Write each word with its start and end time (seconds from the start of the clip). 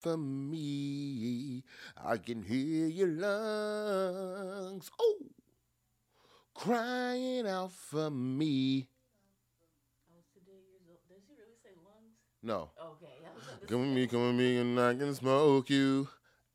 for 0.00 0.16
me. 0.16 1.62
I 2.02 2.16
can 2.16 2.42
hear 2.42 2.86
your 2.86 3.08
lungs. 3.08 4.90
Oh, 4.98 5.18
crying 6.54 7.46
out 7.46 7.72
for 7.72 8.10
me. 8.10 8.88
Oh, 8.88 10.12
I 10.12 10.16
was 10.16 10.24
today 10.34 10.60
years 10.70 10.82
old. 10.88 11.00
Does 11.08 11.22
he 11.28 11.34
really 11.34 11.56
say 11.62 11.74
lungs? 11.84 12.16
No. 12.42 12.70
Okay. 12.80 13.06
Like, 13.60 13.68
Come 13.68 13.80
with 13.80 13.90
me, 13.90 14.06
come 14.06 14.26
with 14.26 14.36
me, 14.36 14.58
and 14.58 14.80
I 14.80 14.94
can 14.94 15.14
smoke 15.14 15.70
you 15.70 16.08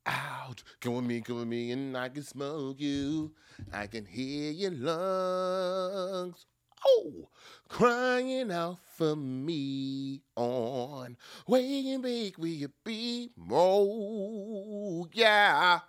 out. 0.06 0.64
Come 0.82 0.96
with 0.96 1.06
me, 1.06 1.22
come 1.22 1.38
with 1.38 1.48
me, 1.48 1.72
and 1.72 1.96
I 1.98 2.10
can 2.10 2.24
smoke 2.24 2.80
you. 2.80 3.34
I 3.72 3.88
can 3.88 4.06
hear 4.06 4.52
your 4.52 4.72
lungs. 4.72 6.46
Oh, 6.88 7.30
crying 7.68 8.52
out 8.52 8.78
for 8.96 9.16
me 9.16 10.22
on 10.36 11.18
Wake 11.48 11.86
and 11.88 12.04
Bake, 12.04 12.38
will 12.38 12.48
you 12.48 12.70
be 12.84 13.32
more? 13.36 15.08
Yeah. 15.12 15.80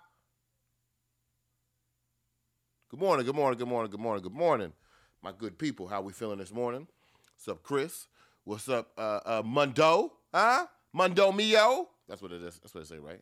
Good 2.89 2.99
morning, 2.99 3.25
good 3.25 3.35
morning, 3.35 3.57
good 3.59 3.67
morning, 3.67 3.91
good 3.91 3.99
morning, 3.99 4.23
good 4.23 4.33
morning, 4.33 4.73
my 5.21 5.31
good 5.37 5.57
people. 5.57 5.87
How 5.87 6.01
we 6.01 6.13
feeling 6.13 6.39
this 6.39 6.53
morning? 6.53 6.87
What's 7.35 7.47
up, 7.47 7.61
Chris? 7.61 8.07
What's 8.43 8.69
up, 8.69 8.91
uh, 8.97 9.19
uh, 9.25 9.43
Mundo? 9.45 10.13
Huh? 10.33 10.65
Mundo 10.93 11.31
Mio? 11.31 11.89
That's 12.07 12.21
what 12.21 12.31
it 12.31 12.41
is. 12.41 12.59
That's 12.59 12.73
what 12.73 12.81
it 12.81 12.87
say, 12.87 12.97
right? 12.97 13.21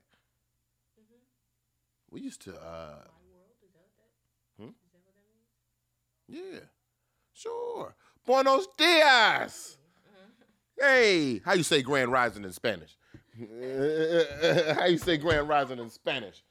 Mhm. 0.99 1.19
We 2.11 2.21
used 2.21 2.41
to, 2.44 2.52
uh, 2.55 2.55
My 2.61 3.33
world 3.33 3.57
is 3.63 3.71
that 3.73 3.81
what 3.81 3.97
that? 3.97 4.63
Hmm? 4.63 4.69
Is 4.69 4.91
that 4.94 5.02
what 5.03 5.16
that 5.16 5.25
means? 6.38 6.53
yeah, 6.53 6.59
sure. 7.35 7.95
Buenos 8.25 8.67
dias. 8.77 9.77
Hey, 10.80 11.41
how 11.45 11.53
you 11.53 11.63
say 11.63 11.81
Grand 11.81 12.11
Rising 12.11 12.44
in 12.44 12.52
Spanish? 12.52 12.98
how 14.77 14.85
you 14.85 14.98
say 14.98 15.17
Grand 15.17 15.48
Rising 15.48 15.80
in 15.80 15.89
Spanish? 15.89 16.44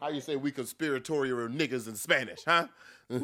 How 0.00 0.08
you 0.08 0.20
say 0.20 0.36
we 0.36 0.50
conspiratorial 0.50 1.48
niggas 1.48 1.88
in 1.88 1.94
Spanish, 1.94 2.40
huh? 2.44 2.66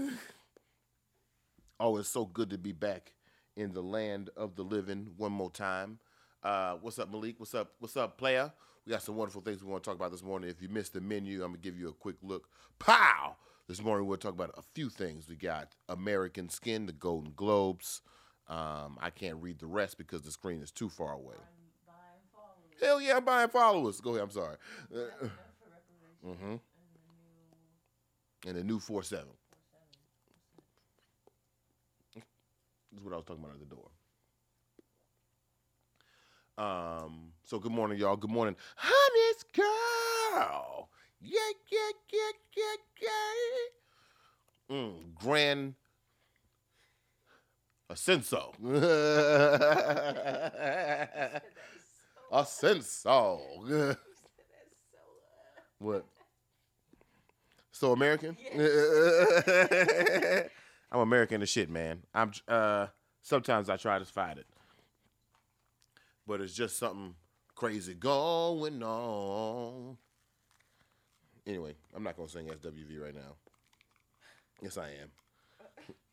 oh, 1.81 1.97
it's 1.98 2.09
so 2.09 2.25
good 2.25 2.51
to 2.51 2.59
be 2.59 2.73
back 2.73 3.12
in 3.56 3.73
the 3.73 3.83
land 3.83 4.31
of 4.37 4.56
the 4.56 4.62
living 4.62 5.11
one 5.17 5.33
more 5.33 5.51
time. 5.51 5.98
Uh, 6.43 6.77
what's 6.81 6.98
up, 6.98 7.11
Malik? 7.11 7.34
What's 7.39 7.55
up? 7.55 7.73
What's 7.81 7.97
up, 7.97 8.17
player? 8.17 8.51
We 8.87 8.93
got 8.93 9.03
some 9.03 9.17
wonderful 9.17 9.43
things 9.43 9.62
we 9.62 9.71
want 9.71 9.84
to 9.84 9.91
talk 9.91 9.97
about 9.97 10.11
this 10.11 10.23
morning. 10.23 10.48
If 10.48 10.62
you 10.62 10.69
missed 10.69 10.95
the 10.95 11.01
menu, 11.01 11.43
I'm 11.43 11.51
gonna 11.51 11.59
give 11.59 11.78
you 11.78 11.89
a 11.91 11.93
quick 11.93 12.17
look. 12.23 12.48
Pow! 12.78 13.37
This 13.71 13.85
morning 13.85 14.09
we'll 14.09 14.19
talk 14.19 14.33
about 14.33 14.51
a 14.59 14.63
few 14.75 14.89
things. 14.89 15.29
We 15.29 15.37
got 15.37 15.77
American 15.89 16.49
Skin, 16.49 16.87
the 16.87 16.93
Golden 16.93 17.33
Globes. 17.37 18.03
Um, 18.49 18.99
I 19.01 19.11
can't 19.11 19.37
read 19.37 19.61
the 19.61 19.69
rest 19.69 19.97
because 19.97 20.23
the 20.23 20.33
screen 20.33 20.61
is 20.61 20.73
too 20.73 20.89
far 20.89 21.12
away. 21.12 21.37
Hell 22.81 23.01
yeah, 23.01 23.19
I'm 23.19 23.25
buying 23.25 23.49
followers. 23.49 24.01
Go 24.01 24.11
ahead. 24.11 24.23
I'm 24.25 24.31
sorry. 24.33 24.57
Enough 24.91 25.11
for 25.21 25.31
reparation. 26.27 26.59
hmm 28.43 28.49
And 28.49 28.57
the 28.57 28.59
new 28.59 28.59
And 28.59 28.59
the 28.59 28.65
new 28.65 28.81
four 28.81 29.05
seven. 29.05 29.27
four 29.27 29.61
seven. 32.12 32.27
This 32.91 32.99
is 32.99 33.05
what 33.05 33.12
I 33.12 33.17
was 33.19 33.25
talking 33.25 33.45
about 33.45 33.55
at 33.55 33.61
the 33.61 33.73
door. 33.73 33.91
Um, 36.59 37.34
so 37.45 37.61
good 37.61 37.71
morning, 37.71 38.01
y'all. 38.01 38.17
Good 38.17 38.33
morning, 38.33 38.57
honey's 38.75 39.45
girl. 39.53 40.89
Yeah, 41.21 41.39
yeah, 41.71 41.91
yeah, 42.13 42.31
yeah, 42.57 42.77
yeah. 44.71 44.77
Mm, 44.77 45.15
grand 45.15 45.75
Ascenso. 47.91 48.55
Ascenso. 52.33 53.97
What? 55.79 56.07
So 57.73 57.93
American? 57.93 58.37
I'm 60.93 61.01
American 61.01 61.43
as 61.43 61.49
shit, 61.49 61.69
man. 61.71 62.03
I'm 62.15 62.33
uh 62.47 62.87
sometimes 63.23 63.69
I 63.69 63.77
try 63.77 63.99
to 63.99 64.05
fight 64.05 64.39
it. 64.39 64.47
But 66.27 66.41
it's 66.41 66.55
just 66.55 66.78
something 66.78 67.15
crazy 67.55 67.94
going 67.94 68.83
on. 68.83 69.97
Anyway, 71.47 71.75
I'm 71.95 72.03
not 72.03 72.17
gonna 72.17 72.28
sing 72.28 72.47
SWV 72.47 73.03
right 73.03 73.15
now. 73.15 73.37
Yes, 74.62 74.77
I 74.78 74.89
am. 74.91 75.11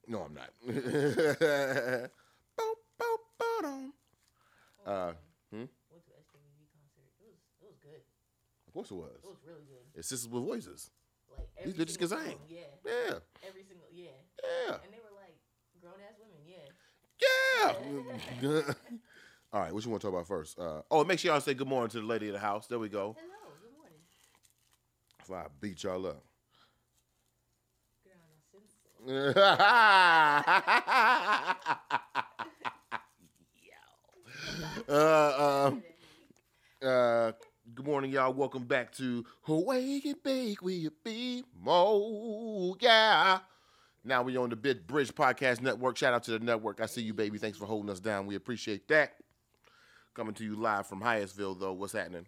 No, 0.07 0.21
I'm 0.21 0.33
not. 0.33 0.51
Uh, 4.85 5.11
hmm? 5.51 5.57
went 5.91 6.05
to 6.05 6.11
SWV 6.15 6.63
concert. 6.71 7.11
It 7.19 7.27
was 7.27 7.35
it 7.59 7.67
was 7.67 7.75
good. 7.83 8.01
Of 8.67 8.73
course 8.73 8.89
it 8.89 8.93
It 8.93 8.97
was. 8.97 9.21
was 9.25 9.37
really 9.45 9.65
good. 9.67 9.83
It's 9.99 10.07
sisters 10.07 10.29
with 10.29 10.43
voices. 10.45 10.91
Like 11.29 11.47
These 11.65 11.73
every 11.73 11.85
bitches 11.85 11.97
can 11.99 12.07
sing. 12.07 12.39
Yeah. 12.47 12.59
Yeah, 12.85 13.19
Every 13.45 13.63
single 13.67 13.85
yeah. 13.91 14.15
yeah. 14.41 14.75
And 14.85 14.93
they 14.93 14.99
were 15.03 15.11
like 15.19 15.35
grown 15.81 15.99
ass 16.07 16.15
women. 16.23 16.39
Yeah. 16.47 16.71
Yeah. 18.39 18.73
All 19.53 19.59
right, 19.61 19.73
what 19.73 19.83
you 19.83 19.91
want 19.91 20.01
to 20.01 20.07
talk 20.07 20.13
about 20.15 20.27
first? 20.27 20.57
Uh, 20.57 20.81
oh, 20.89 21.03
make 21.03 21.19
sure 21.19 21.31
y'all 21.31 21.41
say 21.41 21.53
good 21.53 21.67
morning 21.67 21.89
to 21.89 21.99
the 21.99 22.05
lady 22.05 22.27
of 22.27 22.33
the 22.33 22.39
house. 22.39 22.67
There 22.67 22.79
we 22.79 22.87
go. 22.89 23.15
Hello. 23.19 23.36
I 25.31 25.45
beat 25.59 25.83
y'all 25.83 26.07
up. 26.07 26.23
Uh, 34.89 35.71
uh, 36.81 36.85
uh, 36.85 37.31
good 37.75 37.85
morning, 37.85 38.11
y'all. 38.11 38.33
Welcome 38.33 38.63
back 38.63 38.91
to 38.93 39.25
and 39.47 40.15
Bake. 40.23 40.61
Will 40.61 40.71
you 40.71 40.91
be 41.03 41.43
more? 41.61 42.75
Yeah. 42.79 43.39
Now 44.03 44.23
we 44.23 44.37
on 44.37 44.49
the 44.49 44.55
Bit 44.55 44.87
Bridge 44.87 45.13
Podcast 45.13 45.61
Network. 45.61 45.97
Shout 45.97 46.13
out 46.13 46.23
to 46.23 46.31
the 46.31 46.39
network. 46.39 46.79
I 46.79 46.85
see 46.85 47.01
you, 47.01 47.13
baby. 47.13 47.37
Thanks 47.37 47.57
for 47.57 47.65
holding 47.65 47.89
us 47.89 47.99
down. 47.99 48.27
We 48.27 48.35
appreciate 48.35 48.87
that. 48.87 49.15
Coming 50.13 50.33
to 50.35 50.45
you 50.45 50.55
live 50.55 50.87
from 50.87 51.01
Hyattsville, 51.01 51.59
though. 51.59 51.73
What's 51.73 51.93
happening? 51.93 52.27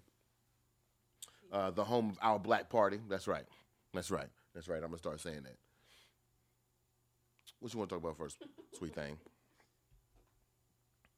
Uh, 1.51 1.71
the 1.71 1.83
home 1.83 2.09
of 2.11 2.19
our 2.21 2.37
black 2.39 2.69
party. 2.69 2.99
That's 3.09 3.27
right. 3.27 3.45
That's 3.93 4.11
right. 4.11 4.29
That's 4.53 4.67
right. 4.67 4.77
I'm 4.77 4.89
gonna 4.89 4.99
start 4.99 5.19
saying 5.19 5.43
that. 5.43 5.57
What 7.59 7.73
you 7.73 7.79
want 7.79 7.89
to 7.89 7.95
talk 7.95 8.03
about 8.03 8.17
first, 8.17 8.37
sweet 8.77 8.93
thing? 8.93 9.17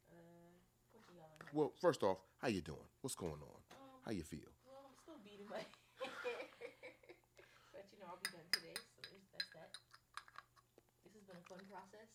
Uh, 0.10 0.16
what 0.92 1.04
you 1.12 1.20
got 1.20 1.30
on 1.30 1.38
here? 1.44 1.52
Well, 1.54 1.74
first 1.80 2.02
off, 2.02 2.18
how 2.42 2.48
you 2.48 2.62
doing? 2.62 2.88
What's 3.02 3.16
going 3.16 3.38
on? 3.44 3.60
Um, 3.76 4.02
How 4.06 4.12
you 4.12 4.24
feel? 4.24 4.50
well, 4.66 4.88
I'm 4.90 4.96
still 5.04 5.20
beating 5.22 5.46
my 5.52 5.60
hair. 5.60 5.70
but 7.76 7.86
you 7.92 8.00
know, 8.00 8.10
I'll 8.10 8.18
be 8.24 8.32
done 8.32 8.48
today, 8.56 8.74
so 8.74 9.04
there's, 9.06 9.28
that's 9.36 9.52
that. 9.54 9.70
This 11.06 11.14
has 11.14 11.24
been 11.28 11.38
a 11.38 11.46
fun 11.46 11.62
process. 11.70 12.10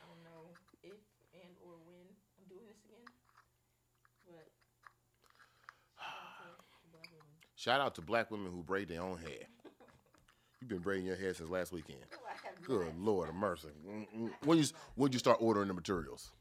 I 0.00 0.08
don't 0.08 0.24
know 0.24 0.50
if 0.82 0.98
and 1.36 1.54
or 1.62 1.76
when 1.84 2.08
I'm 2.40 2.46
doing 2.48 2.66
this 2.66 2.80
again, 2.88 3.06
but 4.26 4.48
shout 7.58 7.80
out 7.80 7.94
to 7.96 8.02
black 8.02 8.30
women. 8.30 8.46
Shout 8.46 8.50
out 8.50 8.50
to 8.50 8.52
black 8.52 8.52
women 8.52 8.52
who 8.52 8.62
braid 8.62 8.88
their 8.88 9.02
own 9.02 9.18
hair. 9.18 9.46
You've 10.60 10.68
been 10.70 10.78
braiding 10.78 11.06
your 11.06 11.16
hair 11.16 11.34
since 11.34 11.48
last 11.50 11.72
weekend. 11.72 11.98
No, 12.10 12.16
Good 12.66 12.86
not. 12.86 12.98
Lord 12.98 13.28
of 13.28 13.34
mercy. 13.34 13.68
Mm-mm. 13.86 14.30
When 14.44 14.58
you 14.58 14.64
when 14.96 15.12
you 15.12 15.18
start 15.18 15.38
ordering 15.40 15.68
the 15.68 15.74
materials? 15.74 16.32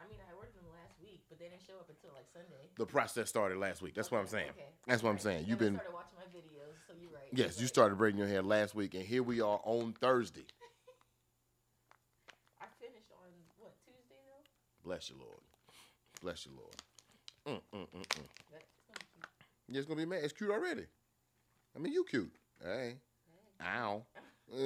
I 0.00 0.04
mean, 0.10 0.18
I 0.20 0.32
ordered 0.36 0.54
them 0.54 0.64
last 0.74 0.98
week, 1.00 1.20
but 1.28 1.38
they 1.38 1.46
didn't 1.46 1.62
show 1.66 1.74
up 1.78 1.88
until 1.88 2.10
like 2.16 2.26
Sunday. 2.32 2.68
The 2.76 2.86
process 2.86 3.28
started 3.28 3.58
last 3.58 3.80
week. 3.82 3.94
That's 3.94 4.10
what 4.10 4.18
I'm 4.18 4.26
saying. 4.26 4.50
okay. 4.50 4.66
That's 4.86 5.02
what 5.02 5.10
I'm 5.10 5.18
saying. 5.18 5.38
And 5.40 5.48
You've 5.48 5.58
been 5.58 5.74
started 5.74 5.94
watching 5.94 6.18
my 6.18 6.26
videos, 6.36 6.74
so 6.88 6.94
you're 7.00 7.10
right. 7.12 7.28
yes, 7.32 7.60
you 7.60 7.66
started 7.68 7.96
braiding 7.96 8.18
your 8.18 8.26
hair 8.28 8.42
last 8.42 8.74
week, 8.74 8.94
and 8.94 9.04
here 9.04 9.22
we 9.22 9.40
are 9.40 9.60
on 9.64 9.92
Thursday. 10.00 10.46
I 12.60 12.66
finished 12.80 13.12
on 13.22 13.30
what 13.58 13.72
Tuesday 13.86 14.18
though. 14.26 14.42
Bless 14.88 15.08
you, 15.10 15.16
Lord. 15.20 15.40
Bless 16.22 16.44
you, 16.46 16.52
Lord. 16.56 16.74
Mm, 17.46 17.78
mm, 17.78 17.86
mm, 17.86 18.02
mm. 18.02 18.06
That, 18.50 18.66
it's 18.66 18.84
gonna 18.84 18.98
be 18.98 19.06
cute. 19.14 19.26
Yeah, 19.59 19.59
it's 19.78 19.86
gonna 19.86 20.00
be 20.00 20.06
mad. 20.06 20.20
It's 20.22 20.32
cute 20.32 20.50
already. 20.50 20.84
I 21.74 21.78
mean, 21.78 21.92
you 21.92 22.04
cute. 22.04 22.32
Hey. 22.62 22.96
Ow. 23.62 24.04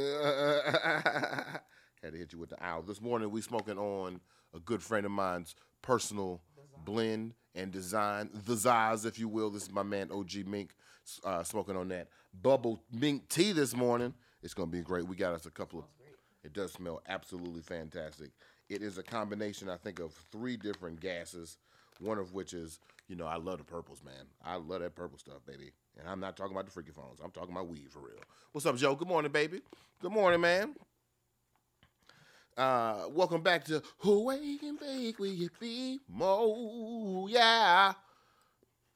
Had 2.02 2.12
to 2.12 2.18
hit 2.18 2.32
you 2.32 2.38
with 2.38 2.50
the 2.50 2.64
owl. 2.64 2.82
This 2.82 3.00
morning 3.00 3.30
we 3.30 3.40
smoking 3.40 3.78
on 3.78 4.20
a 4.54 4.60
good 4.60 4.82
friend 4.82 5.04
of 5.04 5.12
mine's 5.12 5.54
personal 5.82 6.40
blend 6.84 7.34
and 7.54 7.70
design, 7.70 8.30
the 8.46 8.54
Zaz, 8.54 9.06
if 9.06 9.18
you 9.18 9.28
will. 9.28 9.50
This 9.50 9.64
is 9.64 9.72
my 9.72 9.82
man 9.82 10.10
OG 10.10 10.46
Mink 10.46 10.70
uh, 11.24 11.42
smoking 11.42 11.76
on 11.76 11.88
that 11.88 12.08
bubble 12.42 12.80
mink 12.90 13.28
tea 13.28 13.52
this 13.52 13.74
morning. 13.76 14.14
It's 14.42 14.54
gonna 14.54 14.70
be 14.70 14.80
great. 14.80 15.06
We 15.06 15.16
got 15.16 15.34
us 15.34 15.46
a 15.46 15.50
couple 15.50 15.80
of. 15.80 15.84
It 16.42 16.52
does 16.52 16.72
smell 16.72 17.00
absolutely 17.08 17.62
fantastic. 17.62 18.30
It 18.68 18.82
is 18.82 18.98
a 18.98 19.02
combination, 19.02 19.68
I 19.70 19.76
think, 19.76 19.98
of 19.98 20.12
three 20.30 20.56
different 20.56 21.00
gases. 21.00 21.58
One 22.00 22.18
of 22.18 22.34
which 22.34 22.52
is, 22.52 22.80
you 23.08 23.16
know, 23.16 23.26
I 23.26 23.36
love 23.36 23.58
the 23.58 23.64
purples, 23.64 24.02
man. 24.04 24.26
I 24.44 24.56
love 24.56 24.80
that 24.80 24.94
purple 24.94 25.18
stuff, 25.18 25.44
baby. 25.46 25.72
And 25.98 26.08
I'm 26.08 26.20
not 26.20 26.36
talking 26.36 26.52
about 26.52 26.64
the 26.66 26.72
freaky 26.72 26.92
phones. 26.92 27.20
I'm 27.22 27.30
talking 27.30 27.52
about 27.52 27.68
weed 27.68 27.88
for 27.90 28.00
real. 28.00 28.18
What's 28.52 28.66
up, 28.66 28.76
Joe? 28.76 28.94
Good 28.94 29.08
morning, 29.08 29.30
baby. 29.30 29.60
Good 30.00 30.12
morning, 30.12 30.40
man. 30.40 30.74
Uh, 32.56 33.06
welcome 33.10 33.42
back 33.42 33.64
to 33.64 33.82
Who 33.98 34.24
Wake 34.24 34.62
and 34.62 34.78
Bake 34.78 35.18
Will 35.18 35.26
You 35.26 35.50
Be 35.58 35.98
Mo? 36.08 37.26
Yeah. 37.28 37.92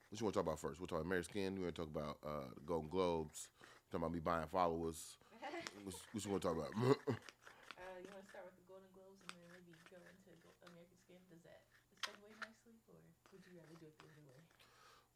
What 0.09 0.21
you 0.21 0.25
want 0.25 0.35
to 0.35 0.39
talk 0.41 0.47
about 0.47 0.61
first? 0.61 0.81
We'll 0.81 0.87
talk 0.87 1.01
about 1.01 1.07
American 1.07 1.31
Skin. 1.31 1.55
We 1.57 1.63
want 1.63 1.75
to 1.75 1.81
talk 1.83 1.91
about 1.91 2.17
uh, 2.25 2.49
the 2.55 2.65
Golden 2.65 2.89
Globes. 2.89 3.49
Talking 3.91 4.05
about 4.05 4.13
me 4.13 4.21
buying 4.21 4.47
followers. 4.51 5.19
What, 5.85 5.95
what 6.13 6.21
you 6.25 6.31
want 6.31 6.43
to 6.43 6.49
talk 6.49 6.57
about? 6.59 6.73
uh, 6.85 7.97
you 8.03 8.11
want 8.13 8.25
to 8.27 8.31
start 8.35 8.45
with 8.51 8.59
the 8.59 8.67
Golden 8.67 8.91
Globes 8.93 9.23
and 9.25 9.31
then 9.39 9.47
maybe 9.55 9.73
go 9.89 9.97
into 10.05 10.31
Go- 10.43 10.59
American 10.69 10.99
Skin? 11.07 11.17
Does 11.31 11.41
that 11.47 11.63
segue 12.03 12.29
nicely, 12.43 12.77
or 12.93 12.99
would 13.33 13.41
you 13.47 13.55
rather 13.57 13.79
do 13.79 13.87
it 13.89 13.97
the 14.03 14.11
other 14.11 14.27
way? 14.27 14.43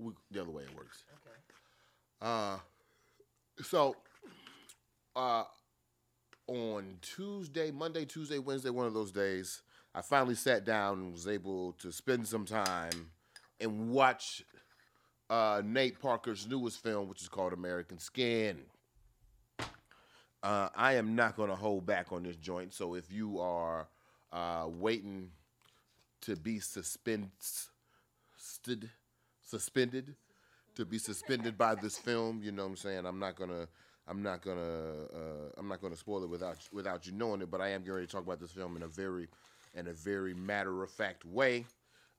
We, 0.03 0.13
the 0.31 0.43
other 0.43 0.51
way 0.51 0.63
it 0.63 0.77
works. 0.77 1.05
Okay. 1.15 1.37
Uh, 2.21 2.59
so, 3.63 3.97
uh, 5.17 5.45
on 6.47 6.99
Tuesday, 7.03 7.71
Monday, 7.71 8.05
Tuesday, 8.05 8.39
Wednesday, 8.39 8.71
one 8.71 8.87
of 8.87 8.95
those 8.95 9.13
days, 9.13 9.63
I 9.95 10.03
finally 10.03 10.35
sat 10.35 10.65
down 10.65 10.99
and 10.99 11.13
was 11.13 11.29
able 11.29 11.73
to 11.75 11.93
spend 11.93 12.27
some 12.27 12.45
time 12.45 13.11
and 13.61 13.91
watch 13.91 14.43
uh, 15.31 15.63
Nate 15.65 16.01
Parker's 16.01 16.47
newest 16.47 16.83
film, 16.83 17.09
which 17.09 17.23
is 17.23 17.29
called 17.29 17.53
American 17.53 17.99
Skin. 17.99 18.63
Uh, 20.43 20.69
I 20.75 20.95
am 20.95 21.15
not 21.15 21.37
going 21.37 21.51
to 21.51 21.57
hold 21.57 21.87
back 21.87 22.11
on 22.11 22.25
this 22.25 22.37
joint, 22.37 22.75
so 22.75 22.95
if 22.95 23.13
you 23.13 23.39
are 23.39 23.89
uh, 24.33 24.67
waiting 24.67 25.31
to 26.23 26.35
be 26.37 26.59
suspended, 26.59 27.31
suspended, 29.43 30.15
to 30.75 30.85
be 30.85 30.99
suspended 30.99 31.59
by 31.59 31.75
this 31.75 31.99
film. 31.99 32.41
You 32.43 32.53
know 32.53 32.63
what 32.63 32.71
I'm 32.71 32.77
saying? 32.77 33.07
I'm 33.07 33.19
not 33.19 33.37
gonna 33.37 33.69
I'm 34.09 34.23
not 34.23 34.43
gonna 34.43 35.05
uh, 35.15 35.51
I'm 35.57 35.69
not 35.69 35.81
gonna 35.81 35.97
spoil 35.97 36.25
it 36.25 36.31
without 36.31 36.57
without 36.73 37.07
you 37.07 37.13
knowing 37.13 37.43
it, 37.43 37.51
but 37.51 37.61
I 37.61 37.69
am 37.69 37.85
going 37.85 38.05
to 38.05 38.11
talk 38.11 38.25
about 38.25 38.41
this 38.41 38.51
film 38.53 38.77
in 38.77 38.83
a 38.83 38.89
very 38.89 39.29
in 39.75 39.87
a 39.89 39.93
very 39.93 40.35
matter 40.35 40.83
of 40.83 40.91
fact 40.91 41.25
way. 41.25 41.67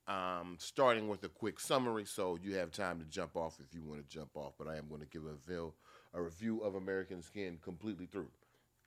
Um, 0.06 0.56
starting 0.58 1.08
with 1.08 1.24
a 1.24 1.30
quick 1.30 1.58
summary, 1.58 2.04
so 2.04 2.38
you 2.42 2.56
have 2.56 2.70
time 2.70 2.98
to 2.98 3.06
jump 3.06 3.36
off 3.36 3.58
if 3.58 3.74
you 3.74 3.82
want 3.82 4.06
to 4.06 4.14
jump 4.14 4.30
off. 4.34 4.52
But 4.58 4.68
I 4.68 4.76
am 4.76 4.86
going 4.86 5.00
to 5.00 5.06
give 5.06 5.24
a, 5.24 5.34
vil- 5.50 5.74
a 6.12 6.20
review 6.20 6.60
of 6.60 6.74
American 6.74 7.22
Skin 7.22 7.58
completely 7.62 8.04
through. 8.04 8.28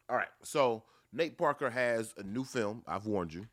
All 0.10 0.16
right, 0.16 0.28
so 0.44 0.84
Nate 1.12 1.36
Parker 1.36 1.72
has 1.72 2.14
a 2.20 2.24
new 2.24 2.44
film. 2.44 2.84
I've 2.86 3.08
warned 3.08 3.34
you. 3.34 3.48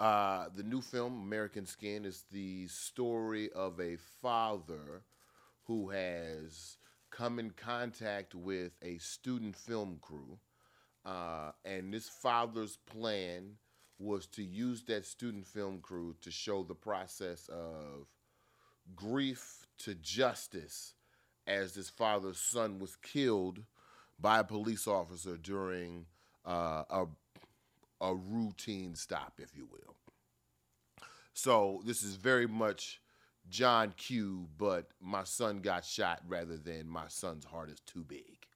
Uh, 0.00 0.46
the 0.56 0.62
new 0.62 0.80
film, 0.80 1.20
American 1.20 1.66
Skin, 1.66 2.06
is 2.06 2.24
the 2.32 2.66
story 2.68 3.50
of 3.52 3.78
a 3.78 3.98
father 4.22 5.02
who 5.64 5.90
has 5.90 6.78
come 7.10 7.38
in 7.38 7.50
contact 7.50 8.34
with 8.34 8.72
a 8.80 8.96
student 8.96 9.54
film 9.54 9.98
crew. 10.00 10.38
Uh, 11.04 11.52
and 11.66 11.92
this 11.92 12.08
father's 12.08 12.78
plan 12.78 13.56
was 13.98 14.26
to 14.26 14.42
use 14.42 14.82
that 14.84 15.04
student 15.04 15.46
film 15.46 15.80
crew 15.82 16.16
to 16.22 16.30
show 16.30 16.62
the 16.62 16.74
process 16.74 17.48
of 17.48 18.06
grief 18.96 19.66
to 19.76 19.94
justice 19.96 20.94
as 21.46 21.74
this 21.74 21.90
father's 21.90 22.38
son 22.38 22.78
was 22.78 22.96
killed 22.96 23.58
by 24.18 24.38
a 24.38 24.44
police 24.44 24.86
officer 24.86 25.36
during 25.36 26.06
uh, 26.46 26.84
a 26.88 27.06
a 28.00 28.14
routine 28.14 28.94
stop, 28.94 29.34
if 29.38 29.56
you 29.56 29.66
will. 29.70 29.96
So 31.32 31.82
this 31.84 32.02
is 32.02 32.16
very 32.16 32.46
much 32.46 33.00
John 33.48 33.94
Q, 33.96 34.48
but 34.58 34.88
my 35.00 35.24
son 35.24 35.60
got 35.60 35.84
shot 35.84 36.20
rather 36.26 36.56
than 36.56 36.88
my 36.88 37.08
son's 37.08 37.44
heart 37.44 37.70
is 37.70 37.80
too 37.80 38.04
big. 38.04 38.46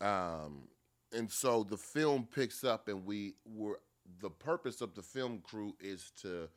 Um, 0.00 0.68
and 1.12 1.30
so 1.30 1.62
the 1.62 1.76
film 1.76 2.26
picks 2.32 2.64
up, 2.64 2.88
and 2.88 3.06
we 3.06 3.34
were 3.44 3.80
the 4.20 4.30
purpose 4.30 4.80
of 4.80 4.94
the 4.94 5.02
film 5.02 5.40
crew 5.42 5.74
is 5.80 6.12
to 6.22 6.48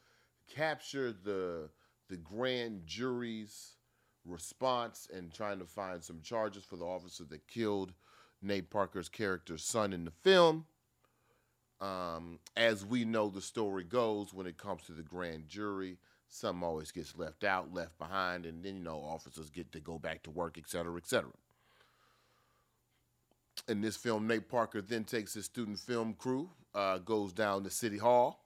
capture 0.53 1.11
the 1.11 1.69
the 2.09 2.17
grand 2.17 2.81
jury's 2.85 3.75
response 4.25 5.07
and 5.13 5.33
trying 5.33 5.59
to 5.59 5.65
find 5.65 6.03
some 6.03 6.21
charges 6.21 6.63
for 6.63 6.75
the 6.75 6.85
officer 6.85 7.23
that 7.25 7.47
killed 7.47 7.93
Nate 8.41 8.69
Parker's 8.69 9.09
character's 9.09 9.63
son 9.63 9.93
in 9.93 10.05
the 10.05 10.11
film. 10.11 10.65
Um, 11.79 12.39
as 12.55 12.85
we 12.85 13.05
know, 13.05 13.29
the 13.29 13.41
story 13.41 13.83
goes 13.83 14.33
when 14.33 14.47
it 14.47 14.57
comes 14.57 14.83
to 14.83 14.93
the 14.93 15.03
grand 15.03 15.47
jury, 15.47 15.97
some 16.29 16.63
always 16.63 16.91
gets 16.91 17.15
left 17.15 17.43
out, 17.43 17.73
left 17.73 17.97
behind, 17.97 18.45
and 18.45 18.63
then 18.63 18.77
you 18.77 18.83
know 18.83 18.97
officers 18.97 19.49
get 19.49 19.71
to 19.71 19.79
go 19.79 19.99
back 19.99 20.23
to 20.23 20.31
work, 20.31 20.57
et 20.57 20.67
cetera, 20.67 20.95
et 20.97 21.07
cetera. 21.07 21.31
In 23.67 23.81
this 23.81 23.95
film, 23.95 24.27
Nate 24.27 24.49
Parker 24.49 24.81
then 24.81 25.03
takes 25.03 25.33
his 25.33 25.45
student 25.45 25.79
film 25.79 26.15
crew, 26.17 26.49
uh, 26.73 26.97
goes 26.99 27.33
down 27.33 27.63
to 27.63 27.69
City 27.69 27.97
Hall, 27.97 28.43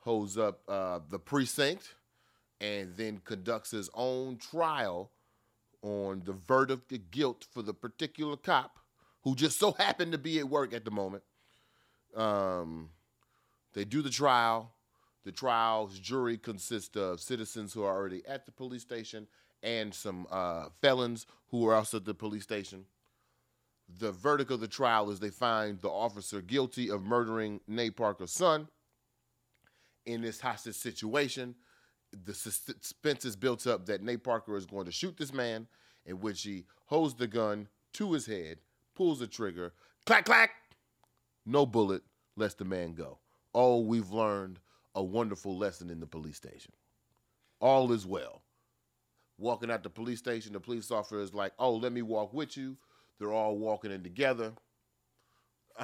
holds 0.00 0.38
up 0.38 0.60
uh, 0.68 1.00
the 1.08 1.18
precinct, 1.18 1.94
and 2.60 2.94
then 2.96 3.20
conducts 3.24 3.70
his 3.70 3.90
own 3.94 4.36
trial 4.38 5.10
on 5.82 6.22
the 6.24 6.32
verdict 6.32 6.92
of 6.92 7.10
guilt 7.10 7.46
for 7.50 7.62
the 7.62 7.74
particular 7.74 8.36
cop 8.36 8.78
who 9.24 9.34
just 9.34 9.58
so 9.58 9.72
happened 9.72 10.12
to 10.12 10.18
be 10.18 10.38
at 10.38 10.48
work 10.48 10.72
at 10.72 10.84
the 10.84 10.90
moment. 10.90 11.22
Um, 12.16 12.90
they 13.74 13.84
do 13.84 14.02
the 14.02 14.10
trial. 14.10 14.72
The 15.24 15.32
trial's 15.32 15.98
jury 15.98 16.36
consists 16.36 16.96
of 16.96 17.20
citizens 17.20 17.72
who 17.72 17.82
are 17.84 17.94
already 17.94 18.22
at 18.26 18.44
the 18.44 18.52
police 18.52 18.82
station 18.82 19.28
and 19.62 19.94
some 19.94 20.26
uh, 20.30 20.66
felons 20.80 21.26
who 21.48 21.66
are 21.68 21.74
also 21.74 21.98
at 21.98 22.04
the 22.04 22.14
police 22.14 22.42
station. 22.42 22.84
The 23.98 24.10
verdict 24.10 24.50
of 24.50 24.60
the 24.60 24.68
trial 24.68 25.10
is 25.10 25.20
they 25.20 25.30
find 25.30 25.80
the 25.80 25.90
officer 25.90 26.40
guilty 26.40 26.90
of 26.90 27.04
murdering 27.04 27.60
Nate 27.68 27.96
Parker's 27.96 28.32
son. 28.32 28.68
In 30.06 30.22
this 30.22 30.40
hostage 30.40 30.74
situation, 30.74 31.54
the 32.24 32.34
suspense 32.34 33.24
is 33.24 33.36
built 33.36 33.66
up 33.66 33.86
that 33.86 34.02
Nate 34.02 34.24
Parker 34.24 34.56
is 34.56 34.66
going 34.66 34.86
to 34.86 34.92
shoot 34.92 35.16
this 35.16 35.32
man, 35.32 35.68
in 36.04 36.18
which 36.20 36.42
he 36.42 36.64
holds 36.86 37.14
the 37.14 37.28
gun 37.28 37.68
to 37.94 38.12
his 38.12 38.26
head, 38.26 38.58
pulls 38.94 39.20
the 39.20 39.26
trigger, 39.26 39.72
clack, 40.04 40.24
clack, 40.24 40.50
no 41.46 41.66
bullet, 41.66 42.02
lets 42.36 42.54
the 42.54 42.64
man 42.64 42.94
go. 42.94 43.18
Oh, 43.54 43.80
we've 43.80 44.10
learned 44.10 44.58
a 44.94 45.02
wonderful 45.02 45.56
lesson 45.56 45.90
in 45.90 46.00
the 46.00 46.06
police 46.06 46.36
station. 46.36 46.72
All 47.60 47.92
is 47.92 48.06
well. 48.06 48.42
Walking 49.38 49.70
out 49.70 49.82
the 49.82 49.90
police 49.90 50.18
station, 50.18 50.52
the 50.52 50.60
police 50.60 50.90
officer 50.90 51.20
is 51.20 51.34
like, 51.34 51.52
oh, 51.58 51.74
let 51.74 51.92
me 51.92 52.02
walk 52.02 52.32
with 52.32 52.56
you. 52.56 52.76
They're 53.18 53.32
all 53.32 53.56
walking 53.56 53.90
in 53.90 54.02
together. 54.02 54.52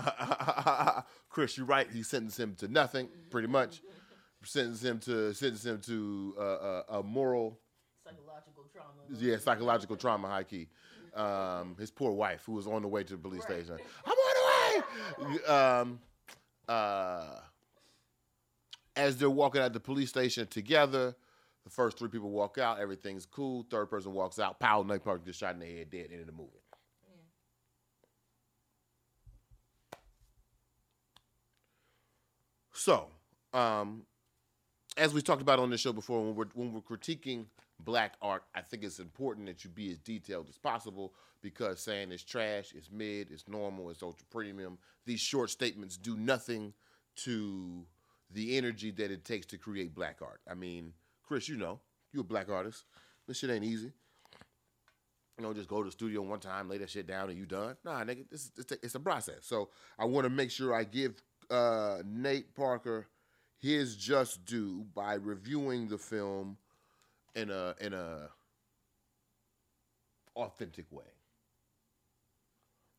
Chris, 1.30 1.56
you're 1.56 1.66
right. 1.66 1.90
He 1.90 2.02
sentenced 2.02 2.38
him 2.38 2.54
to 2.56 2.68
nothing, 2.68 3.08
pretty 3.30 3.48
much. 3.48 3.82
Sentenced 4.44 4.84
him 4.84 4.98
to 5.00 5.32
sentence 5.34 5.64
him 5.64 5.80
to 5.82 6.34
uh, 6.38 6.42
uh, 6.42 6.82
a 6.90 7.02
moral, 7.02 7.58
Psychological 8.04 8.64
trauma. 8.72 8.90
yeah, 9.18 9.36
psychological 9.38 9.96
trauma, 9.96 10.28
high 10.28 10.44
key. 10.44 10.68
Um, 11.14 11.74
his 11.78 11.90
poor 11.90 12.12
wife, 12.12 12.42
who 12.46 12.52
was 12.52 12.66
on 12.66 12.82
the 12.82 12.88
way 12.88 13.02
to 13.02 13.14
the 13.14 13.18
police 13.18 13.42
station, 13.42 13.78
I'm 14.06 14.12
on. 14.12 14.37
Um, 15.48 16.00
uh, 16.68 17.40
as 18.96 19.16
they're 19.16 19.30
walking 19.30 19.60
out 19.60 19.72
the 19.72 19.80
police 19.80 20.08
station 20.10 20.46
together, 20.46 21.14
the 21.64 21.70
first 21.70 21.98
three 21.98 22.08
people 22.08 22.30
walk 22.30 22.58
out. 22.58 22.80
Everything's 22.80 23.26
cool. 23.26 23.66
Third 23.70 23.86
person 23.86 24.12
walks 24.12 24.38
out. 24.38 24.58
Pow! 24.60 24.82
Nate 24.82 25.04
Parker 25.04 25.24
gets 25.24 25.38
shot 25.38 25.54
in 25.54 25.60
the 25.60 25.66
head, 25.66 25.90
dead. 25.90 26.08
End 26.10 26.20
of 26.20 26.26
the 26.26 26.32
movie. 26.32 26.50
So, 32.72 33.08
um, 33.52 34.02
as 34.96 35.12
we 35.12 35.20
talked 35.20 35.42
about 35.42 35.58
on 35.58 35.70
the 35.70 35.78
show 35.78 35.92
before, 35.92 36.24
when 36.24 36.34
we're 36.34 36.46
when 36.54 36.72
we're 36.72 36.80
critiquing 36.80 37.46
black 37.80 38.14
art, 38.20 38.44
I 38.54 38.60
think 38.60 38.84
it's 38.84 38.98
important 38.98 39.46
that 39.46 39.64
you 39.64 39.70
be 39.70 39.90
as 39.90 39.98
detailed 39.98 40.48
as 40.48 40.58
possible 40.58 41.14
because 41.42 41.80
saying 41.80 42.10
it's 42.12 42.22
trash, 42.22 42.72
it's 42.74 42.90
mid, 42.90 43.30
it's 43.30 43.48
normal, 43.48 43.90
it's 43.90 44.02
ultra 44.02 44.26
premium. 44.30 44.78
These 45.06 45.20
short 45.20 45.50
statements 45.50 45.96
do 45.96 46.16
nothing 46.16 46.72
to 47.16 47.84
the 48.30 48.56
energy 48.56 48.90
that 48.92 49.10
it 49.10 49.24
takes 49.24 49.46
to 49.46 49.58
create 49.58 49.94
black 49.94 50.18
art. 50.20 50.40
I 50.50 50.54
mean, 50.54 50.92
Chris, 51.22 51.48
you 51.48 51.56
know, 51.56 51.80
you're 52.12 52.22
a 52.22 52.24
black 52.24 52.48
artist. 52.48 52.84
This 53.26 53.38
shit 53.38 53.50
ain't 53.50 53.64
easy. 53.64 53.92
You 55.38 55.44
know, 55.44 55.54
just 55.54 55.68
go 55.68 55.82
to 55.82 55.84
the 55.84 55.92
studio 55.92 56.22
one 56.22 56.40
time, 56.40 56.68
lay 56.68 56.78
that 56.78 56.90
shit 56.90 57.06
down, 57.06 57.30
and 57.30 57.38
you 57.38 57.46
done. 57.46 57.76
Nah, 57.84 58.02
nigga, 58.02 58.28
this 58.28 58.50
it's 58.56 58.72
a, 58.72 58.76
it's 58.82 58.94
a 58.96 59.00
process. 59.00 59.40
So 59.42 59.70
I 59.98 60.04
want 60.04 60.24
to 60.24 60.30
make 60.30 60.50
sure 60.50 60.74
I 60.74 60.82
give 60.82 61.22
uh, 61.48 61.98
Nate 62.04 62.54
Parker 62.56 63.06
his 63.60 63.96
just 63.96 64.44
due 64.44 64.86
by 64.94 65.14
reviewing 65.14 65.88
the 65.88 65.98
film 65.98 66.56
in 67.38 67.50
a 67.50 67.74
in 67.80 67.94
a 67.94 68.28
authentic 70.36 70.90
way. 70.90 71.04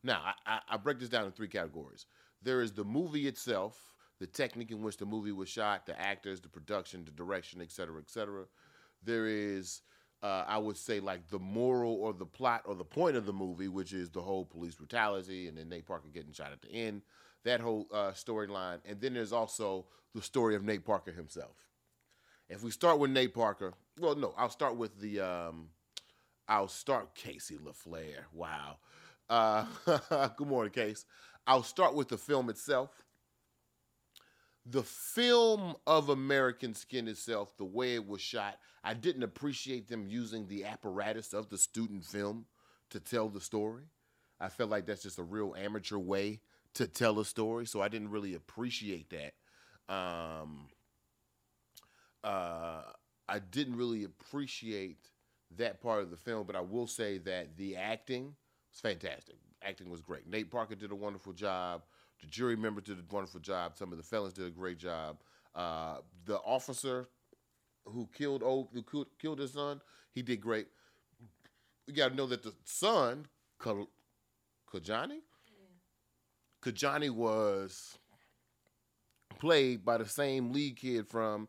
Now, 0.04 0.22
I, 0.46 0.60
I, 0.70 0.78
break 0.78 1.00
this 1.00 1.10
down 1.10 1.26
in 1.26 1.32
three 1.32 1.48
categories. 1.48 2.06
There 2.42 2.62
is 2.62 2.72
the 2.72 2.86
movie 2.86 3.28
itself, 3.28 3.78
the 4.20 4.28
technique 4.28 4.72
in 4.72 4.82
which 4.82 4.98
the 4.98 5.06
movie 5.06 5.34
was 5.34 5.50
shot, 5.50 5.86
the 5.86 6.00
actors, 6.00 6.40
the 6.40 6.48
production, 6.48 7.04
the 7.04 7.12
direction, 7.12 7.62
etc., 7.62 7.88
cetera, 7.88 8.02
et 8.02 8.10
cetera. 8.10 8.46
There 9.04 9.28
is, 9.28 9.82
uh, 10.24 10.46
I 10.48 10.58
would 10.58 10.78
say, 10.78 11.02
like 11.02 11.28
the 11.28 11.40
moral 11.40 11.96
or 11.96 12.14
the 12.14 12.26
plot 12.26 12.64
or 12.66 12.76
the 12.76 12.86
point 12.86 13.18
of 13.18 13.26
the 13.26 13.34
movie, 13.34 13.68
which 13.68 13.92
is 13.92 14.10
the 14.10 14.22
whole 14.22 14.46
police 14.46 14.76
brutality 14.76 15.50
and 15.50 15.58
then 15.58 15.68
Nate 15.68 15.86
Parker 15.86 16.08
getting 16.14 16.32
shot 16.32 16.54
at 16.54 16.62
the 16.62 16.72
end, 16.72 17.02
that 17.44 17.60
whole 17.60 17.88
uh, 17.94 18.12
storyline. 18.12 18.80
And 18.86 19.02
then 19.02 19.14
there's 19.14 19.34
also 19.34 19.86
the 20.16 20.22
story 20.22 20.56
of 20.56 20.64
Nate 20.64 20.86
Parker 20.86 21.12
himself. 21.12 21.69
If 22.50 22.64
we 22.64 22.72
start 22.72 23.00
with 23.00 23.12
Nate 23.12 23.34
Parker, 23.34 23.74
well, 24.00 24.16
no, 24.16 24.34
I'll 24.38 24.50
start 24.50 24.76
with 24.76 25.00
the. 25.00 25.20
Um, 25.20 25.70
I'll 26.48 26.68
start 26.68 27.14
Casey 27.14 27.58
LaFleur. 27.58 28.24
Wow. 28.34 28.78
Uh, 29.30 29.66
good 30.38 30.48
morning, 30.48 30.74
Case. 30.74 31.06
I'll 31.46 31.64
start 31.64 31.94
with 31.94 32.08
the 32.10 32.18
film 32.18 32.50
itself. 32.50 32.90
The 34.66 34.84
film 34.84 35.76
of 35.86 36.10
American 36.10 36.74
Skin 36.74 37.08
itself, 37.08 37.56
the 37.58 37.66
way 37.66 37.96
it 37.96 38.08
was 38.08 38.22
shot, 38.22 38.58
I 38.84 38.94
didn't 38.94 39.24
appreciate 39.24 39.88
them 39.88 40.08
using 40.08 40.48
the 40.48 40.66
apparatus 40.66 41.34
of 41.34 41.50
the 41.50 41.58
student 41.58 42.04
film 42.06 42.46
to 42.90 43.00
tell 43.00 43.30
the 43.30 43.42
story. 43.42 43.84
I 44.40 44.50
felt 44.50 44.70
like 44.70 44.86
that's 44.86 45.04
just 45.04 45.20
a 45.20 45.24
real 45.24 45.56
amateur 45.56 45.98
way 45.98 46.42
to 46.76 46.88
tell 46.88 47.20
a 47.20 47.26
story, 47.26 47.66
so 47.66 47.82
I 47.82 47.88
didn't 47.90 48.12
really 48.12 48.36
appreciate 48.36 49.12
that. 49.12 49.94
Um, 49.94 50.68
uh, 52.24 52.82
I 53.28 53.40
didn't 53.40 53.76
really 53.76 54.04
appreciate 54.04 55.10
that 55.58 55.82
part 55.82 56.02
of 56.02 56.12
the 56.12 56.18
film, 56.18 56.46
but 56.46 56.56
I 56.56 56.62
will 56.62 56.88
say 56.88 57.18
that 57.20 57.58
the 57.58 57.76
acting 57.76 58.36
was 58.72 58.80
fantastic. 58.82 59.36
Acting 59.62 59.90
was 59.90 60.02
great. 60.02 60.28
Nate 60.28 60.50
Parker 60.52 60.76
did 60.76 60.92
a 60.92 60.96
wonderful 60.96 61.34
job. 61.34 61.84
The 62.22 62.28
jury 62.28 62.56
members 62.56 62.86
did 62.86 63.00
a 63.00 63.04
wonderful 63.14 63.40
job. 63.40 63.78
Some 63.78 63.92
of 63.92 63.98
the 63.98 64.04
felons 64.04 64.34
did 64.34 64.46
a 64.46 64.52
great 64.52 64.78
job. 64.78 65.18
Uh, 65.56 65.98
the 66.26 66.38
officer 66.38 67.08
who 67.86 68.08
killed 68.14 68.44
old 68.44 68.70
who 68.74 69.06
killed, 69.20 69.40
his 69.40 69.54
son, 69.54 69.82
he 70.12 70.22
did 70.22 70.42
great. 70.42 70.68
You 71.88 71.94
got 71.94 72.10
to 72.10 72.16
know 72.16 72.28
that 72.28 72.44
the 72.44 72.54
son, 72.66 73.28
Ka- 73.58 73.88
Kajani, 74.72 75.20
Kajani 76.62 77.10
was 77.10 77.98
played 79.40 79.84
by 79.86 79.98
the 79.98 80.06
same 80.06 80.52
lead 80.52 80.78
kid 80.78 81.08
from 81.08 81.48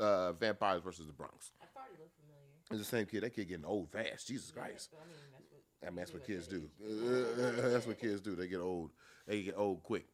uh, 0.00 0.32
Vampires 0.32 0.82
versus 0.82 1.06
the 1.06 1.12
Bronx. 1.12 1.52
I 1.60 1.66
thought 1.74 1.84
he 1.90 1.98
looked 2.00 2.16
familiar. 2.16 2.40
It's 2.70 2.90
the 2.90 2.96
same 2.96 3.06
kid. 3.06 3.22
That 3.22 3.34
kid 3.34 3.48
getting 3.48 3.64
old 3.64 3.90
fast. 3.90 4.26
Jesus 4.28 4.52
Yeah, 4.54 4.62
Christ. 4.62 4.90
I 4.92 5.04
mean, 5.06 5.16
that's 5.32 5.50
what. 5.50 5.60
I 5.82 5.90
mean, 5.90 5.96
that's 5.96 6.12
what 6.12 6.26
kids 6.26 6.46
do. 6.46 6.68
age. 6.84 7.62
that's 7.72 7.86
what 7.86 7.98
kids 7.98 8.20
do. 8.20 8.34
They 8.34 8.48
get 8.48 8.60
old. 8.60 8.90
They 9.26 9.42
get 9.42 9.54
old 9.56 9.82
quick. 9.82 10.06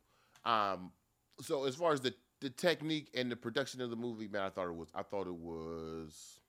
Um, 0.44 0.92
so 1.40 1.64
as 1.64 1.74
far 1.74 1.92
as 1.92 2.00
the 2.00 2.14
the 2.40 2.50
technique 2.50 3.10
and 3.14 3.30
the 3.30 3.36
production 3.36 3.80
of 3.80 3.90
the 3.90 3.96
movie, 3.96 4.28
man, 4.28 4.42
I 4.42 4.50
thought 4.50 4.68
it 4.68 4.74
was. 4.76 4.88
I 4.94 5.02
thought 5.02 5.26
it 5.26 5.34
was 5.34 6.40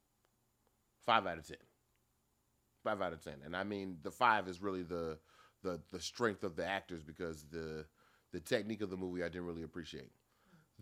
five 1.06 1.25
out 1.25 1.38
of 1.38 1.48
ten. 1.48 1.58
Five 2.84 3.01
out 3.01 3.13
of 3.13 3.24
ten, 3.24 3.36
and 3.44 3.56
I 3.56 3.63
mean 3.63 3.98
the 4.03 4.12
five 4.12 4.48
is 4.48 4.62
really 4.62 4.84
the 4.84 5.17
the 5.63 5.82
the 5.91 6.00
strength 6.00 6.44
of 6.44 6.56
the 6.56 6.65
actors 6.65 7.03
because 7.03 7.44
the 7.51 7.86
the 8.32 8.39
technique 8.39 8.82
of 8.82 8.89
the 8.89 8.98
movie 8.98 9.24
I 9.24 9.29
didn't 9.29 9.48
really 9.48 9.63
appreciate. 9.63 10.12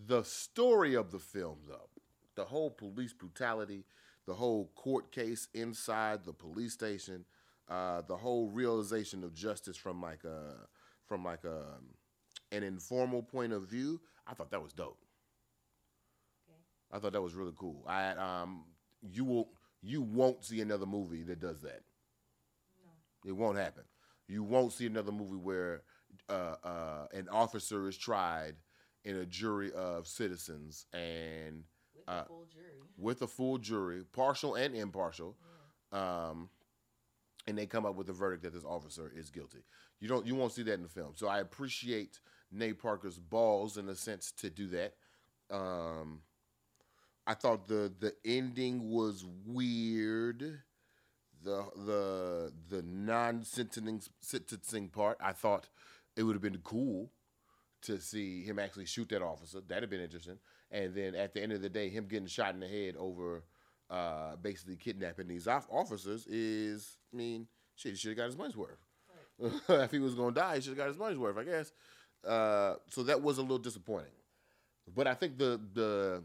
The 0.07 0.24
story 0.24 0.93
of 0.95 1.12
the 1.12 1.19
film, 1.19 1.59
though, 1.69 1.89
the 2.36 2.46
whole 2.46 2.70
police 2.70 3.13
brutality, 3.13 3.86
the 4.25 4.34
whole 4.34 4.72
court 4.75 5.12
case 5.12 5.48
inside 5.54 6.24
the 6.25 6.34
police 6.34 6.74
station, 6.74 7.25
uh, 7.70 8.01
the 8.08 8.18
whole 8.18 8.50
realization 8.50 9.24
of 9.24 9.34
justice 9.34 9.77
from 9.77 10.01
like 10.01 10.24
a 10.24 10.56
from 11.08 11.24
like 11.24 11.44
a 11.44 11.63
an 12.51 12.63
informal 12.63 13.24
point 13.24 13.54
of 13.54 13.63
view, 13.63 14.00
I 14.27 14.34
thought 14.34 14.51
that 14.51 14.62
was 14.62 14.74
dope. 14.74 15.00
Okay. 16.50 16.60
I 16.92 17.00
thought 17.00 17.13
that 17.13 17.22
was 17.22 17.34
really 17.34 17.54
cool. 17.58 17.84
I 17.88 18.10
um 18.12 18.65
you 19.01 19.25
will 19.25 19.50
you 19.82 20.01
won't 20.01 20.44
see 20.44 20.62
another 20.62 20.86
movie 20.86 21.24
that 21.24 21.39
does 21.39 21.62
that. 21.62 21.82
No. 22.84 23.30
It 23.30 23.34
won't 23.34 23.58
happen. 23.58 23.84
You 24.27 24.44
won't 24.44 24.74
see 24.74 24.88
another 24.88 25.12
movie 25.12 25.36
where 25.36 25.84
uh, 26.30 26.56
uh, 26.63 27.08
an 27.13 27.27
officer 27.30 27.88
is 27.88 27.98
tried 27.98 28.56
in 29.04 29.18
a 29.18 29.25
jury 29.25 29.72
of 29.74 30.08
citizens 30.08 30.88
and 30.94 31.63
With 32.07 32.15
Uh, 32.15 32.21
the 32.24 32.27
full 32.27 32.45
jury. 32.45 32.81
with 32.97 33.21
a 33.21 33.27
full 33.27 33.57
jury, 33.57 34.03
partial 34.05 34.55
and 34.55 34.75
impartial, 34.75 35.38
um, 35.91 36.50
and 37.47 37.57
they 37.57 37.65
come 37.65 37.85
up 37.85 37.95
with 37.95 38.09
a 38.09 38.13
verdict 38.13 38.43
that 38.43 38.53
this 38.53 38.63
officer 38.63 39.09
is 39.15 39.29
guilty. 39.29 39.63
You 40.00 40.07
don't, 40.07 40.25
you 40.25 40.35
won't 40.35 40.51
see 40.53 40.63
that 40.63 40.74
in 40.74 40.83
the 40.83 40.89
film. 40.89 41.13
So 41.15 41.27
I 41.27 41.39
appreciate 41.39 42.19
Nate 42.51 42.79
Parker's 42.79 43.17
balls 43.17 43.77
in 43.77 43.89
a 43.89 43.95
sense 43.95 44.31
to 44.33 44.50
do 44.50 44.67
that. 44.67 44.95
Um, 45.50 46.21
I 47.27 47.33
thought 47.33 47.67
the 47.67 47.91
the 48.00 48.15
ending 48.24 48.89
was 48.89 49.25
weird. 49.45 50.62
The 51.43 51.65
the 51.75 52.53
the 52.69 52.81
non 52.83 53.43
sentencing 53.43 54.01
sentencing 54.21 54.89
part, 54.89 55.17
I 55.19 55.33
thought 55.33 55.69
it 56.15 56.24
would 56.24 56.33
have 56.35 56.41
been 56.41 56.62
cool 56.63 57.12
to 57.81 58.00
see 58.00 58.43
him 58.43 58.57
actually 58.59 58.85
shoot 58.85 59.09
that 59.09 59.21
officer. 59.21 59.62
That'd 59.62 59.83
have 59.83 59.89
been 59.89 60.01
interesting. 60.01 60.39
And 60.75 60.94
then 60.94 61.15
at 61.15 61.34
the 61.34 61.41
end 61.41 61.53
of 61.53 61.62
the 61.62 61.70
day, 61.70 61.89
him 61.89 62.05
getting 62.05 62.27
shot 62.27 62.53
in 62.53 62.60
the 62.60 62.67
head 62.67 62.96
over 62.98 63.44
uh, 63.89 64.36
basically 64.36 64.75
kidnapping 64.75 65.27
these 65.27 65.48
officers 65.48 66.27
is, 66.27 66.98
I 67.13 67.15
mean, 67.15 67.48
shit, 67.75 67.91
he 67.91 67.98
should 67.98 68.10
have 68.10 68.17
got 68.17 68.25
his 68.25 68.38
money's 68.38 68.58
worth. 68.58 68.86
if 69.70 69.91
he 69.91 70.00
was 70.00 70.15
gonna 70.15 70.34
die, 70.34 70.55
he 70.55 70.62
should 70.62 70.72
have 70.72 70.77
got 70.77 70.88
his 70.88 70.98
money's 70.98 71.17
worth, 71.17 71.38
I 71.38 71.44
guess. 71.44 71.72
Uh, 72.27 72.75
so 72.89 73.03
that 73.03 73.22
was 73.22 73.38
a 73.38 73.41
little 73.41 73.58
disappointing. 73.58 74.12
But 74.94 75.08
I 75.08 75.13
think 75.13 75.38
the 75.38 75.62
the 75.74 76.24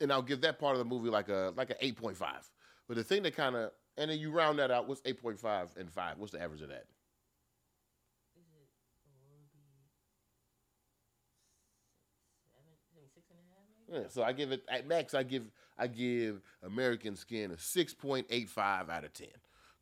and 0.00 0.12
I'll 0.12 0.22
give 0.22 0.40
that 0.42 0.58
part 0.58 0.72
of 0.72 0.78
the 0.78 0.84
movie 0.84 1.10
like 1.10 1.28
a 1.28 1.52
like 1.56 1.70
an 1.70 1.76
eight 1.80 1.96
point 1.96 2.16
five. 2.16 2.48
But 2.88 2.96
the 2.96 3.04
thing 3.04 3.22
that 3.24 3.36
kind 3.36 3.54
of 3.54 3.70
and 3.96 4.10
then 4.10 4.18
you 4.18 4.30
round 4.30 4.58
that 4.58 4.70
out. 4.70 4.88
What's 4.88 5.02
eight 5.04 5.20
point 5.20 5.38
five 5.38 5.70
and 5.76 5.90
five? 5.90 6.18
What's 6.18 6.32
the 6.32 6.42
average 6.42 6.62
of 6.62 6.68
that? 6.68 6.86
Is 8.36 8.48
it? 8.52 8.68
Will 9.20 9.32
it 9.32 9.40
be 9.40 9.46
seven? 9.52 9.78
Maybe 12.94 13.08
six 13.14 13.26
and 13.30 13.38
a 13.38 13.44
half? 13.52 13.66
Maybe. 13.76 13.83
Yeah, 13.94 14.08
so 14.08 14.24
I 14.24 14.32
give 14.32 14.50
it 14.50 14.64
at 14.68 14.88
max. 14.88 15.14
I 15.14 15.22
give 15.22 15.44
I 15.78 15.86
give 15.86 16.42
American 16.64 17.14
Skin 17.14 17.52
a 17.52 17.58
six 17.58 17.94
point 17.94 18.26
eight 18.28 18.48
five 18.48 18.90
out 18.90 19.04
of 19.04 19.12
ten. 19.12 19.28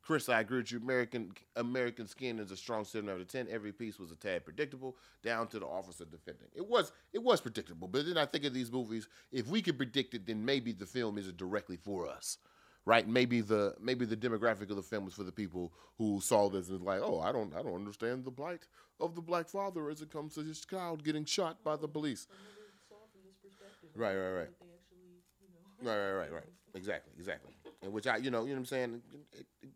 Chris, 0.03 0.29
I 0.29 0.41
agree 0.41 0.59
with 0.59 0.71
you. 0.73 0.79
American 0.79 1.33
American 1.57 2.07
Skin 2.07 2.39
is 2.39 2.51
a 2.51 2.57
strong 2.57 2.85
seven 2.85 3.09
out 3.09 3.21
of 3.21 3.29
ten. 3.29 3.47
Every 3.51 3.73
piece 3.73 3.99
was 3.99 4.11
a 4.11 4.17
tad 4.17 4.45
predictable, 4.45 4.97
down 5.23 5.47
to 5.49 5.59
the 5.59 5.67
officer 5.67 6.05
defending. 6.05 6.49
It 6.55 6.67
was 6.67 6.93
it 7.15 7.23
was 7.23 7.41
predictable, 7.41 7.89
but 7.89 8.05
then 8.05 8.19
I 8.19 8.27
think 8.27 8.45
of 8.45 8.53
these 8.53 8.71
movies. 8.71 9.09
If 9.31 9.47
we 9.47 9.63
could 9.63 9.79
predict 9.79 10.13
it, 10.15 10.27
then 10.27 10.45
maybe 10.45 10.73
the 10.73 10.87
film 10.87 11.17
isn't 11.19 11.37
directly 11.39 11.77
for 11.77 12.07
us, 12.07 12.37
right? 12.85 13.09
Maybe 13.09 13.41
the 13.41 13.77
maybe 13.81 14.05
the 14.05 14.17
demographic 14.17 14.69
of 14.71 14.77
the 14.77 14.83
film 14.83 15.07
is 15.07 15.15
for 15.15 15.25
the 15.25 15.33
people 15.33 15.73
who 15.97 16.21
saw 16.21 16.51
this 16.51 16.69
and 16.69 16.81
was 16.81 16.87
like, 16.87 17.01
oh, 17.03 17.21
I 17.21 17.33
don't 17.33 17.55
I 17.55 17.63
don't 17.63 17.77
understand 17.77 18.25
the 18.25 18.31
plight 18.31 18.67
of 19.01 19.15
the 19.15 19.23
black 19.23 19.49
father 19.49 19.89
as 19.89 20.03
it 20.03 20.11
comes 20.11 20.35
to 20.35 20.43
his 20.43 20.61
child 20.67 21.03
getting 21.03 21.25
shot 21.25 21.65
by 21.65 21.77
the 21.77 21.89
police. 21.89 22.27
I 22.31 22.35
never 22.43 22.69
saw 22.89 22.97
it 22.97 23.11
from 23.13 23.23
this 23.25 23.37
perspective. 23.41 23.82
Right, 23.95 24.17
right, 24.17 24.31
right. 24.31 24.49
They 24.61 24.67
actually, 24.75 25.23
you 25.41 25.49
know. 25.49 25.61
Right, 25.91 25.99
right, 25.99 26.19
right, 26.19 26.33
right. 26.33 26.53
Exactly, 26.75 27.13
exactly. 27.19 27.53
And 27.83 27.93
which 27.93 28.07
I, 28.07 28.17
you 28.17 28.31
know, 28.31 28.43
you 28.45 28.49
know 28.49 28.55
what 28.55 28.59
I'm 28.61 28.65
saying. 28.67 29.03
It, 29.35 29.47
it, 29.63 29.71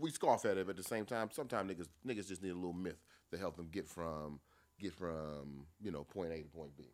we 0.00 0.10
scoff 0.10 0.44
at 0.44 0.58
it, 0.58 0.66
but 0.66 0.72
at 0.72 0.76
the 0.76 0.82
same 0.82 1.04
time, 1.06 1.30
sometimes 1.32 1.70
niggas 1.70 1.88
niggas 2.06 2.28
just 2.28 2.42
need 2.42 2.50
a 2.50 2.54
little 2.56 2.72
myth 2.72 2.98
to 3.30 3.38
help 3.38 3.56
them 3.56 3.68
get 3.70 3.88
from 3.88 4.40
get 4.80 4.92
from 4.94 5.66
you 5.80 5.92
know 5.92 6.04
point 6.04 6.32
A 6.32 6.42
to 6.42 6.48
point 6.48 6.76
B. 6.76 6.84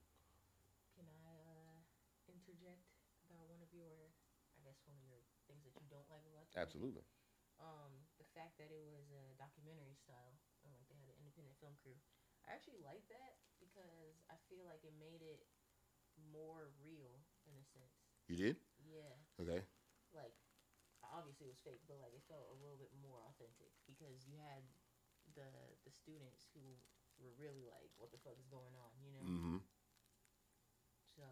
Can 0.94 1.06
I 1.08 1.34
uh, 1.50 1.78
interject 2.30 2.84
about 3.26 3.46
one 3.50 3.60
of 3.62 3.70
your, 3.74 4.12
I 4.54 4.60
guess, 4.62 4.78
one 4.86 4.96
of 4.98 5.04
your 5.06 5.22
things 5.50 5.62
that 5.66 5.74
you 5.74 5.86
don't 5.90 6.06
like 6.10 6.22
about? 6.28 6.46
Absolutely. 6.54 7.02
Um, 7.60 7.92
the 8.16 8.28
fact 8.32 8.56
that 8.62 8.70
it 8.72 8.84
was 8.88 9.06
a 9.12 9.36
documentary 9.36 9.96
style, 10.00 10.36
and 10.64 10.70
like 10.72 10.86
they 10.88 10.96
had 10.98 11.10
an 11.12 11.18
independent 11.20 11.56
film 11.60 11.74
crew. 11.82 11.96
I 12.46 12.56
actually 12.56 12.80
like 12.82 13.04
that 13.12 13.36
because 13.60 14.16
I 14.32 14.36
feel 14.48 14.64
like 14.64 14.82
it 14.86 14.96
made 14.96 15.20
it 15.22 15.44
more 16.32 16.70
real 16.82 17.22
in 17.46 17.54
a 17.58 17.64
sense. 17.64 17.96
You 18.28 18.36
did? 18.36 18.56
Yeah, 18.78 19.14
Okay. 19.40 19.62
like 20.12 20.34
obviously 21.02 21.46
it 21.46 21.52
was 21.52 21.62
fake, 21.64 21.82
but 21.86 21.98
like 22.00 22.14
it 22.14 22.22
felt 22.28 22.48
a 22.50 22.56
little 22.56 22.76
bit 22.76 22.90
more 23.02 23.20
authentic 23.28 23.72
because 23.86 24.26
you 24.26 24.36
had 24.38 24.62
the 25.34 25.50
the 25.84 25.90
students 25.90 26.46
who 26.54 26.76
were 27.18 27.32
really 27.36 27.62
like, 27.64 27.90
"What 27.96 28.10
the 28.10 28.18
fuck 28.18 28.38
is 28.38 28.46
going 28.48 28.74
on?" 28.74 28.92
You 29.04 29.12
know. 29.12 29.26
Mm-hmm. 29.26 29.56
So 31.16 31.22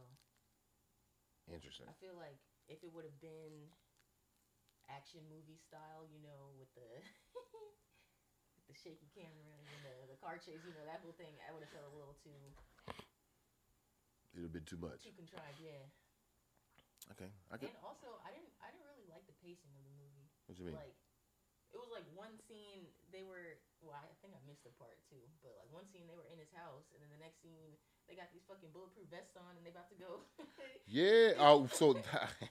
Interesting. 1.52 1.86
I 1.88 1.92
feel 1.92 2.14
like 2.14 2.38
if 2.68 2.82
it 2.84 2.92
would 2.92 3.04
have 3.04 3.18
been 3.20 3.72
action 4.88 5.20
movie 5.28 5.56
style, 5.56 6.04
you 6.08 6.18
know, 6.20 6.52
with 6.58 6.72
the 6.74 7.00
with 8.56 8.66
the 8.66 8.74
shaky 8.74 9.08
camera 9.14 9.52
and 9.60 9.84
the 9.84 10.06
the 10.06 10.16
car 10.16 10.38
chase, 10.38 10.64
you 10.64 10.72
know, 10.72 10.84
that 10.84 11.00
whole 11.00 11.12
thing, 11.16 11.36
I 11.46 11.52
would 11.52 11.62
have 11.62 11.70
felt 11.70 11.86
a 11.86 11.94
little 11.94 12.14
too 12.22 12.52
It'd 14.38 14.46
have 14.46 14.54
been 14.54 14.70
too 14.70 14.78
much. 14.78 15.02
too 15.02 15.10
contrived, 15.18 15.58
yeah. 15.58 15.82
Okay. 17.10 17.26
I 17.50 17.58
could. 17.58 17.74
And 17.74 17.82
also, 17.82 18.22
I 18.22 18.30
didn't 18.30 18.54
I 18.62 18.70
didn't 18.70 18.86
really 18.86 19.10
like 19.10 19.26
the 19.26 19.34
pacing 19.42 19.74
of 19.74 19.82
the 19.82 19.94
movie. 19.98 20.30
What 20.46 20.54
you 20.62 20.70
mean? 20.70 20.78
Like, 20.78 20.94
it 21.74 21.78
was 21.82 21.90
like 21.90 22.06
one 22.14 22.38
scene 22.46 22.86
they 23.10 23.26
were. 23.26 23.58
Well, 23.82 23.98
I 23.98 24.06
think 24.22 24.38
I 24.38 24.40
missed 24.46 24.62
a 24.62 24.70
part 24.78 24.94
too, 25.10 25.18
but 25.42 25.58
like 25.58 25.66
one 25.74 25.90
scene 25.90 26.06
they 26.06 26.14
were 26.14 26.30
in 26.30 26.38
his 26.38 26.54
house, 26.54 26.86
and 26.94 27.02
then 27.02 27.10
the 27.10 27.18
next 27.18 27.42
scene 27.42 27.74
they 28.06 28.14
got 28.14 28.30
these 28.30 28.46
fucking 28.46 28.70
bulletproof 28.70 29.10
vests 29.10 29.34
on, 29.34 29.58
and 29.58 29.66
they 29.66 29.74
about 29.74 29.90
to 29.90 29.98
go. 29.98 30.22
Yeah. 30.86 31.36
Oh, 31.38 31.68
so 31.70 31.98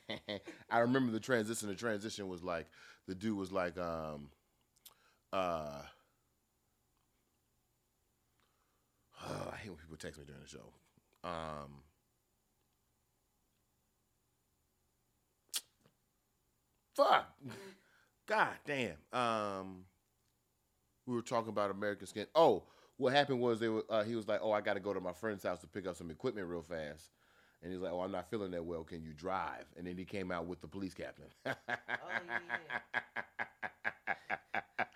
I 0.70 0.80
remember 0.86 1.12
the 1.12 1.24
transition. 1.24 1.70
The 1.70 1.76
transition 1.76 2.28
was 2.28 2.44
like 2.44 2.68
the 3.08 3.16
dude 3.16 3.36
was 3.36 3.52
like, 3.52 3.80
um, 3.80 4.30
uh, 5.34 5.82
I 9.26 9.56
hate 9.58 9.70
when 9.70 9.80
people 9.80 9.98
text 9.98 10.20
me 10.20 10.26
during 10.26 10.44
the 10.44 10.48
show. 10.48 10.70
Um, 11.24 11.84
Fuck. 16.96 17.28
God 18.28 18.56
damn. 18.66 18.98
Um, 19.14 19.86
we 21.06 21.16
were 21.16 21.22
talking 21.22 21.50
about 21.50 21.72
American 21.72 22.08
Skin. 22.08 22.28
Oh, 22.36 22.64
what 22.98 23.14
happened 23.14 23.40
was 23.40 23.60
they 23.60 23.70
were, 23.70 23.84
uh, 23.90 24.04
he 24.04 24.16
was 24.16 24.28
like, 24.28 24.40
"Oh, 24.42 24.52
I 24.52 24.62
got 24.62 24.74
to 24.74 24.80
go 24.80 24.94
to 24.94 25.00
my 25.00 25.14
friend's 25.14 25.44
house 25.44 25.60
to 25.62 25.68
pick 25.68 25.88
up 25.88 25.96
some 25.96 26.12
equipment 26.12 26.48
real 26.48 26.64
fast." 26.64 27.12
And 27.62 27.72
he's 27.72 27.82
like, 27.82 27.92
"Oh, 27.92 28.02
I'm 28.02 28.12
not 28.12 28.30
feeling 28.30 28.52
that 28.52 28.66
well. 28.66 28.84
Can 28.84 29.04
you 29.04 29.14
drive?" 29.14 29.66
And 29.78 29.86
then 29.88 29.98
he 29.98 30.06
came 30.06 30.32
out 30.32 30.46
with 30.48 30.62
the 30.62 30.68
police 30.68 30.94
captain. 30.94 31.26
Oh, 31.46 31.54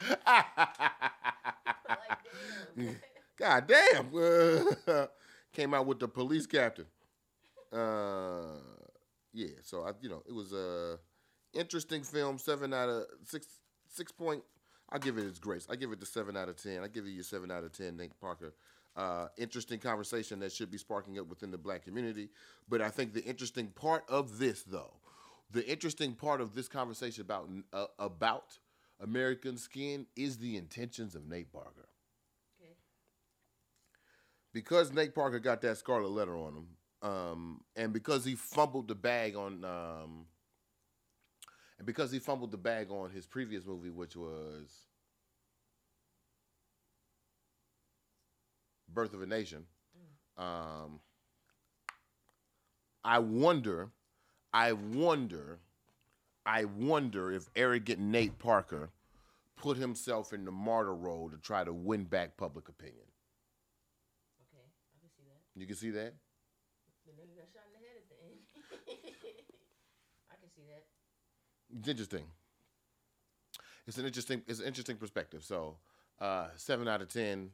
damn. 2.77 2.95
God 3.37 3.67
damn. 3.67 4.11
Came 5.53 5.73
out 5.73 5.85
with 5.85 5.99
the 5.99 6.07
police 6.07 6.45
captain. 6.45 6.85
Uh, 7.71 8.57
yeah. 9.33 9.47
So 9.63 9.83
I, 9.83 9.91
you 10.01 10.09
know, 10.09 10.23
it 10.27 10.33
was 10.33 10.53
a 10.53 10.97
interesting 11.53 12.03
film. 12.03 12.37
Seven 12.37 12.73
out 12.73 12.89
of 12.89 13.05
six. 13.25 13.47
Six 13.89 14.11
point. 14.11 14.43
I'll 14.89 14.99
give 14.99 15.17
it 15.17 15.25
its 15.25 15.39
grace. 15.39 15.67
I 15.69 15.75
give 15.75 15.91
it 15.91 15.99
the 15.99 16.05
seven 16.05 16.37
out 16.37 16.49
of 16.49 16.55
ten. 16.55 16.83
I 16.83 16.87
give 16.87 17.05
you 17.05 17.13
your 17.13 17.23
seven 17.23 17.51
out 17.51 17.63
of 17.63 17.73
ten, 17.73 17.97
Nate 17.97 18.19
Parker. 18.19 18.53
Uh, 18.95 19.27
interesting 19.37 19.79
conversation 19.79 20.39
that 20.39 20.51
should 20.51 20.69
be 20.71 20.77
sparking 20.77 21.17
up 21.17 21.27
within 21.27 21.51
the 21.51 21.57
black 21.57 21.83
community. 21.83 22.29
But 22.67 22.81
I 22.81 22.89
think 22.89 23.13
the 23.13 23.23
interesting 23.23 23.67
part 23.67 24.03
of 24.09 24.37
this, 24.37 24.63
though, 24.63 24.93
the 25.51 25.65
interesting 25.69 26.13
part 26.13 26.41
of 26.41 26.55
this 26.55 26.67
conversation 26.67 27.21
about 27.21 27.49
uh, 27.73 27.85
about 27.99 28.57
American 29.01 29.57
Skin 29.57 30.07
is 30.15 30.37
the 30.37 30.57
intentions 30.57 31.15
of 31.15 31.27
Nate 31.27 31.51
Parker 31.51 31.87
Okay. 31.87 31.90
Because 34.53 34.91
Nate 34.91 35.15
Parker 35.15 35.39
got 35.39 35.61
that 35.61 35.77
scarlet 35.77 36.11
letter 36.11 36.37
on 36.37 36.53
him, 36.55 37.09
um, 37.09 37.61
and 37.75 37.93
because 37.93 38.25
he 38.25 38.35
fumbled 38.35 38.87
the 38.87 38.95
bag 38.95 39.35
on, 39.35 39.63
um, 39.65 40.25
and 41.77 41.85
because 41.85 42.11
he 42.11 42.19
fumbled 42.19 42.51
the 42.51 42.57
bag 42.57 42.91
on 42.91 43.11
his 43.11 43.25
previous 43.25 43.65
movie, 43.65 43.89
which 43.89 44.15
was 44.15 44.85
Birth 48.87 49.13
of 49.13 49.21
a 49.21 49.25
Nation, 49.25 49.65
um, 50.37 50.99
I 53.03 53.19
wonder, 53.19 53.89
I 54.53 54.73
wonder, 54.73 55.59
I 56.45 56.65
wonder 56.65 57.31
if 57.31 57.49
arrogant 57.55 57.99
Nate 57.99 58.37
Parker 58.37 58.91
put 59.55 59.77
himself 59.77 60.33
in 60.33 60.45
the 60.45 60.51
martyr 60.51 60.93
role 60.93 61.29
to 61.29 61.37
try 61.37 61.63
to 61.63 61.73
win 61.73 62.03
back 62.03 62.37
public 62.37 62.67
opinion. 62.67 63.05
Okay. 64.41 64.63
I 64.95 64.99
can 64.99 65.09
see 65.15 65.23
that. 65.25 65.50
You 65.61 65.67
can 65.67 65.75
see 65.75 65.91
that? 65.91 66.15
The 67.05 67.11
nigga 67.11 67.37
got 67.37 67.45
shot 67.53 67.61
in 67.67 67.73
the 67.73 67.85
head 67.85 67.97
at 68.01 68.09
the 68.09 68.17
end. 68.25 68.39
I 70.31 70.35
can 70.41 70.49
see 70.55 70.63
that. 70.67 70.85
It's 71.77 71.87
interesting. 71.87 72.23
It's 73.85 73.97
an 73.99 74.05
interesting. 74.07 74.41
It's 74.47 74.59
an 74.59 74.65
interesting 74.65 74.97
perspective. 74.97 75.43
So, 75.43 75.77
uh, 76.19 76.47
seven 76.55 76.87
out 76.87 77.03
of 77.03 77.09
ten. 77.09 77.51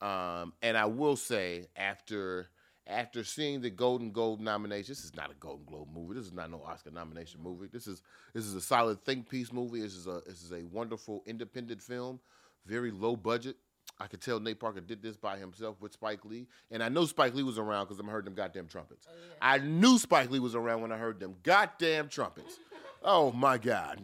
Um, 0.00 0.54
and 0.62 0.74
I 0.74 0.86
will 0.86 1.16
say, 1.16 1.66
after 1.76 2.48
after 2.86 3.24
seeing 3.24 3.60
the 3.60 3.68
Golden 3.68 4.10
Globe 4.10 4.40
nomination, 4.40 4.92
this 4.92 5.04
is 5.04 5.14
not 5.14 5.30
a 5.30 5.34
Golden 5.34 5.66
Globe 5.66 5.88
movie. 5.94 6.14
This 6.14 6.24
is 6.24 6.32
not 6.32 6.50
no 6.50 6.62
Oscar 6.62 6.90
nomination 6.90 7.42
movie. 7.42 7.68
This 7.70 7.86
is 7.86 8.00
this 8.32 8.46
is 8.46 8.54
a 8.54 8.60
solid 8.62 9.04
think 9.04 9.28
piece 9.28 9.52
movie. 9.52 9.82
This 9.82 9.94
is 9.94 10.06
a 10.06 10.22
this 10.26 10.42
is 10.42 10.52
a 10.52 10.64
wonderful 10.72 11.22
independent 11.26 11.82
film, 11.82 12.20
very 12.64 12.90
low 12.90 13.16
budget. 13.16 13.56
I 14.00 14.06
could 14.06 14.22
tell 14.22 14.40
Nate 14.40 14.58
Parker 14.58 14.80
did 14.80 15.02
this 15.02 15.18
by 15.18 15.36
himself 15.36 15.80
with 15.80 15.92
Spike 15.92 16.24
Lee, 16.24 16.46
and 16.70 16.82
I 16.82 16.88
know 16.88 17.04
Spike 17.04 17.34
Lee 17.34 17.42
was 17.42 17.58
around 17.58 17.86
because 17.86 18.02
I 18.02 18.10
heard 18.10 18.24
them 18.24 18.34
goddamn 18.34 18.66
trumpets. 18.66 19.06
Oh, 19.08 19.14
yeah. 19.14 19.34
I 19.42 19.58
knew 19.58 19.98
Spike 19.98 20.30
Lee 20.30 20.38
was 20.38 20.54
around 20.54 20.80
when 20.80 20.90
I 20.90 20.96
heard 20.96 21.20
them 21.20 21.36
goddamn 21.42 22.08
trumpets. 22.08 22.58
Oh 23.02 23.32
my 23.32 23.56
god. 23.56 23.98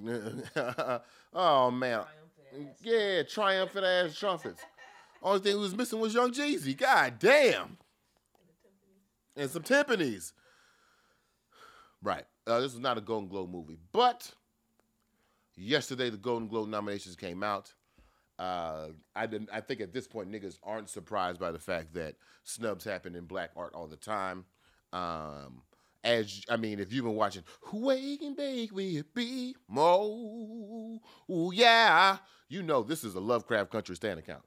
oh 1.34 1.70
man. 1.70 2.02
Triumphant. 2.50 2.76
Yeah, 2.80 3.22
triumphant 3.24 3.84
ass 3.84 4.18
trumpets. 4.18 4.62
Only 5.22 5.40
thing 5.40 5.56
we 5.56 5.60
was 5.60 5.76
missing 5.76 6.00
was 6.00 6.14
Young 6.14 6.32
Jeezy. 6.32 6.74
God 6.74 7.18
damn. 7.18 7.76
And 9.36 9.50
some 9.50 9.62
timpanis. 9.62 10.32
Right. 12.02 12.24
Uh, 12.46 12.60
this 12.60 12.72
is 12.72 12.80
not 12.80 12.96
a 12.96 13.02
Golden 13.02 13.28
Globe 13.28 13.50
movie, 13.50 13.76
but 13.92 14.30
yesterday 15.56 16.08
the 16.08 16.16
Golden 16.16 16.48
Globe 16.48 16.68
nominations 16.68 17.16
came 17.16 17.42
out. 17.42 17.74
Uh, 18.38 18.88
I 19.14 19.26
didn't. 19.26 19.48
I 19.52 19.60
think 19.60 19.80
at 19.80 19.92
this 19.92 20.06
point 20.06 20.30
niggas 20.30 20.58
aren't 20.62 20.90
surprised 20.90 21.40
by 21.40 21.52
the 21.52 21.58
fact 21.58 21.94
that 21.94 22.16
snubs 22.44 22.84
happen 22.84 23.14
in 23.14 23.24
black 23.24 23.50
art 23.56 23.74
all 23.74 23.86
the 23.86 23.96
time. 23.96 24.44
Um, 24.92 25.62
as 26.04 26.42
I 26.48 26.56
mean, 26.56 26.78
if 26.78 26.92
you've 26.92 27.04
been 27.04 27.14
watching 27.14 27.44
Wake 27.72 28.22
and 28.22 28.36
Bake 28.36 28.72
Be 29.14 29.56
Mo, 29.68 31.00
ooh 31.30 31.50
yeah, 31.52 32.18
you 32.48 32.62
know 32.62 32.82
this 32.82 33.04
is 33.04 33.14
a 33.14 33.20
Lovecraft 33.20 33.70
Country 33.70 33.96
stand 33.96 34.18
account. 34.18 34.42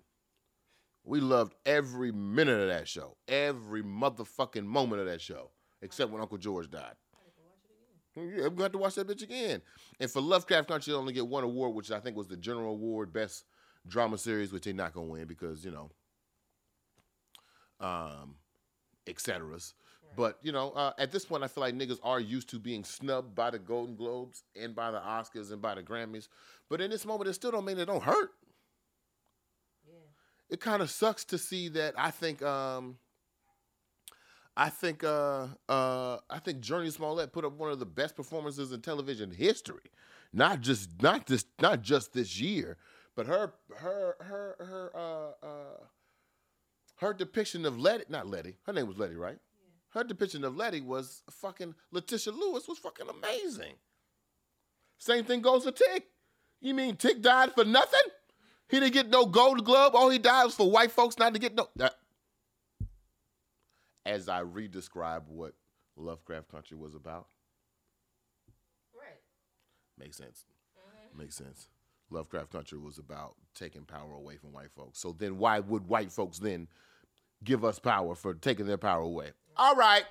We 1.03 1.19
loved 1.19 1.55
every 1.65 2.11
minute 2.11 2.61
of 2.61 2.67
that 2.67 2.87
show, 2.87 3.17
every 3.27 3.81
motherfucking 3.81 4.65
moment 4.65 5.01
of 5.01 5.07
that 5.07 5.21
show, 5.21 5.49
except 5.81 6.11
when 6.11 6.21
Uncle 6.21 6.37
George 6.37 6.69
died. 6.69 6.93
Yeah, 8.15 8.23
we're 8.23 8.49
gonna 8.49 8.63
have 8.63 8.71
to 8.73 8.77
watch 8.77 8.95
that 8.95 9.07
bitch 9.07 9.23
again. 9.23 9.61
And 9.99 10.09
for 10.11 10.21
Lovecraft 10.21 10.67
Country, 10.67 10.91
they 10.93 10.97
only 10.97 11.13
get 11.13 11.27
one 11.27 11.43
award, 11.43 11.73
which 11.73 11.91
I 11.91 11.99
think 11.99 12.15
was 12.15 12.27
the 12.27 12.37
General 12.37 12.71
Award 12.71 13.13
Best 13.13 13.45
Drama 13.89 14.17
Series, 14.17 14.51
which 14.51 14.63
they're 14.63 14.73
not 14.73 14.93
gonna 14.93 15.07
win 15.07 15.25
because 15.25 15.65
you 15.65 15.71
know, 15.71 15.89
um, 17.79 18.35
et 19.07 19.19
ceteras. 19.19 19.73
But 20.15 20.39
you 20.41 20.51
know, 20.51 20.71
uh, 20.71 20.93
at 20.97 21.11
this 21.11 21.25
point, 21.25 21.43
I 21.43 21.47
feel 21.47 21.61
like 21.61 21.75
niggas 21.75 21.99
are 22.03 22.19
used 22.19 22.49
to 22.49 22.59
being 22.59 22.83
snubbed 22.83 23.35
by 23.35 23.51
the 23.51 23.59
Golden 23.59 23.95
Globes 23.95 24.43
and 24.59 24.75
by 24.75 24.91
the 24.91 24.99
Oscars 24.99 25.51
and 25.51 25.61
by 25.61 25.75
the 25.75 25.83
Grammys. 25.83 26.27
But 26.69 26.81
in 26.81 26.89
this 26.89 27.05
moment, 27.05 27.29
it 27.29 27.33
still 27.33 27.51
don't 27.51 27.65
mean 27.65 27.77
it 27.77 27.85
don't 27.85 28.03
hurt. 28.03 28.31
Yeah. 29.87 29.93
It 30.49 30.59
kind 30.59 30.81
of 30.81 30.89
sucks 30.89 31.25
to 31.25 31.37
see 31.37 31.69
that. 31.69 31.93
I 31.97 32.11
think. 32.11 32.41
Um, 32.41 32.97
I 34.57 34.69
think. 34.69 35.03
Uh, 35.03 35.47
uh, 35.67 36.17
I 36.29 36.39
think 36.39 36.61
Jurnee 36.61 36.91
Smollett 36.91 37.31
put 37.31 37.45
up 37.45 37.53
one 37.53 37.71
of 37.71 37.79
the 37.79 37.85
best 37.85 38.15
performances 38.15 38.71
in 38.71 38.81
television 38.81 39.31
history. 39.31 39.91
Not 40.33 40.61
just 40.61 41.01
not 41.01 41.27
this 41.27 41.45
not 41.61 41.81
just 41.81 42.13
this 42.13 42.39
year, 42.39 42.77
but 43.19 43.27
her 43.27 43.51
her 43.75 44.15
her 44.21 44.55
her 44.59 44.91
uh, 44.95 45.45
uh, 45.45 45.83
her 46.99 47.13
depiction 47.13 47.65
of 47.65 47.77
Letty. 47.77 48.05
Not 48.07 48.27
Letty. 48.27 48.55
Her 48.65 48.71
name 48.71 48.87
was 48.87 48.97
Letty, 48.97 49.15
right? 49.15 49.37
Her 49.89 50.05
depiction 50.05 50.45
of 50.45 50.55
Letty 50.55 50.79
was 50.79 51.21
fucking 51.29 51.75
Letitia 51.91 52.31
Lewis 52.31 52.65
was 52.65 52.77
fucking 52.77 53.07
amazing. 53.09 53.73
Same 54.99 55.25
thing 55.25 55.41
goes 55.41 55.65
for 55.65 55.73
Tick. 55.73 56.05
You 56.61 56.73
mean 56.73 56.95
Tick 56.95 57.21
died 57.21 57.51
for 57.53 57.65
nothing? 57.65 57.99
He 58.69 58.79
didn't 58.79 58.93
get 58.93 59.09
no 59.09 59.25
Gold 59.25 59.65
Glove. 59.65 59.95
All 59.95 60.09
he 60.09 60.17
died 60.17 60.45
was 60.45 60.55
for 60.55 60.71
white 60.71 60.91
folks 60.91 61.17
not 61.17 61.33
to 61.33 61.41
get 61.41 61.53
no. 61.55 61.67
That, 61.75 61.95
as 64.05 64.29
I 64.29 64.39
re-describe 64.39 65.23
what 65.27 65.55
Lovecraft 65.97 66.47
Country 66.49 66.77
was 66.77 66.95
about, 66.95 67.27
Right. 68.93 69.19
makes 69.97 70.15
sense. 70.15 70.45
Makes 71.17 71.35
sense. 71.35 71.67
Lovecraft 72.11 72.51
Country 72.51 72.77
was 72.77 72.97
about 72.97 73.35
taking 73.55 73.83
power 73.83 74.13
away 74.13 74.37
from 74.37 74.53
white 74.53 74.71
folks. 74.71 74.99
So 74.99 75.15
then, 75.17 75.37
why 75.37 75.59
would 75.59 75.87
white 75.87 76.11
folks 76.11 76.39
then 76.39 76.67
give 77.43 77.63
us 77.63 77.79
power 77.79 78.15
for 78.15 78.33
taking 78.33 78.65
their 78.65 78.77
power 78.77 79.01
away? 79.01 79.31
All 79.57 79.75
right. 79.75 80.05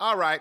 all 0.00 0.16
right. 0.16 0.40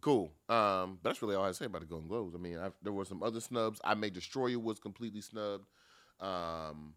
Cool. 0.00 0.32
Um, 0.48 0.98
but 1.02 1.10
that's 1.10 1.22
really 1.22 1.34
all 1.34 1.44
I 1.44 1.52
say 1.52 1.66
about 1.66 1.82
the 1.82 1.86
Golden 1.86 2.08
Globes. 2.08 2.34
I 2.34 2.38
mean, 2.38 2.58
i 2.58 2.70
there 2.82 2.92
were 2.92 3.04
some 3.04 3.22
other 3.22 3.40
snubs. 3.40 3.80
I 3.84 3.94
May 3.94 4.10
Destroy 4.10 4.46
You 4.46 4.60
was 4.60 4.78
completely 4.78 5.20
snubbed. 5.20 5.66
Um, 6.20 6.94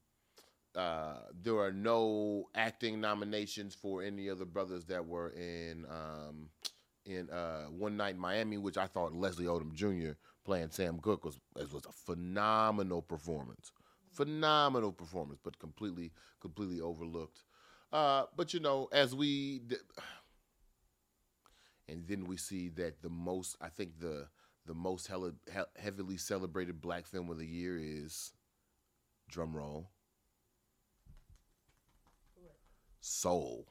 uh, 0.75 1.17
there 1.41 1.57
are 1.59 1.71
no 1.71 2.49
acting 2.55 2.99
nominations 2.99 3.75
for 3.75 4.01
any 4.01 4.27
of 4.27 4.39
the 4.39 4.45
brothers 4.45 4.85
that 4.85 5.05
were 5.05 5.29
in 5.29 5.85
um, 5.89 6.49
in 7.05 7.29
uh, 7.29 7.65
One 7.65 7.97
Night 7.97 8.15
in 8.15 8.19
Miami, 8.21 8.57
which 8.57 8.77
I 8.77 8.87
thought 8.87 9.13
Leslie 9.13 9.45
Odom 9.45 9.73
Jr. 9.73 10.13
playing 10.45 10.71
Sam 10.71 10.99
Cooke 10.99 11.25
was 11.25 11.39
was 11.55 11.85
a 11.87 11.91
phenomenal 11.91 13.01
performance, 13.01 13.71
phenomenal 14.11 14.91
performance, 14.91 15.39
but 15.43 15.59
completely 15.59 16.11
completely 16.41 16.81
overlooked. 16.81 17.43
Uh, 17.91 18.25
but 18.35 18.53
you 18.53 18.59
know, 18.59 18.89
as 18.91 19.15
we 19.15 19.59
d- 19.59 19.77
and 21.87 22.05
then 22.07 22.25
we 22.25 22.37
see 22.37 22.69
that 22.69 23.01
the 23.01 23.09
most 23.09 23.55
I 23.61 23.69
think 23.69 23.99
the 23.99 24.27
the 24.65 24.73
most 24.73 25.07
hella, 25.07 25.33
he- 25.51 25.81
heavily 25.81 26.15
celebrated 26.15 26.79
black 26.79 27.05
film 27.05 27.29
of 27.29 27.37
the 27.37 27.45
year 27.45 27.77
is 27.77 28.31
drum 29.29 29.55
roll? 29.55 29.89
Soul. 33.01 33.67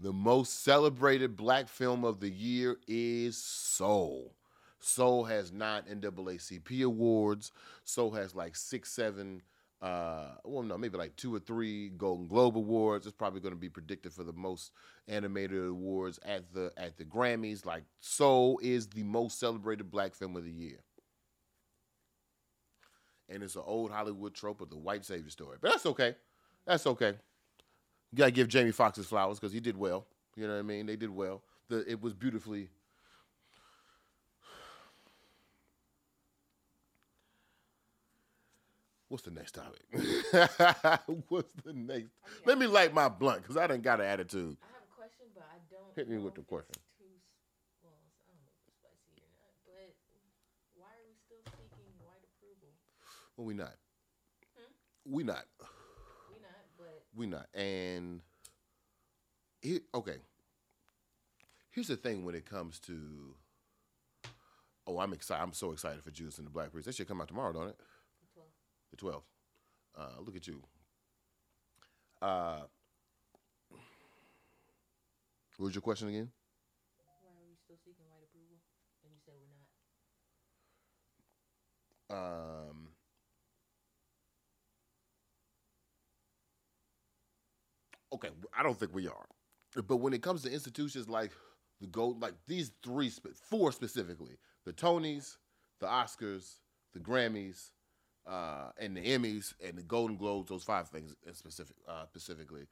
The 0.00 0.12
most 0.12 0.64
celebrated 0.64 1.36
black 1.36 1.68
film 1.68 2.04
of 2.04 2.20
the 2.20 2.30
year 2.30 2.78
is 2.88 3.36
Soul. 3.36 4.34
Soul 4.80 5.24
has 5.24 5.52
nine 5.52 5.82
NAACP 5.82 6.82
awards. 6.84 7.52
Soul 7.84 8.12
has 8.12 8.34
like 8.34 8.56
six, 8.56 8.90
seven 8.90 9.42
uh, 9.82 10.34
well, 10.44 10.62
no, 10.62 10.76
maybe 10.76 10.98
like 10.98 11.16
two 11.16 11.34
or 11.34 11.38
three 11.38 11.88
Golden 11.90 12.26
Globe 12.26 12.56
awards. 12.56 13.06
It's 13.06 13.16
probably 13.16 13.40
going 13.40 13.54
to 13.54 13.60
be 13.60 13.70
predicted 13.70 14.12
for 14.12 14.24
the 14.24 14.32
most 14.32 14.72
animated 15.08 15.64
awards 15.64 16.20
at 16.24 16.52
the 16.52 16.70
at 16.76 16.98
the 16.98 17.04
Grammys. 17.04 17.64
Like 17.64 17.84
Soul 18.00 18.60
is 18.62 18.88
the 18.88 19.04
most 19.04 19.40
celebrated 19.40 19.90
black 19.90 20.14
film 20.14 20.36
of 20.36 20.44
the 20.44 20.50
year, 20.50 20.80
and 23.30 23.42
it's 23.42 23.56
an 23.56 23.62
old 23.64 23.90
Hollywood 23.90 24.34
trope 24.34 24.60
of 24.60 24.68
the 24.68 24.76
white 24.76 25.04
savior 25.06 25.30
story. 25.30 25.56
But 25.60 25.70
that's 25.70 25.86
okay. 25.86 26.14
That's 26.66 26.86
okay. 26.86 27.14
You 28.12 28.18
gotta 28.18 28.30
give 28.30 28.48
Jamie 28.48 28.72
Foxx 28.72 28.96
his 28.96 29.06
flowers 29.06 29.38
because 29.38 29.52
he 29.52 29.60
did 29.60 29.76
well. 29.76 30.06
You 30.36 30.46
know 30.46 30.54
what 30.54 30.58
I 30.60 30.62
mean? 30.62 30.86
They 30.86 30.96
did 30.96 31.10
well. 31.10 31.42
The 31.68 31.88
it 31.90 32.00
was 32.00 32.12
beautifully. 32.12 32.68
What's 39.08 39.24
the 39.24 39.32
next 39.32 39.56
topic? 39.56 39.82
What's 41.28 41.52
the 41.64 41.72
next? 41.72 42.10
Oh, 42.22 42.30
yeah. 42.30 42.46
Let 42.46 42.58
me 42.58 42.66
light 42.68 42.94
my 42.94 43.08
blunt 43.08 43.42
because 43.42 43.56
I 43.56 43.66
didn't 43.66 43.82
got 43.82 44.00
an 44.00 44.06
attitude. 44.06 44.56
I 44.62 44.66
have 44.70 44.82
a 44.86 44.94
question, 44.94 45.26
but 45.34 45.42
I 45.50 45.58
don't. 45.68 45.82
Hit 45.96 46.08
me 46.08 46.18
with 46.18 46.36
the 46.36 46.42
question. 46.42 46.78
Too, 46.96 47.10
well, 47.82 47.90
I 47.90 48.22
don't 48.30 48.38
know 48.38 48.54
if 48.54 48.70
it's 48.70 48.78
spicy 48.78 49.18
or 49.18 49.26
not, 49.34 49.50
but 49.66 49.90
why 50.78 50.86
are 50.94 51.02
we 51.10 51.14
still 51.26 51.42
seeking 51.58 51.90
white 52.06 52.22
approval? 52.22 52.70
Well, 53.36 53.46
we 53.50 53.54
not. 53.54 53.74
Hmm? 54.54 54.70
We 55.10 55.24
not. 55.24 55.42
We 57.14 57.26
not. 57.26 57.46
And 57.54 58.20
here, 59.60 59.80
okay. 59.94 60.16
Here's 61.70 61.88
the 61.88 61.96
thing 61.96 62.24
when 62.24 62.34
it 62.34 62.44
comes 62.46 62.78
to. 62.80 63.34
Oh, 64.86 64.98
I'm 64.98 65.12
excited. 65.12 65.42
I'm 65.42 65.52
so 65.52 65.72
excited 65.72 66.02
for 66.02 66.10
Judas 66.10 66.38
and 66.38 66.46
the 66.46 66.50
Black 66.50 66.72
Priest. 66.72 66.86
That 66.86 66.94
should 66.94 67.08
come 67.08 67.20
out 67.20 67.28
tomorrow, 67.28 67.52
don't 67.52 67.68
it? 67.68 67.76
the 68.20 68.26
12. 68.34 68.48
The 68.90 68.96
12th. 68.96 69.22
Uh, 69.98 70.20
look 70.24 70.36
at 70.36 70.46
you. 70.46 70.62
Uh, 72.22 72.60
what 75.56 75.66
was 75.66 75.74
your 75.74 75.82
question 75.82 76.08
again? 76.08 76.30
Why 76.96 77.30
are 77.36 77.44
we 77.46 77.54
still 77.64 77.76
seeking 77.84 78.04
white 78.08 78.24
approval? 78.24 78.56
And 79.04 79.12
you 79.12 79.20
said 79.24 79.34
we're 79.36 79.52
not. 82.08 82.70
Um, 82.70 82.89
okay, 88.12 88.30
I 88.56 88.62
don't 88.62 88.78
think 88.78 88.94
we 88.94 89.08
are. 89.08 89.26
But 89.86 89.98
when 89.98 90.12
it 90.12 90.22
comes 90.22 90.42
to 90.42 90.52
institutions 90.52 91.08
like 91.08 91.32
the 91.80 91.86
gold, 91.86 92.20
like 92.20 92.34
these 92.46 92.72
three, 92.82 93.10
four 93.48 93.72
specifically, 93.72 94.36
the 94.64 94.72
Tonys, 94.72 95.36
the 95.80 95.86
Oscars, 95.86 96.56
the 96.92 97.00
Grammys, 97.00 97.70
uh, 98.26 98.70
and 98.78 98.96
the 98.96 99.00
Emmys 99.00 99.54
and 99.64 99.76
the 99.76 99.82
Golden 99.82 100.16
Globes, 100.16 100.50
those 100.50 100.64
five 100.64 100.88
things 100.88 101.14
specific, 101.32 101.76
uh, 101.88 102.04
specifically. 102.06 102.66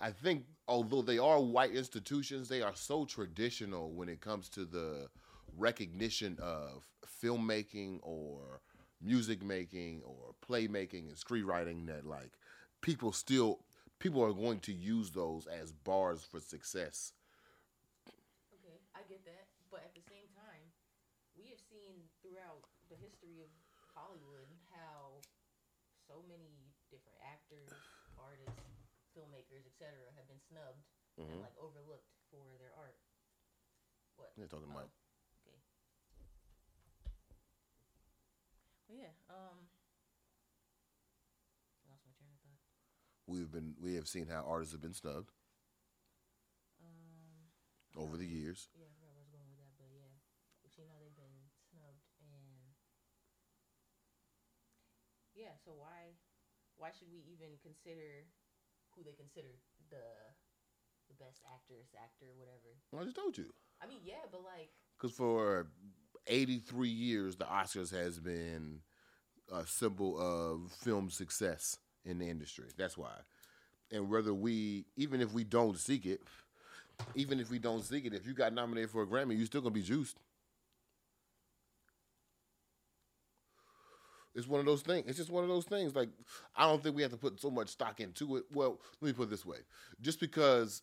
I 0.00 0.10
think 0.10 0.44
although 0.66 1.02
they 1.02 1.18
are 1.18 1.40
white 1.40 1.72
institutions, 1.72 2.48
they 2.48 2.62
are 2.62 2.74
so 2.74 3.04
traditional 3.04 3.92
when 3.92 4.08
it 4.08 4.20
comes 4.20 4.48
to 4.50 4.64
the 4.64 5.08
recognition 5.56 6.38
of 6.42 6.84
filmmaking 7.22 8.00
or 8.02 8.60
music 9.00 9.42
making 9.42 10.02
or 10.04 10.34
playmaking 10.48 11.08
and 11.08 11.16
screenwriting 11.16 11.86
that 11.86 12.06
like 12.06 12.32
people 12.80 13.12
still 13.12 13.60
people 14.02 14.18
are 14.26 14.34
going 14.34 14.58
to 14.58 14.74
use 14.74 15.14
those 15.14 15.46
as 15.46 15.70
bars 15.70 16.26
for 16.26 16.42
success. 16.42 17.14
Okay, 18.58 18.82
I 18.98 19.06
get 19.06 19.22
that, 19.30 19.46
but 19.70 19.86
at 19.86 19.94
the 19.94 20.02
same 20.10 20.26
time, 20.34 20.66
we 21.38 21.46
have 21.54 21.62
seen 21.70 22.02
throughout 22.18 22.66
the 22.90 22.98
history 22.98 23.38
of 23.46 23.48
Hollywood 23.94 24.50
how 24.74 25.22
so 26.10 26.18
many 26.26 26.50
different 26.90 27.14
actors, 27.22 27.70
artists, 28.18 28.66
filmmakers, 29.14 29.62
etc., 29.70 29.94
have 30.18 30.26
been 30.26 30.42
snubbed 30.50 30.82
and 31.22 31.30
Mhm. 31.30 31.46
like 31.46 31.54
overlooked 31.62 32.10
for 32.26 32.58
their 32.58 32.74
art. 32.74 32.98
What? 34.18 34.34
They're 34.36 34.50
talking 34.50 34.66
about 34.68 34.90
okay. 35.46 35.62
Well, 38.88 38.98
yeah. 38.98 39.14
Um. 39.30 39.70
Lost 41.88 42.02
my 42.04 42.12
train 42.18 42.32
of 42.34 42.40
thought. 42.40 42.60
We've 43.32 43.50
been 43.50 43.74
we 43.80 43.94
have 43.96 44.06
seen 44.08 44.26
how 44.28 44.44
artists 44.46 44.72
have 44.72 44.82
been 44.82 44.94
snubbed 44.94 45.32
Um. 46.80 47.48
over 47.96 48.16
the 48.16 48.26
years. 48.26 48.68
Yeah, 48.76 48.86
I 48.86 48.92
forgot 49.00 49.12
where 49.16 49.22
I 49.22 49.24
was 49.24 49.32
going 49.32 49.48
with 49.50 49.60
that, 49.60 49.72
but 49.80 49.88
yeah, 49.92 50.12
we've 50.62 50.72
seen 50.72 50.86
how 50.92 50.98
they've 51.00 51.16
been 51.16 51.38
snubbed, 51.70 52.04
and 52.20 52.76
yeah. 55.34 55.56
So 55.64 55.72
why, 55.72 56.16
why 56.76 56.90
should 56.92 57.08
we 57.12 57.24
even 57.32 57.56
consider 57.62 58.28
who 58.94 59.02
they 59.04 59.16
consider 59.16 59.48
the 59.90 60.04
the 61.08 61.16
best 61.18 61.40
actress, 61.52 61.92
actor, 61.96 62.26
whatever? 62.36 62.76
I 62.94 63.04
just 63.04 63.16
told 63.16 63.36
you. 63.36 63.52
I 63.82 63.86
mean, 63.86 64.00
yeah, 64.04 64.22
but 64.30 64.42
like, 64.44 64.70
Because 64.96 65.16
for 65.16 65.66
83 66.26 66.88
years, 66.88 67.36
the 67.36 67.44
Oscars 67.44 67.90
has 67.92 68.18
been 68.20 68.80
a 69.52 69.66
symbol 69.66 70.16
of 70.18 70.70
film 70.72 71.10
success 71.10 71.78
in 72.04 72.18
the 72.18 72.28
industry. 72.28 72.66
That's 72.76 72.96
why. 72.96 73.12
And 73.90 74.08
whether 74.08 74.32
we, 74.32 74.86
even 74.96 75.20
if 75.20 75.32
we 75.32 75.44
don't 75.44 75.78
seek 75.78 76.06
it, 76.06 76.22
even 77.14 77.40
if 77.40 77.50
we 77.50 77.58
don't 77.58 77.84
seek 77.84 78.04
it, 78.06 78.14
if 78.14 78.26
you 78.26 78.34
got 78.34 78.52
nominated 78.52 78.90
for 78.90 79.02
a 79.02 79.06
Grammy, 79.06 79.36
you're 79.36 79.46
still 79.46 79.60
gonna 79.60 79.74
be 79.74 79.82
juiced. 79.82 80.18
It's 84.34 84.48
one 84.48 84.60
of 84.60 84.66
those 84.66 84.80
things. 84.82 85.06
It's 85.08 85.18
just 85.18 85.30
one 85.30 85.42
of 85.42 85.50
those 85.50 85.66
things. 85.66 85.94
Like 85.94 86.08
I 86.56 86.66
don't 86.66 86.82
think 86.82 86.96
we 86.96 87.02
have 87.02 87.10
to 87.10 87.18
put 87.18 87.40
so 87.40 87.50
much 87.50 87.68
stock 87.68 88.00
into 88.00 88.36
it. 88.36 88.44
Well, 88.52 88.80
let 89.00 89.08
me 89.08 89.12
put 89.12 89.24
it 89.24 89.30
this 89.30 89.44
way: 89.44 89.58
just 90.00 90.20
because 90.20 90.82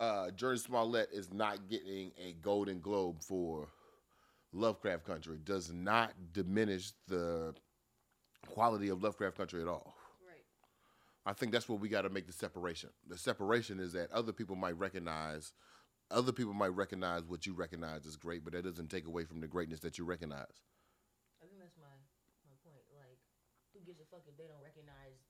uh, 0.00 0.30
Jordan 0.32 0.58
Smollett 0.58 1.10
is 1.12 1.32
not 1.32 1.68
getting 1.68 2.12
a 2.18 2.32
Golden 2.42 2.80
Globe 2.80 3.22
for 3.22 3.68
Lovecraft 4.52 5.04
Country 5.04 5.38
does 5.44 5.72
not 5.72 6.12
diminish 6.32 6.92
the 7.06 7.54
quality 8.48 8.88
of 8.88 9.02
Lovecraft 9.02 9.36
Country 9.36 9.62
at 9.62 9.68
all. 9.68 9.94
I 11.28 11.36
think 11.36 11.52
that's 11.52 11.68
where 11.68 11.76
we 11.76 11.92
got 11.92 12.08
to 12.08 12.08
make 12.08 12.24
the 12.24 12.32
separation. 12.32 12.88
The 13.04 13.20
separation 13.20 13.84
is 13.84 13.92
that 13.92 14.08
other 14.16 14.32
people 14.32 14.56
might 14.56 14.80
recognize, 14.80 15.52
other 16.08 16.32
people 16.32 16.56
might 16.56 16.72
recognize 16.72 17.28
what 17.28 17.44
you 17.44 17.52
recognize 17.52 18.08
as 18.08 18.16
great, 18.16 18.48
but 18.48 18.56
that 18.56 18.64
doesn't 18.64 18.88
take 18.88 19.04
away 19.04 19.28
from 19.28 19.44
the 19.44 19.46
greatness 19.46 19.84
that 19.84 20.00
you 20.00 20.08
recognize. 20.08 20.64
I 21.36 21.44
think 21.44 21.60
that's 21.60 21.76
my 21.76 21.92
my 22.48 22.56
point. 22.64 22.80
Like, 22.96 23.20
who 23.76 23.84
gives 23.84 24.00
a 24.00 24.08
fuck 24.08 24.24
if 24.24 24.40
they 24.40 24.48
don't 24.48 24.64
recognize 24.64 25.20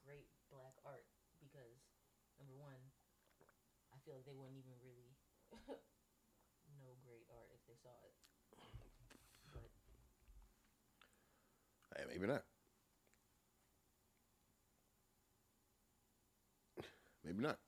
great 0.00 0.32
black 0.48 0.72
art? 0.88 1.04
Because 1.36 1.84
number 2.40 2.56
one, 2.56 2.80
I 3.92 4.00
feel 4.08 4.16
like 4.16 4.24
they 4.24 4.32
wouldn't 4.32 4.56
even 4.56 4.72
really 4.80 5.12
know 6.80 6.96
great 7.04 7.28
art 7.28 7.52
if 7.52 7.60
they 7.68 7.76
saw 7.76 7.92
it. 8.08 8.16
But 9.52 9.68
Hey, 11.92 12.08
maybe 12.08 12.24
not. 12.24 12.40
Maybe 17.32 17.46
not. 17.46 17.58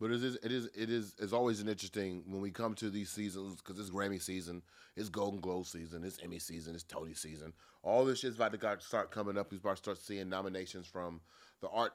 But 0.00 0.10
it 0.10 0.24
is, 0.24 0.36
it 0.42 0.52
is, 0.52 0.68
it 0.74 0.90
is, 0.90 1.14
it's 1.18 1.32
always 1.32 1.60
an 1.60 1.68
interesting 1.68 2.22
when 2.26 2.42
we 2.42 2.50
come 2.50 2.74
to 2.74 2.90
these 2.90 3.08
seasons 3.08 3.56
because 3.56 3.80
it's 3.80 3.88
Grammy 3.88 4.20
season, 4.20 4.62
it's 4.96 5.08
Golden 5.08 5.40
Globe 5.40 5.64
season, 5.64 6.04
it's 6.04 6.18
Emmy 6.22 6.38
season, 6.38 6.74
it's 6.74 6.82
Tony 6.84 7.14
season. 7.14 7.52
All 7.82 8.04
this 8.04 8.18
shit's 8.18 8.36
about 8.36 8.52
to 8.52 8.76
start 8.80 9.10
coming 9.10 9.38
up. 9.38 9.50
We 9.50 9.58
about 9.58 9.76
to 9.76 9.82
start 9.82 9.98
seeing 9.98 10.28
nominations 10.28 10.86
from 10.86 11.20
the 11.62 11.68
art, 11.68 11.94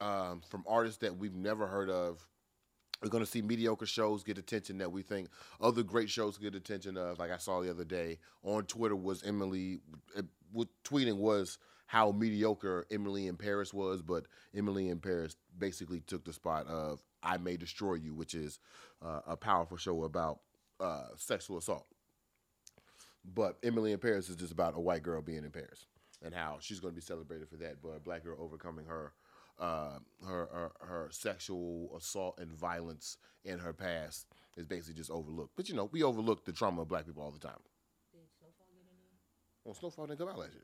um, 0.00 0.42
from 0.50 0.64
artists 0.68 0.98
that 0.98 1.16
we've 1.16 1.36
never 1.36 1.66
heard 1.66 1.88
of. 1.88 2.26
We're 3.00 3.08
gonna 3.10 3.24
see 3.24 3.40
mediocre 3.40 3.86
shows 3.86 4.22
get 4.22 4.36
attention 4.36 4.76
that 4.78 4.92
we 4.92 5.02
think 5.02 5.28
other 5.62 5.82
great 5.82 6.10
shows 6.10 6.36
get 6.36 6.54
attention 6.54 6.98
of. 6.98 7.18
Like 7.18 7.30
I 7.30 7.38
saw 7.38 7.62
the 7.62 7.70
other 7.70 7.84
day 7.84 8.18
on 8.42 8.64
Twitter 8.64 8.96
was 8.96 9.22
Emily, 9.22 9.78
uh, 10.18 10.22
tweeting 10.84 11.16
was 11.16 11.58
how 11.90 12.12
mediocre 12.12 12.86
Emily 12.88 13.26
in 13.26 13.36
Paris 13.36 13.74
was, 13.74 14.00
but 14.00 14.26
Emily 14.54 14.90
in 14.90 15.00
Paris 15.00 15.34
basically 15.58 15.98
took 15.98 16.24
the 16.24 16.32
spot 16.32 16.64
of 16.68 17.02
I 17.20 17.36
May 17.36 17.56
Destroy 17.56 17.94
You, 17.94 18.14
which 18.14 18.32
is 18.32 18.60
uh, 19.04 19.22
a 19.26 19.36
powerful 19.36 19.76
show 19.76 20.04
about 20.04 20.38
uh, 20.78 21.06
sexual 21.16 21.58
assault. 21.58 21.86
But 23.24 23.56
Emily 23.64 23.90
in 23.90 23.98
Paris 23.98 24.28
is 24.28 24.36
just 24.36 24.52
about 24.52 24.76
a 24.76 24.80
white 24.80 25.02
girl 25.02 25.20
being 25.20 25.42
in 25.42 25.50
Paris 25.50 25.86
and 26.22 26.32
how 26.32 26.58
she's 26.60 26.78
going 26.78 26.92
to 26.92 27.00
be 27.00 27.02
celebrated 27.02 27.48
for 27.48 27.56
that, 27.56 27.82
but 27.82 27.88
a 27.96 27.98
black 27.98 28.22
girl 28.22 28.36
overcoming 28.38 28.86
her, 28.86 29.12
uh, 29.58 29.98
her, 30.24 30.46
her 30.52 30.72
her 30.78 31.08
sexual 31.10 31.90
assault 31.98 32.38
and 32.38 32.52
violence 32.52 33.16
in 33.44 33.58
her 33.58 33.72
past 33.72 34.26
is 34.56 34.64
basically 34.64 34.94
just 34.94 35.10
overlooked. 35.10 35.56
But 35.56 35.68
you 35.68 35.74
know, 35.74 35.88
we 35.90 36.04
overlook 36.04 36.44
the 36.44 36.52
trauma 36.52 36.82
of 36.82 36.88
black 36.88 37.06
people 37.06 37.24
all 37.24 37.32
the 37.32 37.40
time. 37.40 37.58
did 38.12 38.30
Snowfall 38.38 38.68
get 38.72 38.86
any? 38.86 39.18
Well, 39.64 39.74
Snowfall 39.74 40.06
didn't 40.06 40.20
come 40.20 40.28
out 40.28 40.38
last 40.38 40.52
year. 40.52 40.62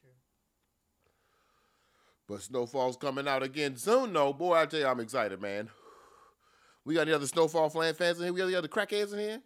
True. 0.00 0.10
But 2.28 2.42
Snowfall's 2.42 2.96
coming 2.96 3.28
out 3.28 3.42
again 3.42 3.76
soon, 3.76 4.12
though. 4.12 4.32
Boy, 4.32 4.54
I 4.54 4.66
tell 4.66 4.80
you, 4.80 4.86
I'm 4.86 5.00
excited, 5.00 5.40
man. 5.40 5.68
We 6.84 6.94
got 6.94 7.02
any 7.02 7.12
other 7.12 7.28
Snowfall 7.28 7.70
fan 7.70 7.94
fans 7.94 8.18
in 8.18 8.24
here? 8.24 8.32
We 8.32 8.40
got 8.40 8.46
any 8.46 8.56
other 8.56 8.66
crackheads 8.66 9.12
in 9.12 9.20
here? 9.20 9.40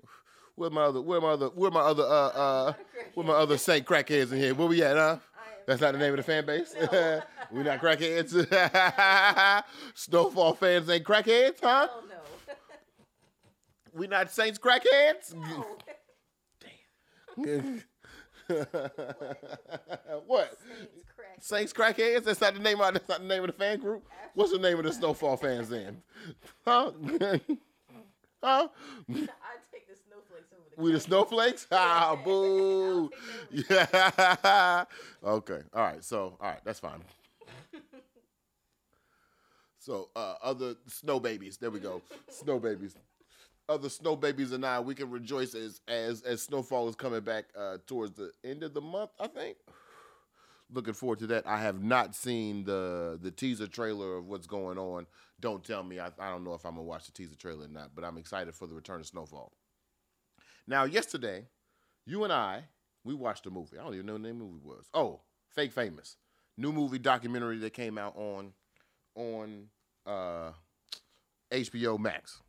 Where 0.55 0.71
my 0.71 0.85
other, 0.85 1.03
where 1.03 1.21
my 1.21 1.33
other, 1.33 1.49
where 1.49 1.71
my 1.71 1.81
other, 1.81 2.03
uh, 2.03 2.29
uh, 2.29 2.73
where 3.13 3.27
my 3.27 3.35
other 3.35 3.59
Saint 3.59 3.85
crackheads 3.85 4.33
in 4.33 4.39
here? 4.39 4.55
Where 4.55 4.67
we 4.67 4.83
at, 4.83 4.97
huh? 4.97 5.19
That's 5.67 5.83
not 5.83 5.93
the 5.93 5.99
name 5.99 6.13
of 6.13 6.17
the 6.17 6.23
fan 6.23 6.47
base. 6.47 6.75
we 7.51 7.63
not 7.63 7.81
crackheads. 7.81 8.33
Snowfall 9.95 10.55
fans 10.55 10.89
ain't 10.89 11.05
crackheads, 11.05 11.59
huh? 11.63 11.89
Oh 11.91 12.05
no. 12.09 12.15
We 13.93 14.07
not 14.07 14.31
Saints 14.31 14.59
crackheads. 14.59 15.35
no. 15.35 15.67
what? 20.27 20.57
Saints 20.59 21.05
crack. 21.15 21.39
Saints 21.41 21.73
crackheads? 21.73 22.25
That's 22.25 22.41
not 22.41 22.55
the 22.55 22.61
name 22.61 22.81
of 22.81 22.93
that's 22.95 23.09
not 23.09 23.21
the 23.21 23.27
name 23.27 23.43
of 23.43 23.49
the 23.49 23.53
fan 23.53 23.79
group. 23.79 24.05
What's 24.35 24.53
the 24.53 24.59
name 24.59 24.79
of 24.79 24.85
the 24.85 24.93
Snowfall 24.93 25.37
fans 25.37 25.69
then? 25.69 26.03
Huh? 26.65 26.91
huh? 28.43 28.69
I 28.69 29.19
take 29.71 29.87
the 29.89 29.95
snowflakes 30.09 30.53
over 30.53 30.69
the. 30.77 30.83
We 30.83 30.93
the 30.93 30.99
snowflakes? 31.01 31.67
Ah, 31.71 32.19
boo. 32.25 33.05
I'll 33.05 33.09
take 33.57 33.69
that 33.69 33.87
over 34.03 34.39
Yeah. 34.43 34.85
okay. 35.31 35.61
All 35.73 35.83
right. 35.83 36.05
So, 36.05 36.37
all 36.41 36.49
right. 36.49 36.61
That's 36.65 36.81
fine. 36.81 37.03
So, 39.79 40.09
uh, 40.17 40.35
other 40.43 40.75
snow 40.89 41.21
babies. 41.21 41.59
There 41.59 41.71
we 41.71 41.79
go. 41.79 42.03
Snow 42.29 42.59
babies. 42.59 42.97
Other 43.69 43.89
snow 43.89 44.15
babies 44.15 44.53
and 44.53 44.65
I, 44.65 44.79
we 44.79 44.95
can 44.95 45.11
rejoice 45.11 45.55
as 45.55 45.81
as 45.89 46.23
as 46.23 46.43
snowfall 46.43 46.89
is 46.89 46.95
coming 46.95 47.21
back 47.21 47.47
uh, 47.59 47.79
towards 47.87 48.13
the 48.13 48.31
end 48.45 48.63
of 48.63 48.75
the 48.75 48.81
month. 48.81 49.11
I 49.19 49.27
think. 49.27 49.57
Looking 50.73 50.95
forward 50.95 51.21
to 51.21 51.27
that. 51.29 51.47
I 51.47 51.59
have 51.59 51.83
not 51.83 52.15
seen 52.15 52.65
the 52.65 53.19
the 53.21 53.31
teaser 53.31 53.67
trailer 53.67 54.17
of 54.17 54.27
what's 54.29 54.47
going 54.47 54.79
on. 54.79 55.07
Don't 55.41 55.65
tell 55.65 55.83
me. 55.83 55.99
I, 55.99 56.11
I 56.19 56.31
don't 56.31 56.45
know 56.45 56.55
if 56.55 56.65
I'm 56.65 56.75
gonna 56.75 56.85
watch 56.85 57.07
the 57.07 57.13
teaser 57.13 57.37
trailer 57.37 57.65
or 57.65 57.69
not, 57.69 57.91
but 57.95 58.05
I'm 58.05 58.19
excited 58.19 58.55
for 58.55 58.67
the 58.67 58.75
return 58.75 59.01
of 59.01 59.07
snowfall. 59.07 59.53
Now, 60.69 60.85
yesterday, 60.85 61.47
you 62.05 62.25
and 62.25 62.33
I, 62.33 62.65
we 63.05 63.15
watched 63.15 63.47
a 63.47 63.51
movie. 63.51 63.79
I 63.79 63.85
don't 63.85 63.95
even 63.95 64.07
know 64.07 64.15
the 64.15 64.19
name 64.21 64.37
of 64.37 64.39
the 64.39 64.45
movie 64.45 64.65
was. 64.65 64.87
Oh, 64.95 65.21
Fake 65.51 65.73
Famous. 65.73 66.17
New 66.57 66.73
movie 66.73 66.99
documentary 66.99 67.59
that 67.59 67.73
came 67.73 67.99
out 67.99 68.17
on 68.17 68.53
on 69.15 69.69
uh, 70.07 70.53
HBO 71.51 71.99
Max. 71.99 72.41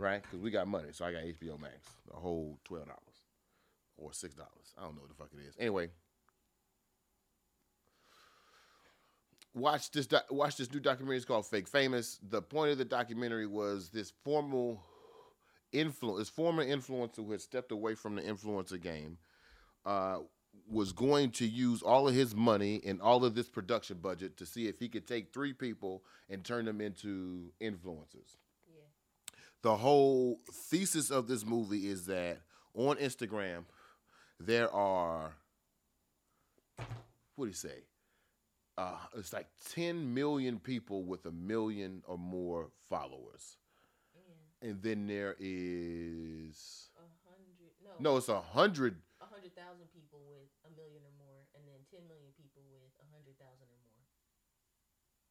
Right? 0.00 0.22
Because 0.22 0.40
we 0.40 0.50
got 0.50 0.66
money, 0.66 0.88
so 0.92 1.04
I 1.04 1.12
got 1.12 1.22
HBO 1.22 1.60
Max. 1.60 1.76
The 2.10 2.16
whole 2.16 2.58
twelve 2.64 2.86
dollars. 2.86 3.00
Or 3.98 4.14
six 4.14 4.34
dollars. 4.34 4.74
I 4.78 4.82
don't 4.84 4.94
know 4.94 5.02
what 5.02 5.10
the 5.10 5.14
fuck 5.14 5.28
it 5.34 5.46
is. 5.46 5.54
Anyway. 5.58 5.90
Watch 9.52 9.90
this 9.90 10.08
watch 10.30 10.56
this 10.56 10.72
new 10.72 10.80
documentary. 10.80 11.16
It's 11.16 11.26
called 11.26 11.44
Fake 11.46 11.68
Famous. 11.68 12.18
The 12.22 12.40
point 12.40 12.72
of 12.72 12.78
the 12.78 12.84
documentary 12.84 13.46
was 13.46 13.90
this 13.90 14.12
formal 14.24 14.80
influence, 15.72 16.28
former 16.28 16.64
influencer 16.64 17.16
who 17.16 17.32
had 17.32 17.40
stepped 17.40 17.72
away 17.72 17.94
from 17.94 18.14
the 18.14 18.22
influencer 18.22 18.80
game, 18.80 19.18
uh, 19.84 20.18
was 20.68 20.92
going 20.92 21.30
to 21.32 21.46
use 21.46 21.82
all 21.82 22.08
of 22.08 22.14
his 22.14 22.34
money 22.34 22.80
and 22.86 23.00
all 23.00 23.24
of 23.24 23.34
this 23.34 23.48
production 23.48 23.98
budget 23.98 24.36
to 24.36 24.46
see 24.46 24.66
if 24.66 24.78
he 24.78 24.88
could 24.88 25.06
take 25.06 25.32
three 25.32 25.52
people 25.52 26.04
and 26.28 26.44
turn 26.44 26.64
them 26.64 26.80
into 26.80 27.52
influencers. 27.60 28.36
The 29.62 29.76
whole 29.76 30.40
thesis 30.50 31.10
of 31.10 31.26
this 31.26 31.44
movie 31.44 31.88
is 31.88 32.06
that 32.06 32.40
on 32.74 32.96
Instagram 32.96 33.64
there 34.38 34.72
are 34.72 35.34
what 37.36 37.44
do 37.46 37.48
you 37.48 37.52
say? 37.54 37.84
Uh, 38.78 38.96
it's 39.16 39.32
like 39.32 39.48
10 39.74 40.14
million 40.14 40.58
people 40.58 41.04
with 41.04 41.24
a 41.26 41.30
million 41.30 42.02
or 42.06 42.16
more 42.16 42.70
followers. 42.88 43.56
Yeah. 44.14 44.68
And 44.70 44.82
then 44.82 45.06
there 45.06 45.36
is 45.38 46.88
A 46.96 47.00
hundred. 47.28 47.72
No. 48.00 48.12
no, 48.12 48.16
it's 48.16 48.28
a 48.28 48.40
hundred. 48.40 48.96
A 49.20 49.24
hundred 49.26 49.54
thousand 49.54 49.88
people 49.92 50.20
with 50.28 50.48
a 50.64 50.70
million 50.76 51.00
or 51.04 51.12
more, 51.18 51.40
and 51.54 51.64
then 51.66 51.80
ten 51.90 52.06
million 52.08 52.32
people 52.36 52.62
with 52.72 52.92
a 53.00 53.06
hundred 53.12 53.36
thousand 53.38 53.68
or 53.68 53.80
more. 53.84 54.00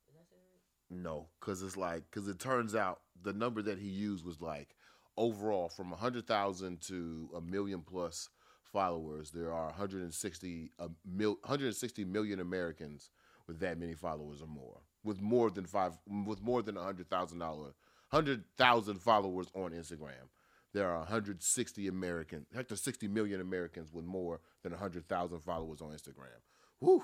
Did 0.06 0.16
I 0.18 0.24
say 0.30 0.38
that 0.38 0.50
right? 0.50 1.04
No, 1.04 1.28
because 1.40 1.62
it's 1.64 1.78
like 1.78 2.04
because 2.10 2.28
it 2.28 2.40
turns 2.40 2.76
out 2.76 3.02
the 3.24 3.34
number 3.34 3.62
that 3.62 3.80
he 3.80 3.88
used 3.88 4.26
was 4.26 4.42
like 4.42 4.76
overall 5.18 5.70
from 5.70 5.92
a 5.92 5.96
hundred 5.96 6.28
thousand 6.28 6.82
to 6.82 7.30
a 7.36 7.42
million 7.42 7.82
plus 7.82 8.30
followers. 8.72 9.32
There 9.32 9.52
are 9.54 9.66
160 9.66 10.72
a 10.80 10.90
mil, 11.06 11.38
160 11.42 12.06
million 12.06 12.40
Americans 12.40 13.10
with 13.48 13.60
that 13.60 13.80
many 13.80 13.94
followers 13.94 14.42
or 14.42 14.48
more, 14.48 14.82
with 15.04 15.22
more 15.22 15.50
than 15.50 15.66
five, 15.66 15.98
with 16.26 16.42
more 16.42 16.62
than 16.62 16.78
a 16.78 16.84
hundred 16.84 17.10
thousand 17.10 17.40
dollar, 17.40 17.74
hundred 18.10 18.44
thousand 18.58 19.02
followers 19.02 19.48
on 19.56 19.72
Instagram. 19.72 20.30
There 20.72 20.88
are 20.88 21.00
160 21.00 21.88
American, 21.88 22.46
heck, 22.54 22.68
there's 22.68 22.84
60 22.84 23.08
million 23.08 23.42
Americans 23.42 23.92
with 23.92 24.06
more 24.06 24.40
than 24.62 24.72
100,000 24.72 25.40
followers 25.40 25.82
on 25.82 25.90
Instagram. 25.90 26.40
Whew. 26.80 27.04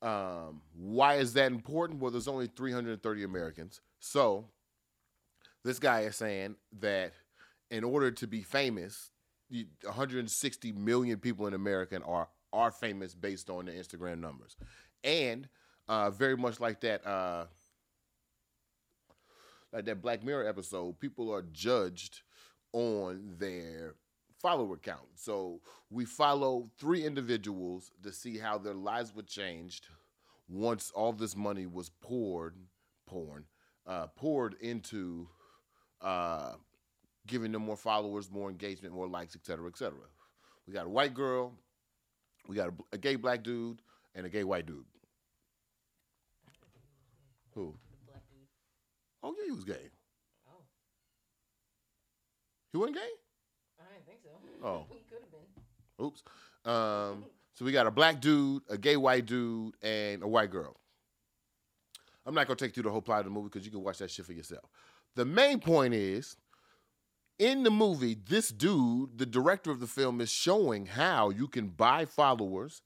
Um, 0.00 0.62
why 0.74 1.16
is 1.16 1.34
that 1.34 1.52
important? 1.52 2.00
Well, 2.00 2.10
there's 2.10 2.28
only 2.28 2.46
330 2.46 3.24
Americans. 3.24 3.82
So 4.04 4.46
this 5.62 5.78
guy 5.78 6.00
is 6.00 6.16
saying 6.16 6.56
that 6.80 7.12
in 7.70 7.84
order 7.84 8.10
to 8.10 8.26
be 8.26 8.42
famous, 8.42 9.12
160 9.84 10.72
million 10.72 11.18
people 11.18 11.46
in 11.46 11.54
America 11.54 12.00
are 12.04 12.28
are 12.52 12.72
famous 12.72 13.14
based 13.14 13.48
on 13.48 13.66
the 13.66 13.72
Instagram 13.72 14.18
numbers, 14.18 14.56
and 15.04 15.48
uh, 15.88 16.10
very 16.10 16.36
much 16.36 16.58
like 16.58 16.80
that. 16.80 17.06
Uh, 17.06 17.46
like 19.72 19.84
that 19.84 20.02
Black 20.02 20.24
Mirror 20.24 20.48
episode, 20.48 20.98
people 20.98 21.32
are 21.32 21.44
judged 21.52 22.22
on 22.72 23.36
their 23.38 23.94
follower 24.38 24.76
count. 24.76 25.06
So 25.14 25.60
we 25.90 26.04
follow 26.04 26.68
three 26.76 27.06
individuals 27.06 27.92
to 28.02 28.12
see 28.12 28.36
how 28.36 28.58
their 28.58 28.74
lives 28.74 29.14
were 29.14 29.22
changed 29.22 29.86
once 30.48 30.90
all 30.90 31.12
this 31.12 31.36
money 31.36 31.66
was 31.66 31.88
poured, 32.02 32.56
porn, 33.06 33.46
uh, 33.86 34.06
poured 34.08 34.54
into 34.60 35.28
uh, 36.00 36.52
giving 37.26 37.52
them 37.52 37.62
more 37.62 37.76
followers, 37.76 38.30
more 38.30 38.50
engagement, 38.50 38.94
more 38.94 39.08
likes, 39.08 39.36
et 39.36 39.44
cetera, 39.44 39.68
et 39.68 39.76
cetera. 39.76 40.06
We 40.66 40.72
got 40.72 40.86
a 40.86 40.88
white 40.88 41.14
girl, 41.14 41.52
we 42.48 42.56
got 42.56 42.68
a, 42.68 42.72
a 42.92 42.98
gay 42.98 43.16
black 43.16 43.42
dude, 43.42 43.80
and 44.14 44.26
a 44.26 44.28
gay 44.28 44.44
white 44.44 44.66
dude. 44.66 44.84
Who? 47.54 47.66
Dude. 47.66 47.74
Oh 49.22 49.34
yeah, 49.38 49.44
he 49.46 49.52
was 49.52 49.64
gay. 49.64 49.90
Oh, 50.48 50.62
He 52.72 52.78
wasn't 52.78 52.96
gay. 52.96 53.10
I 53.80 53.84
didn't 53.92 54.06
think 54.06 54.18
so. 54.22 54.30
Oh. 54.66 54.86
he 54.90 55.04
could 55.08 55.20
have 55.20 55.30
been. 55.30 56.06
Oops. 56.06 56.22
Um, 56.64 57.24
so 57.54 57.64
we 57.64 57.72
got 57.72 57.86
a 57.86 57.90
black 57.90 58.20
dude, 58.20 58.62
a 58.68 58.78
gay 58.78 58.96
white 58.96 59.26
dude, 59.26 59.74
and 59.82 60.22
a 60.22 60.28
white 60.28 60.50
girl. 60.50 60.76
I'm 62.24 62.34
not 62.34 62.46
gonna 62.46 62.56
take 62.56 62.76
you 62.76 62.82
through 62.82 62.90
the 62.90 62.92
whole 62.92 63.02
plot 63.02 63.20
of 63.20 63.24
the 63.26 63.30
movie 63.30 63.48
because 63.48 63.64
you 63.64 63.72
can 63.72 63.82
watch 63.82 63.98
that 63.98 64.10
shit 64.10 64.26
for 64.26 64.32
yourself. 64.32 64.64
The 65.14 65.24
main 65.24 65.60
point 65.60 65.94
is, 65.94 66.36
in 67.38 67.64
the 67.64 67.70
movie, 67.70 68.16
this 68.28 68.50
dude, 68.50 69.18
the 69.18 69.26
director 69.26 69.70
of 69.70 69.80
the 69.80 69.86
film, 69.86 70.20
is 70.20 70.30
showing 70.30 70.86
how 70.86 71.30
you 71.30 71.48
can 71.48 71.68
buy 71.68 72.04
followers, 72.04 72.82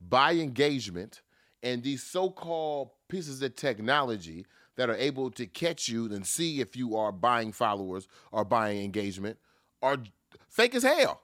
buy 0.00 0.34
engagement, 0.34 1.22
and 1.62 1.82
these 1.82 2.02
so-called 2.02 2.90
pieces 3.08 3.40
of 3.42 3.54
technology 3.54 4.46
that 4.76 4.90
are 4.90 4.96
able 4.96 5.30
to 5.30 5.46
catch 5.46 5.88
you 5.88 6.06
and 6.06 6.26
see 6.26 6.60
if 6.60 6.76
you 6.76 6.96
are 6.96 7.12
buying 7.12 7.52
followers 7.52 8.08
or 8.32 8.44
buying 8.44 8.82
engagement 8.82 9.38
are 9.80 9.98
fake 10.48 10.74
as 10.74 10.82
hell. 10.82 11.23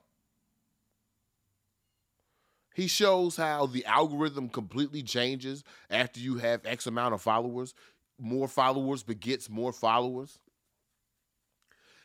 He 2.75 2.87
shows 2.87 3.37
how 3.37 3.67
the 3.67 3.85
algorithm 3.85 4.49
completely 4.49 5.03
changes 5.03 5.65
after 5.91 6.21
you 6.21 6.37
have 6.39 6.65
X 6.65 6.87
amount 6.87 7.15
of 7.15 7.23
followers. 7.23 7.75
More 8.19 8.49
followers 8.49 9.03
begets 9.03 9.51
more 9.51 9.73
followers. 9.73 10.39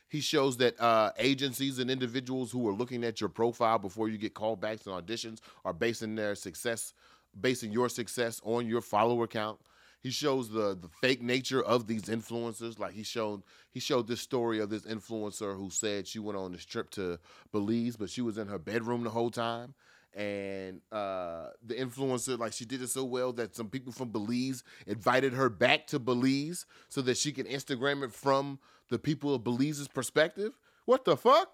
He 0.08 0.22
shows 0.22 0.58
that 0.58 0.80
uh, 0.80 1.12
agencies 1.18 1.80
and 1.80 1.90
individuals 1.92 2.52
who 2.52 2.68
are 2.70 2.74
looking 2.74 3.04
at 3.04 3.20
your 3.20 3.30
profile 3.30 3.80
before 3.80 4.08
you 4.08 4.18
get 4.18 4.34
callbacks 4.34 4.86
and 4.88 4.96
auditions 4.96 5.40
are 5.64 5.74
basing 5.74 6.16
their 6.16 6.36
success, 6.36 6.94
basing 7.40 7.72
your 7.72 7.90
success 7.90 8.40
on 8.44 8.68
your 8.68 8.82
follower 8.82 9.28
count. 9.28 9.60
He 10.02 10.12
shows 10.12 10.50
the 10.50 10.78
the 10.80 10.88
fake 10.88 11.24
nature 11.24 11.64
of 11.64 11.88
these 11.88 12.04
influencers. 12.04 12.78
Like 12.78 12.94
he 12.94 13.02
showed 13.02 13.42
he 13.72 13.80
showed 13.80 14.08
this 14.08 14.22
story 14.22 14.60
of 14.60 14.70
this 14.70 14.84
influencer 14.84 15.58
who 15.58 15.72
said 15.72 16.08
she 16.08 16.20
went 16.20 16.38
on 16.38 16.52
this 16.52 16.64
trip 16.64 16.92
to 16.92 17.20
Belize, 17.52 17.96
but 17.96 18.12
she 18.12 18.22
was 18.22 18.38
in 18.38 18.48
her 18.48 18.60
bedroom 18.60 19.04
the 19.04 19.10
whole 19.10 19.32
time. 19.32 19.74
And 20.16 20.80
uh, 20.94 21.48
the 21.62 21.76
influencer, 21.76 22.40
like 22.40 22.54
she 22.54 22.64
did 22.64 22.82
it 22.82 22.88
so 22.88 23.04
well 23.04 23.34
that 23.34 23.54
some 23.54 23.68
people 23.70 23.92
from 23.92 24.12
Belize 24.12 24.64
invited 24.88 25.34
her 25.34 25.50
back 25.50 25.88
to 25.88 26.00
Belize 26.00 26.66
so 26.88 27.02
that 27.02 27.18
she 27.18 27.34
can 27.34 27.46
Instagram 27.46 28.02
it 28.02 28.14
from 28.14 28.60
the 28.90 28.98
people 28.98 29.36
of 29.36 29.44
Belize's 29.44 29.90
perspective. 29.90 30.58
What 30.86 31.04
the 31.04 31.18
fuck? 31.18 31.50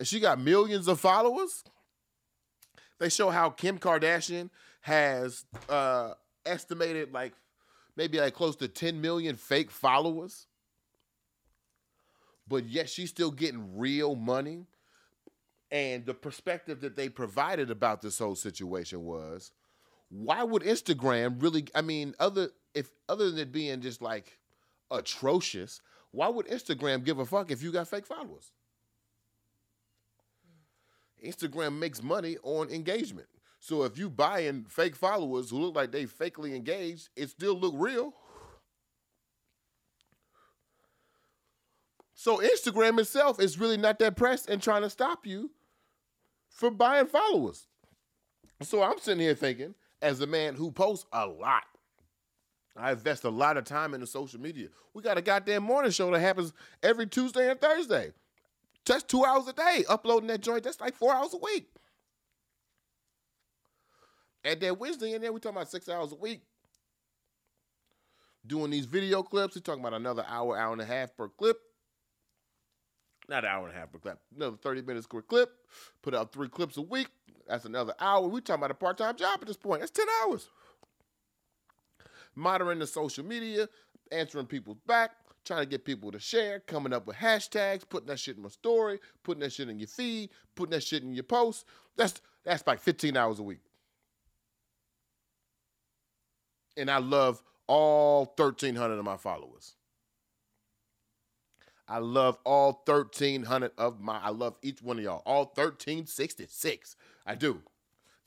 And 0.00 0.08
she 0.08 0.18
got 0.18 0.40
millions 0.40 0.88
of 0.88 0.98
followers. 0.98 1.62
They 2.98 3.08
show 3.08 3.30
how 3.30 3.50
Kim 3.50 3.78
Kardashian 3.78 4.50
has 4.80 5.44
uh, 5.68 6.14
estimated 6.44 7.12
like 7.12 7.34
maybe 7.96 8.18
like 8.18 8.34
close 8.34 8.56
to 8.56 8.68
10 8.68 9.00
million 9.00 9.36
fake 9.36 9.70
followers. 9.70 10.46
But 12.48 12.66
yet 12.66 12.88
she's 12.90 13.10
still 13.10 13.30
getting 13.30 13.78
real 13.78 14.16
money. 14.16 14.66
And 15.72 16.04
the 16.04 16.12
perspective 16.12 16.82
that 16.82 16.96
they 16.96 17.08
provided 17.08 17.70
about 17.70 18.02
this 18.02 18.18
whole 18.18 18.34
situation 18.34 19.04
was, 19.04 19.52
why 20.10 20.42
would 20.42 20.62
Instagram 20.62 21.42
really? 21.42 21.66
I 21.74 21.80
mean, 21.80 22.14
other 22.20 22.50
if 22.74 22.90
other 23.08 23.30
than 23.30 23.38
it 23.40 23.52
being 23.52 23.80
just 23.80 24.02
like 24.02 24.38
atrocious, 24.90 25.80
why 26.10 26.28
would 26.28 26.46
Instagram 26.46 27.02
give 27.04 27.18
a 27.18 27.24
fuck 27.24 27.50
if 27.50 27.62
you 27.62 27.72
got 27.72 27.88
fake 27.88 28.06
followers? 28.06 28.52
Instagram 31.24 31.78
makes 31.78 32.02
money 32.02 32.36
on 32.42 32.68
engagement. 32.68 33.28
So 33.58 33.84
if 33.84 33.96
you 33.96 34.10
buying 34.10 34.66
fake 34.68 34.96
followers 34.96 35.48
who 35.48 35.58
look 35.58 35.74
like 35.74 35.90
they 35.90 36.04
fakely 36.04 36.54
engaged, 36.54 37.08
it 37.16 37.30
still 37.30 37.58
look 37.58 37.74
real. 37.76 38.12
So 42.12 42.38
Instagram 42.38 42.98
itself 42.98 43.40
is 43.40 43.58
really 43.58 43.78
not 43.78 43.98
that 44.00 44.16
pressed 44.16 44.50
and 44.50 44.62
trying 44.62 44.82
to 44.82 44.90
stop 44.90 45.26
you 45.26 45.50
for 46.52 46.70
buying 46.70 47.06
followers. 47.06 47.66
So 48.62 48.82
I'm 48.82 48.98
sitting 48.98 49.20
here 49.20 49.34
thinking, 49.34 49.74
as 50.00 50.20
a 50.20 50.26
man 50.26 50.54
who 50.54 50.70
posts 50.70 51.06
a 51.12 51.26
lot, 51.26 51.64
I 52.76 52.92
invest 52.92 53.24
a 53.24 53.30
lot 53.30 53.56
of 53.56 53.64
time 53.64 53.94
into 53.94 54.06
social 54.06 54.40
media. 54.40 54.68
We 54.94 55.02
got 55.02 55.18
a 55.18 55.22
goddamn 55.22 55.62
morning 55.62 55.90
show 55.90 56.10
that 56.10 56.20
happens 56.20 56.52
every 56.82 57.06
Tuesday 57.06 57.50
and 57.50 57.60
Thursday. 57.60 58.12
Just 58.84 59.08
two 59.08 59.24
hours 59.24 59.46
a 59.46 59.52
day 59.52 59.84
uploading 59.88 60.28
that 60.28 60.40
joint. 60.40 60.64
That's 60.64 60.80
like 60.80 60.94
four 60.94 61.14
hours 61.14 61.34
a 61.34 61.38
week. 61.38 61.68
And 64.44 64.60
then 64.60 64.78
Wednesday 64.78 65.12
and 65.12 65.22
then 65.22 65.32
we 65.32 65.40
talking 65.40 65.56
about 65.56 65.70
six 65.70 65.88
hours 65.88 66.12
a 66.12 66.16
week. 66.16 66.42
Doing 68.44 68.70
these 68.70 68.86
video 68.86 69.22
clips. 69.22 69.54
we 69.54 69.60
talking 69.60 69.82
about 69.82 69.94
another 69.94 70.24
hour, 70.28 70.58
hour 70.58 70.72
and 70.72 70.82
a 70.82 70.86
half 70.86 71.16
per 71.16 71.28
clip. 71.28 71.58
Not 73.28 73.44
an 73.44 73.50
hour 73.50 73.66
and 73.66 73.76
a 73.76 73.78
half 73.78 73.92
per 73.92 73.98
clip. 73.98 74.18
Another 74.34 74.56
30 74.56 74.82
minutes 74.82 75.06
per 75.06 75.22
clip. 75.22 75.50
Put 76.02 76.14
out 76.14 76.32
three 76.32 76.48
clips 76.48 76.76
a 76.76 76.82
week. 76.82 77.08
That's 77.48 77.64
another 77.64 77.94
hour. 78.00 78.26
we 78.26 78.40
talking 78.40 78.60
about 78.60 78.70
a 78.70 78.74
part-time 78.74 79.16
job 79.16 79.38
at 79.40 79.46
this 79.46 79.56
point. 79.56 79.80
That's 79.80 79.92
10 79.92 80.06
hours. 80.22 80.48
Moderating 82.34 82.80
the 82.80 82.86
social 82.86 83.24
media, 83.24 83.68
answering 84.10 84.46
people's 84.46 84.78
back, 84.86 85.12
trying 85.44 85.60
to 85.60 85.66
get 85.66 85.84
people 85.84 86.10
to 86.12 86.18
share, 86.18 86.60
coming 86.60 86.92
up 86.92 87.06
with 87.06 87.16
hashtags, 87.16 87.88
putting 87.88 88.06
that 88.06 88.18
shit 88.18 88.36
in 88.36 88.42
my 88.42 88.48
story, 88.48 88.98
putting 89.22 89.40
that 89.40 89.52
shit 89.52 89.68
in 89.68 89.78
your 89.78 89.88
feed, 89.88 90.30
putting 90.54 90.70
that 90.70 90.82
shit 90.82 91.02
in 91.02 91.14
your 91.14 91.24
post. 91.24 91.66
That's 91.96 92.20
that's 92.44 92.66
like 92.66 92.80
15 92.80 93.16
hours 93.16 93.38
a 93.38 93.42
week. 93.42 93.60
And 96.76 96.90
I 96.90 96.98
love 96.98 97.42
all 97.66 98.32
1,300 98.36 98.98
of 98.98 99.04
my 99.04 99.16
followers. 99.16 99.74
I 101.88 101.98
love 101.98 102.38
all 102.44 102.82
1,300 102.86 103.72
of 103.76 104.00
my, 104.00 104.18
I 104.18 104.30
love 104.30 104.56
each 104.62 104.82
one 104.82 104.98
of 104.98 105.04
y'all, 105.04 105.22
all 105.26 105.46
1,366. 105.54 106.96
I 107.26 107.34
do. 107.34 107.62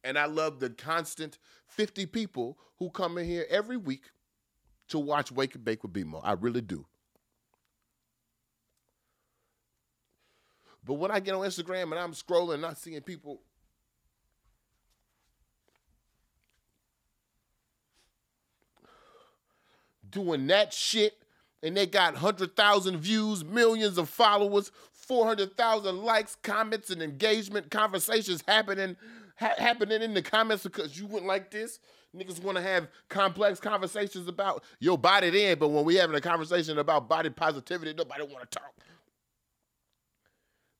And 0.03 0.19
I 0.19 0.25
love 0.25 0.59
the 0.59 0.69
constant 0.69 1.39
50 1.67 2.05
people 2.07 2.57
who 2.77 2.89
come 2.89 3.17
in 3.17 3.25
here 3.25 3.45
every 3.49 3.77
week 3.77 4.11
to 4.89 4.99
watch 4.99 5.31
Wake 5.31 5.55
and 5.55 5.65
Bake 5.65 5.83
with 5.83 5.93
BMO. 5.93 6.21
I 6.23 6.33
really 6.33 6.61
do. 6.61 6.85
But 10.83 10.95
when 10.95 11.09
I 11.09 11.19
get 11.19 11.33
on 11.33 11.41
Instagram 11.41 11.83
and 11.83 11.95
I'm 11.95 12.13
scrolling 12.13 12.59
not 12.59 12.77
seeing 12.77 13.01
people 13.01 13.41
doing 20.07 20.45
that 20.47 20.71
shit 20.71 21.17
and 21.63 21.75
they 21.75 21.85
got 21.85 22.13
100,000 22.13 22.97
views, 22.97 23.43
millions 23.43 23.97
of 23.97 24.09
followers, 24.09 24.71
400,000 24.93 26.03
likes, 26.03 26.35
comments, 26.43 26.89
and 26.89 27.01
engagement, 27.01 27.71
conversations 27.71 28.43
happening 28.47 28.95
ha- 29.37 29.55
happening 29.57 30.01
in 30.01 30.13
the 30.13 30.21
comments 30.21 30.63
because 30.63 30.99
you 30.99 31.05
wouldn't 31.05 31.27
like 31.27 31.51
this. 31.51 31.79
Niggas 32.15 32.41
want 32.41 32.57
to 32.57 32.63
have 32.63 32.87
complex 33.09 33.59
conversations 33.59 34.27
about 34.27 34.63
your 34.79 34.97
body 34.97 35.29
then, 35.29 35.57
but 35.59 35.69
when 35.69 35.83
we 35.83 35.95
having 35.95 36.15
a 36.15 36.21
conversation 36.21 36.77
about 36.77 37.09
body 37.09 37.29
positivity, 37.29 37.93
nobody 37.93 38.23
want 38.23 38.49
to 38.49 38.59
talk. 38.59 38.73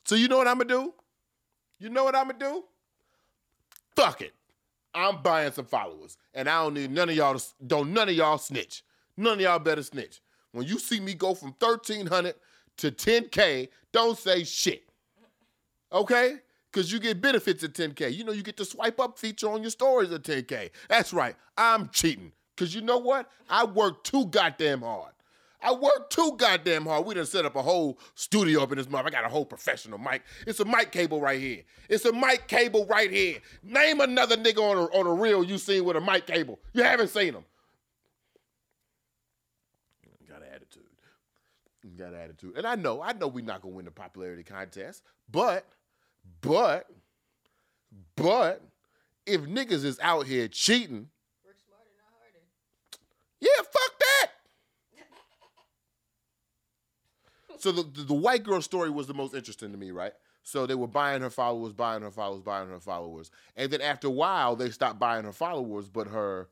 So 0.06 0.16
you 0.16 0.28
know 0.28 0.38
what 0.38 0.48
I'm 0.48 0.58
gonna 0.58 0.70
do? 0.70 0.94
You 1.80 1.90
know 1.90 2.04
what 2.04 2.16
I'm 2.16 2.28
gonna 2.28 2.40
do? 2.40 2.64
Fuck 3.96 4.22
it. 4.22 4.34
I'm 4.94 5.22
buying 5.22 5.52
some 5.52 5.66
followers, 5.66 6.18
and 6.34 6.48
I 6.48 6.64
don't 6.64 6.76
need 6.76 6.92
none 6.92 7.10
of 7.10 7.16
y'all. 7.16 7.38
To, 7.38 7.46
don't 7.66 7.92
none 7.92 8.08
of 8.08 8.16
y'all 8.16 8.38
snitch. 8.38 8.84
None 9.18 9.34
of 9.34 9.42
y'all 9.42 9.60
better 9.60 9.84
snitch. 9.84 10.22
When 10.56 10.65
you 10.65 10.80
see 10.80 11.02
me 11.02 11.13
go 11.13 11.36
from 11.36 11.54
1300 11.60 12.34
to 12.78 12.89
10k, 12.91 13.68
don't 13.91 14.18
say 14.18 14.46
shit. 14.46 14.84
Okay? 15.91 16.38
Because 16.72 16.94
you 16.94 17.00
get 17.00 17.20
benefits 17.22 17.62
at 17.65 17.74
10k. 17.74 18.13
You 18.13 18.24
know 18.24 18.32
you 18.32 18.41
get 18.41 18.56
the 18.56 18.63
swipe 18.63 19.00
up 19.02 19.20
feature 19.20 19.50
on 19.50 19.62
your 19.62 19.72
stories 19.72 20.13
at 20.13 20.24
10k. 20.24 20.72
That's 20.88 21.12
right. 21.12 21.36
I'm 21.58 21.89
cheating. 21.89 22.32
Because 22.56 22.74
you 22.74 22.80
know 22.80 22.98
what? 22.98 23.30
I 23.50 23.65
work 23.65 24.06
too 24.06 24.28
goddamn 24.28 24.82
hard. 24.82 25.12
I 25.62 25.74
work 25.74 26.10
too 26.10 26.36
goddamn 26.38 26.86
hard. 26.86 27.06
We 27.06 27.15
done 27.15 27.26
set 27.26 27.44
up 27.44 27.58
a 27.58 27.62
whole 27.62 28.00
studio 28.13 28.63
up 28.63 28.72
in 28.72 28.78
this 28.78 28.89
month. 28.89 29.08
I 29.08 29.10
got 29.10 29.26
a 29.26 29.30
whole 29.30 29.46
professional 29.46 29.98
mic. 29.98 30.22
It's 30.48 30.62
a 30.62 30.65
mic 30.65 30.94
cable 30.94 31.20
right 31.20 31.39
here. 31.39 31.63
It's 31.89 32.06
a 32.06 32.13
mic 32.13 32.48
cable 32.48 32.86
right 32.86 33.12
here. 33.12 33.39
Name 33.62 34.00
another 34.00 34.38
nigga 34.38 34.60
on 34.60 34.78
a, 34.78 34.84
on 34.98 35.06
a 35.06 35.13
reel 35.13 35.44
you 35.44 35.58
seen 35.58 35.84
with 35.84 35.98
a 35.98 36.02
mic 36.02 36.28
cable. 36.28 36.60
You 36.72 36.84
haven't 36.84 37.10
seen 37.10 37.34
them. 37.34 37.44
Got 40.30 40.41
an 40.41 40.50
attitude. 40.54 40.84
Got 41.97 42.13
an 42.13 42.19
attitude. 42.19 42.58
And 42.58 42.67
I 42.67 42.75
know, 42.75 43.01
I 43.01 43.13
know 43.13 43.27
we're 43.27 43.45
not 43.45 43.62
gonna 43.62 43.75
win 43.75 43.86
the 43.86 43.91
popularity 43.91 44.43
contest, 44.43 45.03
but, 45.31 45.65
but, 46.41 46.88
but, 48.15 48.62
if 49.25 49.41
niggas 49.41 49.86
is 49.86 49.99
out 50.01 50.25
here 50.27 50.47
cheating, 50.47 51.10
Work 51.45 51.55
smarter, 51.65 51.91
not 51.97 52.12
harder. 52.19 52.45
yeah, 53.39 53.63
fuck 53.63 53.99
that. 53.99 54.31
so 57.60 57.71
the, 57.71 57.84
the, 57.84 58.01
the 58.08 58.13
white 58.13 58.43
girl 58.43 58.62
story 58.62 58.89
was 58.89 59.08
the 59.08 59.13
most 59.13 59.34
interesting 59.34 59.71
to 59.71 59.77
me, 59.77 59.91
right? 59.91 60.13
So 60.43 60.65
they 60.67 60.75
were 60.75 60.88
buying 60.88 61.21
her 61.21 61.29
followers, 61.29 61.73
buying 61.73 62.03
her 62.03 62.12
followers, 62.12 62.41
buying 62.41 62.69
her 62.69 62.79
followers, 62.79 63.31
and 63.55 63.71
then 63.71 63.81
after 63.81 64.08
a 64.08 64.12
while 64.12 64.55
they 64.55 64.69
stopped 64.69 64.99
buying 64.99 65.23
her 65.25 65.31
followers, 65.31 65.89
but 65.89 66.08
her 66.08 66.49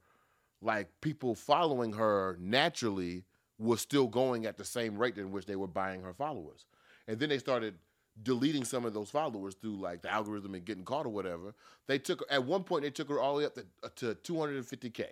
like 0.62 0.90
people 1.02 1.36
following 1.36 1.94
her 1.94 2.38
naturally 2.40 3.26
was 3.64 3.82
still 3.82 4.08
going 4.08 4.46
at 4.46 4.58
the 4.58 4.66
same 4.66 4.98
rate 4.98 5.18
in 5.18 5.32
which 5.32 5.46
they 5.46 5.56
were 5.56 5.68
buying 5.68 6.02
her 6.02 6.14
followers, 6.14 6.66
and 7.08 7.20
then 7.20 7.30
they 7.30 7.38
started 7.38 7.76
deleting 8.22 8.64
some 8.64 8.86
of 8.86 8.94
those 8.94 9.10
followers 9.10 9.56
through 9.56 9.76
like 9.76 10.02
the 10.04 10.12
algorithm 10.12 10.54
and 10.54 10.66
getting 10.66 10.84
caught 10.84 11.06
or 11.06 11.10
whatever. 11.10 11.54
They 11.88 11.98
took 11.98 12.24
at 12.30 12.44
one 12.44 12.64
point 12.64 12.84
they 12.84 12.92
took 12.92 13.10
her 13.10 13.20
all 13.20 13.36
the 13.36 13.40
way 13.40 13.46
up 13.46 13.56
to, 13.56 13.66
uh, 13.84 13.90
to 13.96 14.16
250k. 14.16 15.06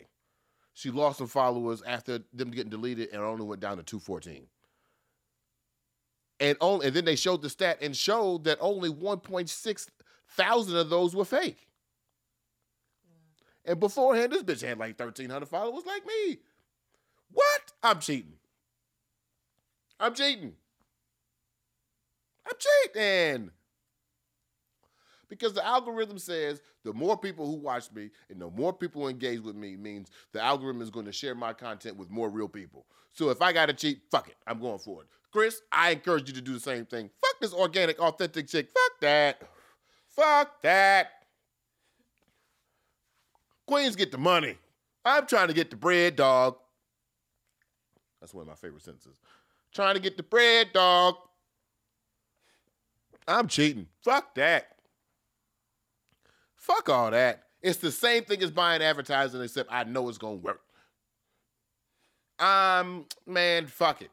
She 0.73 0.91
lost 0.91 1.17
some 1.17 1.27
followers 1.27 1.81
after 1.81 2.19
them 2.33 2.51
getting 2.51 2.69
deleted 2.69 3.09
and 3.11 3.21
only 3.21 3.43
went 3.43 3.61
down 3.61 3.77
to 3.77 3.83
214 3.83 4.45
and 6.39 6.57
only 6.59 6.87
and 6.87 6.95
then 6.95 7.05
they 7.05 7.15
showed 7.15 7.41
the 7.41 7.49
stat 7.49 7.77
and 7.81 7.95
showed 7.95 8.43
that 8.43 8.57
only 8.59 8.89
1.6 8.89 9.87
thousand 10.31 10.77
of 10.77 10.89
those 10.89 11.15
were 11.15 11.25
fake. 11.25 11.67
And 13.63 13.79
beforehand, 13.79 14.31
this 14.31 14.43
bitch 14.43 14.67
had 14.67 14.79
like 14.79 14.99
1,300 14.99 15.47
followers 15.47 15.85
like 15.85 16.05
me. 16.05 16.39
What? 17.31 17.71
I'm 17.83 17.99
cheating. 17.99 18.33
I'm 20.01 20.15
cheating. 20.15 20.53
I'm 22.45 22.53
cheating. 22.57 23.51
Because 25.29 25.53
the 25.53 25.65
algorithm 25.65 26.17
says 26.17 26.59
the 26.83 26.91
more 26.91 27.15
people 27.15 27.45
who 27.45 27.55
watch 27.55 27.85
me 27.93 28.09
and 28.29 28.41
the 28.41 28.49
more 28.49 28.73
people 28.73 29.07
engage 29.07 29.39
with 29.39 29.55
me 29.55 29.77
means 29.77 30.09
the 30.33 30.41
algorithm 30.41 30.81
is 30.81 30.89
going 30.89 31.05
to 31.05 31.11
share 31.11 31.35
my 31.35 31.53
content 31.53 31.95
with 31.95 32.09
more 32.09 32.29
real 32.29 32.49
people. 32.49 32.85
So 33.13 33.29
if 33.29 33.41
I 33.41 33.53
got 33.53 33.67
to 33.67 33.73
cheat, 33.73 34.01
fuck 34.09 34.27
it. 34.27 34.35
I'm 34.47 34.59
going 34.59 34.79
for 34.79 35.03
it. 35.03 35.07
Chris, 35.31 35.61
I 35.71 35.91
encourage 35.91 36.27
you 36.27 36.33
to 36.33 36.41
do 36.41 36.53
the 36.53 36.59
same 36.59 36.85
thing. 36.85 37.09
Fuck 37.21 37.39
this 37.39 37.53
organic, 37.53 37.99
authentic 37.99 38.47
chick. 38.47 38.69
Fuck 38.73 38.99
that. 39.01 39.41
Fuck 40.09 40.61
that. 40.63 41.11
Queens 43.67 43.95
get 43.95 44.11
the 44.11 44.17
money. 44.17 44.57
I'm 45.05 45.27
trying 45.27 45.47
to 45.47 45.53
get 45.53 45.69
the 45.69 45.77
bread, 45.77 46.15
dog. 46.17 46.57
That's 48.19 48.33
one 48.33 48.41
of 48.41 48.47
my 48.47 48.55
favorite 48.55 48.83
sentences. 48.83 49.15
Trying 49.73 49.95
to 49.95 50.01
get 50.01 50.17
the 50.17 50.23
bread, 50.23 50.73
dog. 50.73 51.15
I'm 53.27 53.47
cheating. 53.47 53.87
Fuck 54.03 54.35
that. 54.35 54.75
Fuck 56.55 56.89
all 56.89 57.11
that. 57.11 57.43
It's 57.61 57.77
the 57.77 57.91
same 57.91 58.23
thing 58.23 58.41
as 58.43 58.51
buying 58.51 58.81
advertising, 58.81 59.41
except 59.41 59.71
I 59.71 59.83
know 59.83 60.09
it's 60.09 60.17
gonna 60.17 60.35
work. 60.35 60.61
Um, 62.39 63.05
man, 63.25 63.67
fuck 63.67 64.01
it. 64.01 64.11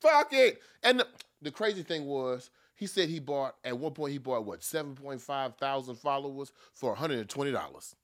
Fuck 0.00 0.32
it. 0.32 0.60
And 0.82 1.00
the, 1.00 1.06
the 1.42 1.50
crazy 1.50 1.82
thing 1.82 2.06
was, 2.06 2.50
he 2.74 2.86
said 2.86 3.08
he 3.08 3.20
bought 3.20 3.54
at 3.64 3.78
one 3.78 3.92
point 3.92 4.12
he 4.12 4.18
bought 4.18 4.44
what 4.44 4.60
7.5 4.60 5.56
thousand 5.58 5.96
followers 5.96 6.52
for 6.72 6.94
$120 6.94 7.94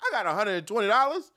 i 0.00 0.10
got 0.10 0.46
$120 0.46 1.30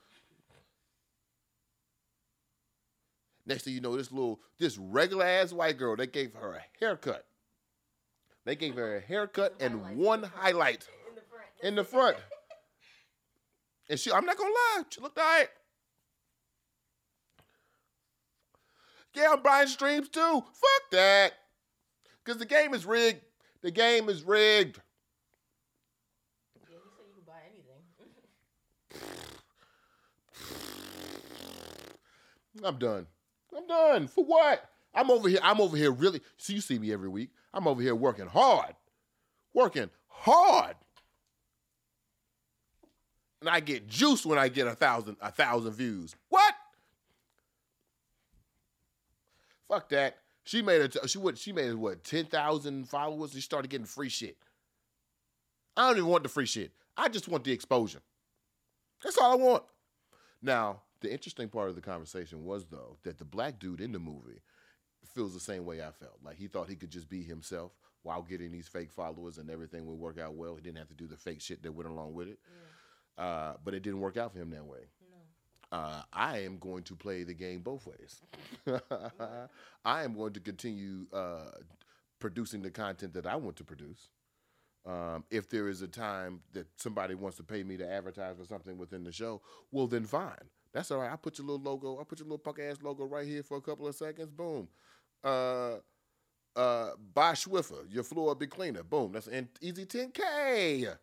Next 3.48 3.64
thing 3.64 3.72
you 3.72 3.80
know, 3.80 3.96
this 3.96 4.12
little, 4.12 4.40
this 4.58 4.76
regular 4.76 5.24
ass 5.24 5.52
white 5.54 5.78
girl, 5.78 5.96
they 5.96 6.06
gave 6.06 6.34
her 6.34 6.52
a 6.52 6.62
haircut. 6.78 7.24
They 8.44 8.54
gave 8.54 8.74
her 8.74 8.98
a 8.98 9.00
haircut 9.00 9.54
and 9.58 9.80
highlights. 9.80 9.96
one 9.98 10.22
highlight 10.22 10.86
In 11.08 11.14
the 11.14 11.22
front. 11.22 11.46
in 11.62 11.74
the 11.74 11.84
front. 11.84 12.16
And 13.90 13.98
she, 13.98 14.12
I'm 14.12 14.26
not 14.26 14.36
gonna 14.36 14.50
lie, 14.50 14.82
she 14.90 15.00
looked 15.00 15.16
all 15.16 15.24
right. 15.24 15.48
Yeah, 19.14 19.32
I'm 19.32 19.42
buying 19.42 19.66
streams 19.66 20.10
too. 20.10 20.20
Fuck 20.20 20.90
that. 20.92 21.32
Because 22.22 22.38
the 22.38 22.44
game 22.44 22.74
is 22.74 22.84
rigged. 22.84 23.22
The 23.62 23.70
game 23.70 24.10
is 24.10 24.22
rigged. 24.24 24.78
Yeah, 26.70 26.76
he 26.82 26.90
said 26.98 27.06
you 27.08 27.14
could 27.14 27.24
buy 27.24 27.40
anything. 28.92 29.22
I'm 32.62 32.78
done. 32.78 33.06
I'm 33.56 33.66
done. 33.66 34.08
For 34.08 34.24
what? 34.24 34.68
I'm 34.94 35.10
over 35.10 35.28
here. 35.28 35.40
I'm 35.42 35.60
over 35.60 35.76
here 35.76 35.90
really. 35.90 36.20
See, 36.36 36.54
you 36.54 36.60
see 36.60 36.78
me 36.78 36.92
every 36.92 37.08
week. 37.08 37.30
I'm 37.52 37.66
over 37.66 37.80
here 37.80 37.94
working 37.94 38.26
hard. 38.26 38.74
Working 39.54 39.90
hard. 40.08 40.76
And 43.40 43.48
I 43.48 43.60
get 43.60 43.86
juice 43.88 44.26
when 44.26 44.38
I 44.38 44.48
get 44.48 44.66
a 44.66 44.74
thousand 44.74 45.16
a 45.20 45.30
thousand 45.30 45.72
views. 45.72 46.16
What? 46.28 46.54
Fuck 49.68 49.88
that. 49.90 50.16
She 50.44 50.62
made 50.62 50.80
it. 50.80 50.96
She 51.06 51.18
what? 51.18 51.38
She 51.38 51.52
made 51.52 51.74
what? 51.74 52.02
Ten 52.02 52.24
thousand 52.24 52.88
followers. 52.88 53.32
She 53.32 53.40
started 53.40 53.70
getting 53.70 53.86
free 53.86 54.08
shit. 54.08 54.36
I 55.76 55.88
don't 55.88 55.98
even 55.98 56.10
want 56.10 56.24
the 56.24 56.28
free 56.28 56.46
shit. 56.46 56.72
I 56.96 57.08
just 57.08 57.28
want 57.28 57.44
the 57.44 57.52
exposure. 57.52 58.00
That's 59.02 59.18
all 59.18 59.32
I 59.32 59.36
want. 59.36 59.62
Now, 60.42 60.80
the 61.00 61.12
interesting 61.12 61.48
part 61.48 61.68
of 61.68 61.74
the 61.74 61.80
conversation 61.80 62.44
was 62.44 62.66
though 62.66 62.96
that 63.04 63.18
the 63.18 63.24
black 63.24 63.58
dude 63.58 63.80
in 63.80 63.92
the 63.92 63.98
movie 63.98 64.42
feels 65.14 65.34
the 65.34 65.40
same 65.40 65.64
way 65.64 65.82
I 65.82 65.90
felt. 65.90 66.18
Like 66.22 66.36
he 66.36 66.46
thought 66.46 66.68
he 66.68 66.76
could 66.76 66.90
just 66.90 67.08
be 67.08 67.22
himself 67.22 67.72
while 68.02 68.22
getting 68.22 68.50
these 68.52 68.68
fake 68.68 68.92
followers 68.92 69.38
and 69.38 69.50
everything 69.50 69.86
would 69.86 69.98
work 69.98 70.18
out 70.18 70.34
well. 70.34 70.54
He 70.56 70.62
didn't 70.62 70.78
have 70.78 70.88
to 70.88 70.94
do 70.94 71.06
the 71.06 71.16
fake 71.16 71.40
shit 71.40 71.62
that 71.62 71.72
went 71.72 71.88
along 71.88 72.14
with 72.14 72.28
it. 72.28 72.38
Uh, 73.16 73.54
but 73.64 73.74
it 73.74 73.82
didn't 73.82 74.00
work 74.00 74.16
out 74.16 74.32
for 74.32 74.38
him 74.38 74.50
that 74.50 74.64
way. 74.64 74.78
No. 75.72 75.78
Uh, 75.78 76.02
I 76.12 76.38
am 76.38 76.58
going 76.58 76.84
to 76.84 76.94
play 76.94 77.24
the 77.24 77.34
game 77.34 77.60
both 77.60 77.86
ways. 77.86 78.22
I 79.84 80.04
am 80.04 80.14
going 80.14 80.32
to 80.34 80.40
continue 80.40 81.06
uh, 81.12 81.50
producing 82.20 82.62
the 82.62 82.70
content 82.70 83.12
that 83.14 83.26
I 83.26 83.36
want 83.36 83.56
to 83.56 83.64
produce. 83.64 84.08
Um, 84.86 85.24
if 85.30 85.50
there 85.50 85.68
is 85.68 85.82
a 85.82 85.88
time 85.88 86.40
that 86.52 86.66
somebody 86.76 87.14
wants 87.14 87.36
to 87.38 87.42
pay 87.42 87.62
me 87.62 87.76
to 87.76 87.90
advertise 87.90 88.36
for 88.38 88.44
something 88.44 88.78
within 88.78 89.04
the 89.04 89.12
show, 89.12 89.42
well, 89.70 89.86
then 89.86 90.04
fine. 90.04 90.48
That's 90.72 90.90
all 90.90 90.98
right. 90.98 91.12
I 91.12 91.16
put 91.16 91.38
your 91.38 91.46
little 91.46 91.62
logo, 91.62 92.00
I 92.00 92.04
put 92.04 92.18
your 92.18 92.26
little 92.26 92.38
punk 92.38 92.58
ass 92.60 92.76
logo 92.82 93.04
right 93.04 93.26
here 93.26 93.42
for 93.42 93.56
a 93.56 93.60
couple 93.60 93.86
of 93.86 93.94
seconds. 93.94 94.30
Boom. 94.30 94.68
Uh, 95.24 95.76
uh, 96.54 96.90
buy 97.14 97.32
Swiffer, 97.32 97.84
your 97.88 98.02
floor 98.02 98.26
will 98.26 98.34
be 98.34 98.46
cleaner. 98.46 98.82
Boom. 98.82 99.12
That's 99.12 99.28
an 99.28 99.48
easy 99.60 99.86
10K. 99.86 100.96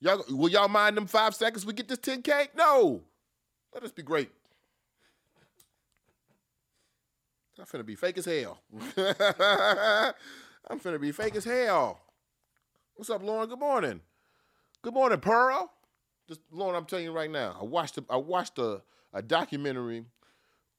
Y'all, 0.00 0.24
will 0.28 0.50
y'all 0.50 0.68
mind 0.68 0.96
them 0.96 1.06
five 1.06 1.34
seconds 1.34 1.64
we 1.64 1.72
get 1.72 1.88
this 1.88 1.98
10K? 1.98 2.48
No. 2.56 3.02
Let 3.72 3.84
us 3.84 3.92
be 3.92 4.02
great. 4.02 4.30
I'm 7.58 7.64
finna 7.66 7.86
be 7.86 7.94
fake 7.94 8.18
as 8.18 8.24
hell. 8.24 8.58
I'm 10.68 10.80
finna 10.80 11.00
be 11.00 11.12
fake 11.12 11.36
as 11.36 11.44
hell. 11.44 12.00
What's 12.96 13.10
up, 13.10 13.22
Lauren? 13.22 13.48
Good 13.48 13.60
morning. 13.60 14.00
Good 14.82 14.94
morning, 14.94 15.20
Pearl. 15.20 15.72
Just 16.26 16.40
Lauren, 16.50 16.74
I'm 16.74 16.86
telling 16.86 17.04
you 17.04 17.12
right 17.12 17.30
now. 17.30 17.56
I 17.60 17.64
watched 17.64 17.98
a, 17.98 18.04
I 18.08 18.16
watched 18.16 18.58
a, 18.58 18.82
a 19.12 19.22
documentary 19.22 20.04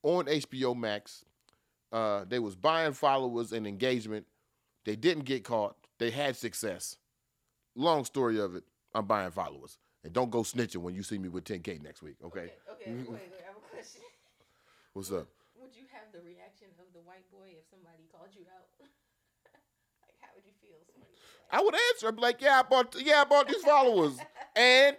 on 0.02 0.26
HBO 0.26 0.76
Max. 0.76 1.24
Uh, 1.92 2.24
they 2.28 2.38
was 2.38 2.56
buying 2.56 2.92
followers 2.92 3.52
and 3.52 3.66
engagement. 3.66 4.26
They 4.84 4.96
didn't 4.96 5.24
get 5.24 5.44
caught. 5.44 5.76
They 5.98 6.10
had 6.10 6.36
success. 6.36 6.96
Long 7.74 8.04
story 8.04 8.38
of 8.40 8.54
it. 8.56 8.64
I'm 8.94 9.06
buying 9.06 9.30
followers. 9.30 9.78
And 10.02 10.12
don't 10.12 10.30
go 10.30 10.42
snitching 10.42 10.78
when 10.78 10.94
you 10.94 11.02
see 11.02 11.18
me 11.18 11.28
with 11.28 11.44
10K 11.44 11.82
next 11.82 12.02
week, 12.02 12.16
okay? 12.24 12.40
Okay. 12.40 12.52
Okay. 12.70 12.92
Wait, 12.92 13.10
wait. 13.10 13.20
I 13.42 13.46
have 13.46 13.56
a 13.56 13.74
question. 13.74 14.02
What's 14.92 15.10
up? 15.10 15.26
Would 15.60 15.74
you 15.74 15.82
have 15.92 16.12
the 16.12 16.20
reaction 16.20 16.68
of 16.78 16.86
the 16.92 17.00
white 17.00 17.28
boy 17.30 17.54
if 17.58 17.66
somebody 17.70 18.04
called 18.12 18.30
you 18.32 18.46
out? 18.54 18.68
like, 18.80 20.14
how 20.20 20.28
would 20.34 20.44
you 20.46 20.52
feel? 20.62 20.78
if 20.80 20.86
Somebody 20.92 21.10
was 21.10 21.20
like, 21.50 21.60
I 21.60 21.62
would 21.64 21.74
answer. 21.74 22.08
I'd 22.08 22.16
be 22.16 22.22
like, 22.22 22.40
yeah, 22.40 22.60
I 22.60 22.62
bought, 22.62 22.94
yeah, 22.98 23.22
I 23.22 23.24
bought 23.24 23.48
these 23.48 23.62
followers. 23.62 24.16
and 24.56 24.96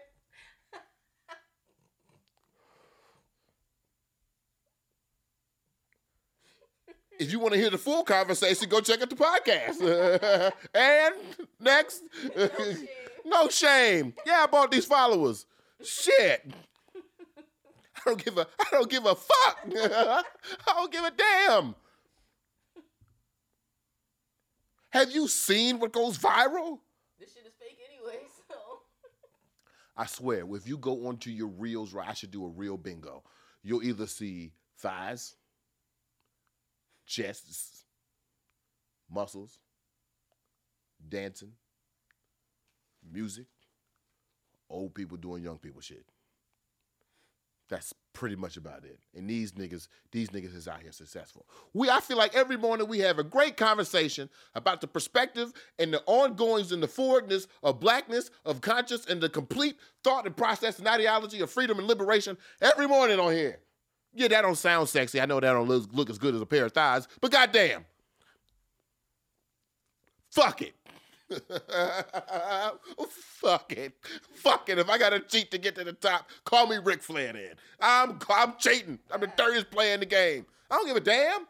if 7.19 7.31
you 7.31 7.39
want 7.39 7.53
to 7.53 7.59
hear 7.59 7.69
the 7.69 7.77
full 7.77 8.03
conversation, 8.03 8.69
go 8.69 8.79
check 8.81 9.01
out 9.01 9.09
the 9.09 9.15
podcast. 9.15 10.53
and 10.73 11.15
next, 11.59 12.03
no 12.35 12.47
shame. 12.47 12.87
no 13.25 13.49
shame. 13.49 14.13
Yeah, 14.25 14.43
I 14.43 14.47
bought 14.47 14.71
these 14.71 14.85
followers. 14.85 15.45
Shit. 15.83 16.51
I 16.95 17.99
don't 18.05 18.23
give 18.23 18.37
a 18.37 18.47
I 18.59 18.65
don't 18.71 18.89
give 18.89 19.05
a 19.05 19.15
fuck. 19.15 19.57
I 19.65 20.23
don't 20.67 20.91
give 20.91 21.03
a 21.03 21.11
damn. 21.11 21.75
Have 24.89 25.11
you 25.11 25.27
seen 25.27 25.79
what 25.79 25.91
goes 25.91 26.17
viral? 26.17 26.79
This 27.19 27.33
shit 27.33 27.45
is 27.45 27.53
fake 27.59 27.77
anyway, 27.91 28.21
so. 28.47 28.55
I 29.95 30.05
swear, 30.05 30.43
if 30.55 30.67
you 30.67 30.77
go 30.77 31.07
onto 31.07 31.29
your 31.29 31.49
reels, 31.49 31.93
right, 31.93 32.07
I 32.07 32.13
should 32.13 32.31
do 32.31 32.45
a 32.45 32.49
real 32.49 32.77
bingo. 32.77 33.23
You'll 33.63 33.83
either 33.83 34.07
see 34.07 34.53
thighs, 34.77 35.35
chests, 37.07 37.85
muscles, 39.09 39.57
dancing, 41.09 41.53
music, 43.11 43.47
old 44.69 44.93
people 44.93 45.17
doing 45.17 45.43
young 45.43 45.57
people 45.57 45.81
shit. 45.81 46.05
That's 47.69 47.93
pretty 48.13 48.35
much 48.35 48.55
about 48.55 48.85
it. 48.85 48.99
And 49.13 49.29
these 49.29 49.51
niggas, 49.51 49.89
these 50.11 50.29
niggas 50.29 50.55
is 50.55 50.67
out 50.67 50.81
here 50.81 50.91
successful. 50.91 51.45
We, 51.73 51.89
I 51.89 51.99
feel 51.99 52.17
like 52.17 52.33
every 52.33 52.55
morning 52.55 52.87
we 52.87 52.99
have 52.99 53.19
a 53.19 53.23
great 53.23 53.57
conversation 53.57 54.29
about 54.55 54.79
the 54.79 54.87
perspective 54.87 55.51
and 55.77 55.93
the 55.93 56.01
ongoings 56.05 56.71
and 56.71 56.81
the 56.81 56.87
forwardness 56.87 57.47
of 57.63 57.79
blackness, 57.79 58.31
of 58.45 58.61
conscious, 58.61 59.05
and 59.05 59.19
the 59.19 59.29
complete 59.29 59.77
thought 60.03 60.25
and 60.25 60.35
process 60.35 60.79
and 60.79 60.87
ideology 60.87 61.41
of 61.41 61.51
freedom 61.51 61.77
and 61.77 61.87
liberation 61.87 62.37
every 62.61 62.87
morning 62.87 63.19
on 63.19 63.33
here. 63.33 63.59
Yeah, 64.17 64.29
that 64.29 64.41
don't 64.41 64.55
sound 64.55 64.89
sexy. 64.89 65.21
I 65.21 65.27
know 65.27 65.39
that 65.39 65.53
don't 65.53 65.67
look, 65.67 65.89
look 65.93 66.09
as 66.09 66.17
good 66.17 66.33
as 66.33 66.41
a 66.41 66.45
pair 66.45 66.65
of 66.65 66.71
thighs, 66.71 67.07
but 67.21 67.31
goddamn. 67.31 67.85
Fuck 70.31 70.63
it. 70.63 70.73
Fuck 73.09 73.73
it. 73.73 73.93
Fuck 74.33 74.69
it. 74.69 74.79
If 74.79 74.89
I 74.89 74.97
gotta 74.97 75.19
cheat 75.19 75.51
to 75.51 75.59
get 75.59 75.75
to 75.75 75.83
the 75.83 75.93
top, 75.93 76.27
call 76.45 76.65
me 76.65 76.77
Ric 76.83 77.03
Flair 77.03 77.31
then. 77.31 77.53
I'm 77.79 78.17
I'm 78.29 78.55
cheating. 78.57 78.97
I'm 79.11 79.19
the 79.21 79.27
dirtiest 79.37 79.69
player 79.69 79.93
in 79.93 79.99
the 79.99 80.07
game. 80.07 80.47
I 80.71 80.77
don't 80.77 80.87
give 80.87 80.97
a 80.97 81.01
damn. 81.01 81.45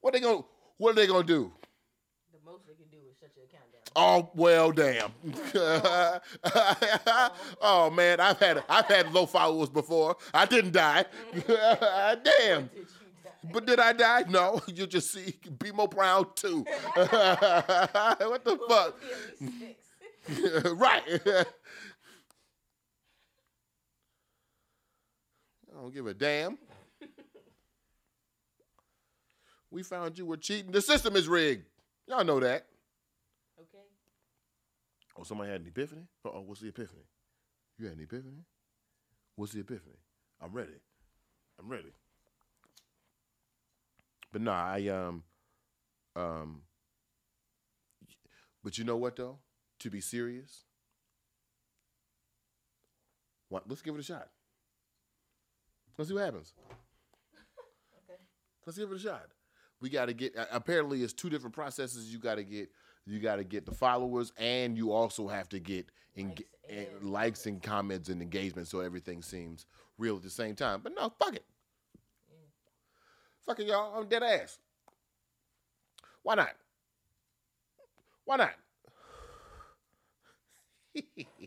What 0.00 0.12
they 0.12 0.20
gonna 0.20 0.42
what 0.76 0.92
are 0.92 0.94
they 0.94 1.08
gonna 1.08 1.26
do? 1.26 1.50
The 2.32 2.38
most 2.44 2.64
they 2.64 2.74
can 2.74 2.86
do 2.92 2.98
is 3.10 3.16
shut 3.18 3.30
your 3.34 3.46
account 3.46 3.72
down. 3.72 3.77
Oh 4.00 4.30
well, 4.36 4.70
damn. 4.70 5.10
oh 7.60 7.90
man, 7.90 8.20
I've 8.20 8.38
had 8.38 8.62
I've 8.68 8.86
had 8.86 9.12
low 9.12 9.26
followers 9.26 9.70
before. 9.70 10.16
I 10.32 10.46
didn't 10.46 10.70
die. 10.70 11.04
damn. 11.34 12.68
Did 12.68 12.76
you 12.76 12.86
die? 13.24 13.50
But 13.52 13.66
did 13.66 13.80
I 13.80 13.92
die? 13.92 14.22
No. 14.28 14.60
You 14.68 14.86
just 14.86 15.10
see 15.10 15.34
be 15.58 15.72
more 15.72 15.88
proud 15.88 16.36
too. 16.36 16.64
what 16.94 17.10
the 18.44 18.56
fuck? 18.68 18.94
it'll 19.40 19.50
be 19.58 19.64
at 19.64 19.74
least 19.74 19.80
six. 20.30 20.70
right. 20.74 21.20
I 25.66 25.80
don't 25.80 25.92
give 25.92 26.06
a 26.06 26.14
damn. 26.14 26.56
We 29.72 29.82
found 29.82 30.16
you 30.18 30.24
were 30.24 30.36
cheating. 30.36 30.70
The 30.70 30.82
system 30.82 31.16
is 31.16 31.26
rigged. 31.26 31.64
Y'all 32.06 32.24
know 32.24 32.38
that. 32.38 32.67
Oh, 35.18 35.24
somebody 35.24 35.50
had 35.50 35.62
an 35.62 35.66
epiphany? 35.66 36.06
Uh-oh, 36.24 36.42
what's 36.42 36.60
the 36.60 36.68
epiphany? 36.68 37.02
You 37.78 37.86
had 37.86 37.96
an 37.96 38.02
epiphany? 38.02 38.44
What's 39.36 39.52
the 39.52 39.60
epiphany? 39.60 39.96
I'm 40.40 40.52
ready. 40.52 40.72
I'm 41.58 41.68
ready. 41.68 41.92
But 44.32 44.42
nah, 44.42 44.64
I 44.64 44.88
um 44.88 45.22
um 46.14 46.62
but 48.62 48.78
you 48.78 48.84
know 48.84 48.96
what 48.96 49.16
though? 49.16 49.38
To 49.80 49.90
be 49.90 50.00
serious, 50.00 50.64
what 53.48 53.68
let's 53.68 53.82
give 53.82 53.94
it 53.94 54.00
a 54.00 54.04
shot. 54.04 54.28
Let's 55.96 56.10
see 56.10 56.14
what 56.14 56.24
happens. 56.24 56.52
Okay. 58.10 58.20
Let's 58.66 58.78
give 58.78 58.90
it 58.90 58.96
a 58.96 58.98
shot. 58.98 59.26
We 59.80 59.90
got 59.90 60.06
to 60.06 60.14
get. 60.14 60.34
Apparently, 60.50 61.02
it's 61.02 61.12
two 61.12 61.28
different 61.30 61.54
processes. 61.54 62.12
You 62.12 62.18
got 62.18 62.36
to 62.36 62.44
get. 62.44 62.70
You 63.08 63.20
got 63.20 63.36
to 63.36 63.44
get 63.44 63.66
the 63.66 63.72
followers, 63.74 64.32
and 64.36 64.76
you 64.76 64.92
also 64.92 65.28
have 65.28 65.48
to 65.50 65.58
get 65.60 65.90
Likes 66.16 66.28
en- 66.28 66.34
eh, 66.68 66.84
and 67.00 67.10
likes 67.10 67.46
and 67.46 67.62
comments 67.62 68.08
and 68.08 68.20
engagement, 68.22 68.68
so 68.68 68.80
everything 68.80 69.22
seems 69.22 69.66
real 69.98 70.16
at 70.16 70.22
the 70.22 70.30
same 70.30 70.54
time. 70.54 70.80
But 70.82 70.94
no, 70.94 71.12
fuck 71.18 71.34
it. 71.34 71.44
Mm. 72.30 72.48
fuck 73.46 73.60
it, 73.60 73.66
y'all, 73.66 73.98
I'm 73.98 74.08
dead 74.08 74.22
ass. 74.22 74.58
Why 76.22 76.34
not? 76.34 76.54
Why 78.24 78.36
not? 78.36 78.54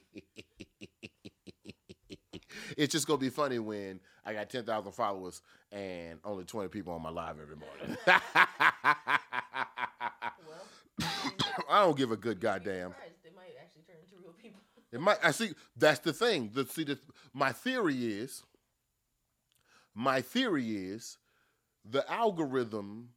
it's 2.78 2.91
just 2.91 3.07
gonna 3.07 3.18
be 3.18 3.30
funny 3.30 3.59
when 3.59 3.99
I 4.26 4.34
got 4.34 4.49
ten 4.49 4.66
thousand 4.66 4.91
followers 4.93 5.41
and 5.72 6.20
only 6.24 6.45
twenty 6.45 6.70
people 6.70 6.93
on 6.93 7.01
my 7.01 7.09
live 7.09 7.38
every 7.39 7.55
morning. 7.55 7.97
I 11.70 11.84
don't 11.86 11.97
give 11.97 12.12
a 12.12 12.18
good 12.18 12.39
goddamn. 12.39 12.93
They 13.24 13.30
might 13.36 13.54
actually 13.62 13.84
turn 13.84 13.97
into 14.04 14.22
real 14.24 14.34
people. 14.34 14.60
It 14.91 14.99
might. 14.99 15.18
I 15.24 15.32
see. 15.32 15.52
That's 15.76 15.99
the 15.99 16.14
thing. 16.14 16.52
The 16.54 16.66
see. 16.66 16.84
The, 16.84 16.99
my 17.34 17.52
theory 17.52 17.95
is. 18.20 18.43
My 19.93 20.22
theory 20.22 20.72
is, 20.88 21.18
the 21.84 22.10
algorithm 22.10 23.10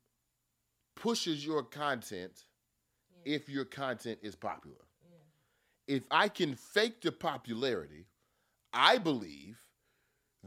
pushes 0.97 1.47
your 1.47 1.63
content 1.63 2.45
Yeah. 3.25 3.35
if 3.37 3.49
your 3.49 3.65
content 3.65 4.19
is 4.23 4.35
popular. 4.35 4.85
Yeah. 5.03 5.97
If 5.97 6.03
I 6.11 6.29
can 6.29 6.57
fake 6.57 7.01
the 7.03 7.13
popularity, 7.13 8.07
I 8.73 8.99
believe 8.99 9.57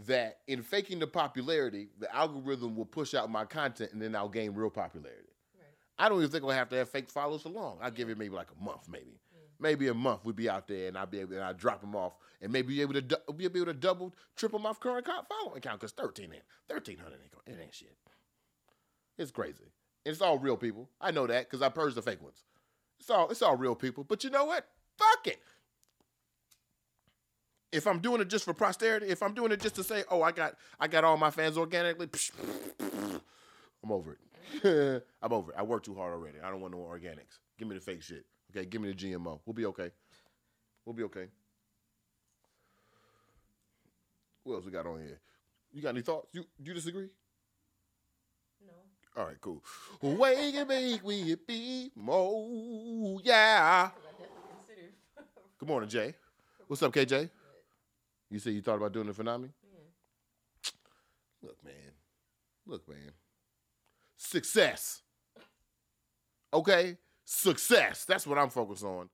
that 0.06 0.40
in 0.48 0.64
faking 0.64 1.00
the 1.00 1.08
popularity, 1.08 1.88
the 1.98 2.14
algorithm 2.14 2.76
will 2.76 2.86
push 2.86 3.14
out 3.14 3.32
my 3.32 3.46
content 3.46 3.94
and 3.94 4.02
then 4.02 4.14
I'll 4.16 4.28
gain 4.30 4.54
real 4.54 4.70
popularity. 4.70 5.30
I 6.00 6.10
don't 6.10 6.20
even 6.20 6.30
think 6.30 6.44
I'll 6.44 6.52
have 6.52 6.70
to 6.70 6.76
have 6.76 6.90
fake 6.90 7.10
followers 7.10 7.42
for 7.42 7.50
long. 7.50 7.78
I'll 7.82 7.92
give 7.92 8.10
it 8.10 8.18
maybe 8.18 8.36
like 8.36 8.50
a 8.60 8.64
month, 8.64 8.88
maybe. 8.90 9.06
Mm. 9.06 9.60
Maybe 9.60 9.88
a 9.88 9.94
month 9.94 10.26
we'd 10.26 10.36
be 10.36 10.50
out 10.50 10.68
there 10.68 10.88
and 10.88 10.98
I'll 10.98 11.08
be 11.08 11.20
able 11.20 11.34
and 11.34 11.44
I'll 11.44 11.54
drop 11.54 11.82
them 11.82 11.96
off 11.96 12.14
and 12.42 12.52
maybe 12.52 12.76
be 12.76 12.82
able 12.82 12.94
to 12.94 13.02
du- 13.02 13.34
be 13.36 13.46
able 13.46 13.66
to 13.66 13.74
double, 13.74 14.14
triple 14.36 14.60
my 14.60 14.74
current 14.74 15.08
following 15.08 15.62
count 15.62 15.80
because 15.80 15.92
13 15.94 16.26
ain't 16.26 16.44
1300 16.68 17.14
ain't, 17.14 17.58
it 17.58 17.62
ain't 17.62 17.74
shit. 17.74 17.96
It's 19.18 19.32
crazy. 19.32 19.64
And 20.06 20.14
it's 20.14 20.22
all 20.22 20.38
real 20.38 20.58
people. 20.58 20.90
I 21.02 21.12
know 21.12 21.26
that 21.28 21.50
because 21.50 21.62
I 21.62 21.70
purged 21.70 21.96
the 21.96 22.02
fake 22.02 22.22
ones. 22.22 22.44
It's 23.00 23.10
all 23.10 23.30
it's 23.30 23.42
all 23.42 23.58
real 23.58 23.76
people. 23.76 24.04
But 24.04 24.24
you 24.24 24.30
know 24.30 24.46
what? 24.46 24.68
Fuck 24.98 25.28
it. 25.28 25.40
If 27.72 27.86
I'm 27.86 28.00
doing 28.00 28.22
it 28.22 28.30
just 28.30 28.46
for 28.46 28.54
posterity, 28.54 29.08
if 29.08 29.22
I'm 29.22 29.34
doing 29.34 29.52
it 29.52 29.60
just 29.60 29.76
to 29.76 29.84
say, 29.84 30.04
oh, 30.10 30.22
I 30.22 30.32
got 30.32 30.56
I 30.80 30.88
got 30.88 31.04
all 31.04 31.18
my 31.18 31.32
fans 31.32 31.58
organically, 31.58 32.08
I'm 32.80 33.92
over 33.92 34.14
it. 34.14 34.20
I'm 35.22 35.34
over 35.34 35.52
it. 35.52 35.58
I 35.58 35.64
work 35.64 35.84
too 35.84 35.96
hard 35.96 36.14
already. 36.14 36.40
I 36.44 36.50
don't 36.50 36.62
want 36.62 36.74
no 36.74 36.80
organics. 36.80 37.40
Give 37.58 37.68
me 37.68 37.76
the 37.76 37.82
fake 37.82 38.02
shit. 38.02 38.26
Okay, 38.52 38.66
give 38.66 38.82
me 38.82 38.92
the 38.92 38.96
GMO. 38.96 39.40
We'll 39.46 39.54
be 39.54 39.66
okay. 39.66 39.92
We'll 40.86 40.96
be 40.96 41.04
okay. 41.04 41.28
What 44.44 44.56
else 44.56 44.66
we 44.66 44.72
got 44.72 44.86
on 44.86 45.00
here? 45.00 45.20
You 45.74 45.82
got 45.82 45.90
any 45.90 46.02
thoughts? 46.02 46.28
You 46.32 46.46
do 46.62 46.70
you 46.70 46.74
disagree? 46.74 47.10
No. 48.66 48.74
All 49.22 49.28
right, 49.28 49.40
cool. 49.42 49.62
Wake 50.02 50.56
and 50.56 50.68
bake, 50.68 51.04
we 51.04 51.36
be 51.36 51.92
mo, 51.96 53.20
yeah. 53.24 53.90
Because 53.90 54.04
I 54.08 54.12
definitely 54.12 54.56
considered. 54.66 54.94
Good 55.60 55.68
morning, 55.68 55.90
Jay. 55.90 56.14
What's 56.68 56.82
up, 56.82 56.94
KJ? 56.94 57.30
You 58.30 58.40
said 58.40 58.54
you 58.54 58.62
thought 58.62 58.76
about 58.78 58.94
doing 58.94 59.12
the 59.12 59.24
Nami? 59.24 59.50
yeah. 59.64 60.70
Look, 61.42 61.64
man. 61.64 61.74
Look, 62.66 62.88
man. 62.88 63.12
Success. 64.18 65.02
Okay? 66.54 66.98
Success. 67.26 68.06
That's 68.06 68.26
what 68.28 68.38
I'm 68.38 68.50
focused 68.50 68.84
on. 68.84 69.10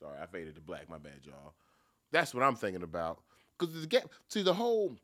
Sorry, 0.00 0.18
I 0.20 0.26
faded 0.26 0.54
to 0.54 0.60
black. 0.60 0.88
My 0.88 0.98
bad, 0.98 1.20
y'all. 1.24 1.54
That's 2.12 2.34
what 2.34 2.42
I'm 2.42 2.56
thinking 2.56 2.82
about. 2.82 3.20
Because 3.58 3.80
the 3.80 3.86
game, 3.86 4.02
see, 4.28 4.42
the 4.42 4.54
whole, 4.54 4.96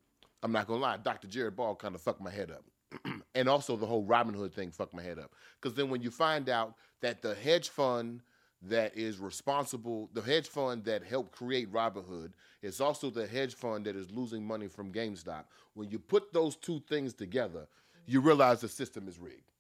I'm 0.43 0.53
not 0.53 0.67
going 0.67 0.81
to 0.81 0.87
lie, 0.87 0.97
Dr. 0.97 1.29
Jared 1.29 1.57
Ball 1.57 1.75
kind 1.75 1.95
of 1.95 2.01
fucked 2.01 2.21
my 2.21 2.31
head 2.31 2.51
up. 2.51 2.65
and 3.35 3.49
also 3.49 3.77
the 3.77 3.87
whole 3.87 4.07
Robinhood 4.07 4.53
thing 4.53 4.71
fucked 4.71 4.95
my 4.95 5.03
head 5.03 5.19
up. 5.19 5.33
Because 5.61 5.77
then 5.77 5.91
when 5.91 6.03
you 6.03 6.11
find 6.11 6.49
out 6.49 6.75
that 7.03 7.21
the 7.23 7.35
hedge 7.35 7.69
fund 7.69 8.23
that 8.69 8.97
is 8.97 9.19
responsible, 9.19 10.11
the 10.13 10.23
hedge 10.23 10.49
fund 10.49 10.85
that 10.85 11.05
helped 11.05 11.33
create 11.33 11.73
Robinhood 11.73 12.33
is 12.63 12.81
also 12.81 13.11
the 13.11 13.27
hedge 13.27 13.55
fund 13.55 13.87
that 13.87 13.97
is 13.97 14.11
losing 14.11 14.47
money 14.47 14.69
from 14.69 14.93
GameStop. 14.93 15.45
When 15.75 15.91
you 15.91 15.99
put 15.99 16.33
those 16.33 16.57
two 16.57 16.81
things 16.89 17.15
together, 17.15 17.67
you 18.07 18.21
realize 18.21 18.61
the 18.61 18.69
system 18.69 19.09
is 19.09 19.19
rigged. 19.19 19.51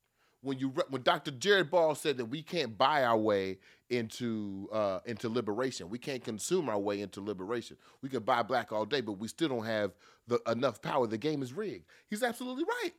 When 0.42 0.58
you 0.58 0.72
when 0.90 1.02
Dr. 1.02 1.32
Jared 1.32 1.70
Ball 1.70 1.94
said 1.94 2.18
that 2.18 2.26
we 2.26 2.42
can't 2.42 2.78
buy 2.78 3.04
our 3.04 3.16
way 3.16 3.58
into 3.90 4.68
uh, 4.70 5.00
into 5.04 5.28
liberation, 5.28 5.88
we 5.88 5.98
can't 5.98 6.22
consume 6.22 6.68
our 6.68 6.78
way 6.78 7.00
into 7.00 7.20
liberation. 7.20 7.76
We 8.00 8.08
could 8.08 8.24
buy 8.24 8.42
black 8.42 8.70
all 8.70 8.84
day, 8.84 9.00
but 9.00 9.12
we 9.12 9.28
still 9.28 9.48
don't 9.48 9.64
have 9.66 9.92
the 10.28 10.40
enough 10.46 10.80
power. 10.80 11.06
The 11.06 11.18
game 11.18 11.42
is 11.42 11.52
rigged. 11.52 11.86
He's 12.08 12.22
absolutely 12.22 12.64
right. 12.64 12.92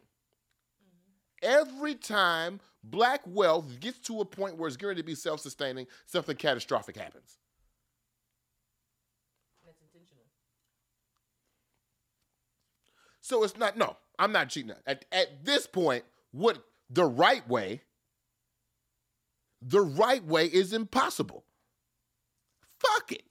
Every 1.41 1.95
time 1.95 2.59
black 2.91 3.21
wealth 3.25 3.79
gets 3.79 3.99
to 3.99 4.21
a 4.21 4.25
point 4.25 4.57
where 4.57 4.67
it's 4.67 4.77
going 4.77 4.95
to 4.97 5.03
be 5.03 5.15
self 5.15 5.39
sustaining, 5.39 5.87
something 6.05 6.35
catastrophic 6.35 6.97
happens. 6.97 7.37
That's 9.65 9.79
intentional. 9.81 10.25
So 13.21 13.43
it's 13.43 13.57
not, 13.57 13.77
no, 13.77 13.97
I'm 14.19 14.31
not 14.31 14.49
cheating. 14.49 14.73
At, 14.85 15.05
at 15.11 15.45
this 15.45 15.67
point, 15.67 16.03
what 16.31 16.63
the 16.89 17.05
right 17.05 17.47
way, 17.47 17.81
the 19.61 19.81
right 19.81 20.23
way 20.23 20.45
is 20.45 20.73
impossible. 20.73 21.43
Fuck 22.79 23.11
it. 23.11 23.23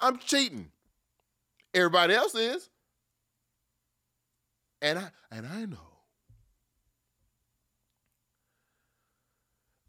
I'm 0.00 0.18
cheating. 0.18 0.70
Everybody 1.74 2.14
else 2.14 2.34
is. 2.34 2.70
And 4.82 4.98
I 4.98 5.10
and 5.30 5.46
I 5.46 5.66
know. 5.66 5.89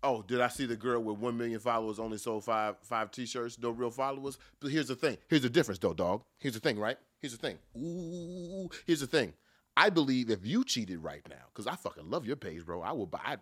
Oh, 0.04 0.24
did 0.24 0.42
I 0.42 0.48
see 0.48 0.66
the 0.66 0.76
girl 0.76 1.02
with 1.02 1.18
one 1.18 1.38
million 1.38 1.60
followers 1.60 2.00
only 2.00 2.18
sold 2.18 2.44
five 2.44 2.76
five 2.82 3.12
t-shirts, 3.12 3.60
no 3.60 3.70
real 3.70 3.92
followers? 3.92 4.38
But 4.60 4.72
here's 4.72 4.88
the 4.88 4.96
thing. 4.96 5.18
Here's 5.28 5.44
the 5.44 5.50
difference 5.50 5.80
though, 5.80 5.94
dog. 5.94 6.24
Here's 6.40 6.56
the 6.56 6.60
thing, 6.60 6.80
right? 6.80 6.98
Here's 7.20 7.38
the 7.38 7.48
thing. 7.48 7.58
Ooh, 7.78 8.70
here's 8.86 9.02
the 9.02 9.08
thing. 9.08 9.34
I 9.78 9.90
believe 9.90 10.30
if 10.30 10.46
you 10.46 10.64
cheated 10.64 11.04
right 11.04 11.22
now, 11.30 11.46
because 11.54 11.68
I 11.68 11.76
fucking 11.76 12.10
love 12.10 12.26
your 12.26 12.36
page, 12.36 12.66
bro. 12.66 12.82
I 12.82 12.92
will 12.92 13.06
buy 13.06 13.22
I'd, 13.24 13.40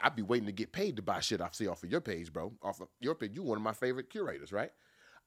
I'd 0.00 0.16
be 0.16 0.22
waiting 0.22 0.46
to 0.46 0.52
get 0.52 0.72
paid 0.72 0.96
to 0.96 1.02
buy 1.02 1.20
shit 1.20 1.40
I 1.40 1.48
see 1.52 1.66
off 1.66 1.82
of 1.82 1.90
your 1.90 2.00
page, 2.00 2.32
bro. 2.32 2.52
Off 2.62 2.80
of 2.80 2.88
your 3.00 3.14
page. 3.14 3.32
You 3.34 3.42
one 3.42 3.58
of 3.58 3.62
my 3.62 3.72
favorite 3.72 4.08
curators, 4.08 4.52
right? 4.52 4.70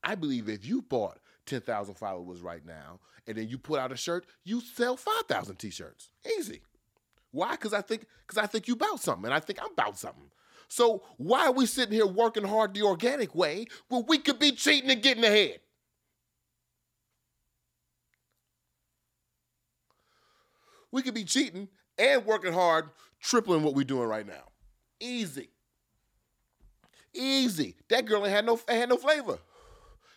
I 0.04 0.16
believe 0.16 0.48
if 0.48 0.66
you 0.66 0.82
bought 0.82 1.20
10,000 1.46 1.96
followers 1.96 2.42
right 2.42 2.66
now 2.66 3.00
and 3.28 3.38
then 3.38 3.50
you 3.50 3.58
put 3.58 3.80
out 3.80 3.92
a 3.92 3.98
shirt, 3.98 4.26
you 4.46 4.62
sell 4.62 4.96
5,000 4.96 5.58
t-shirts. 5.58 6.10
Easy. 6.38 6.62
Why? 7.32 7.52
Because 7.52 7.74
I 7.74 7.82
think 7.82 8.06
because 8.26 8.42
I 8.42 8.48
think 8.48 8.68
you 8.68 8.74
about 8.74 9.00
something, 9.00 9.26
and 9.26 9.34
I 9.34 9.40
think 9.40 9.60
I'm 9.62 9.72
about 9.72 9.98
something. 9.98 10.32
So 10.70 11.04
why 11.18 11.48
are 11.48 11.52
we 11.52 11.66
sitting 11.66 11.94
here 11.94 12.06
working 12.06 12.46
hard 12.46 12.74
the 12.74 12.84
organic 12.84 13.36
way 13.36 13.66
when 13.90 14.06
we 14.08 14.20
could 14.20 14.40
be 14.40 14.52
cheating 14.52 14.92
and 14.92 15.02
getting 15.02 15.24
ahead? 15.24 15.60
We 20.92 21.02
could 21.02 21.16
be 21.16 21.24
cheating 21.24 21.68
and 21.98 22.26
working 22.26 22.54
hard, 22.54 22.90
tripling 23.20 23.64
what 23.64 23.76
we're 23.76 23.84
doing 23.84 24.08
right 24.08 24.26
now. 24.26 24.44
Easy. 25.00 25.50
Easy. 27.14 27.76
That 27.90 28.06
girl 28.06 28.26
ain't 28.26 28.36
had 28.36 28.46
no 28.46 28.60
had 28.68 28.90
no 28.90 28.98
flavor. 28.98 29.40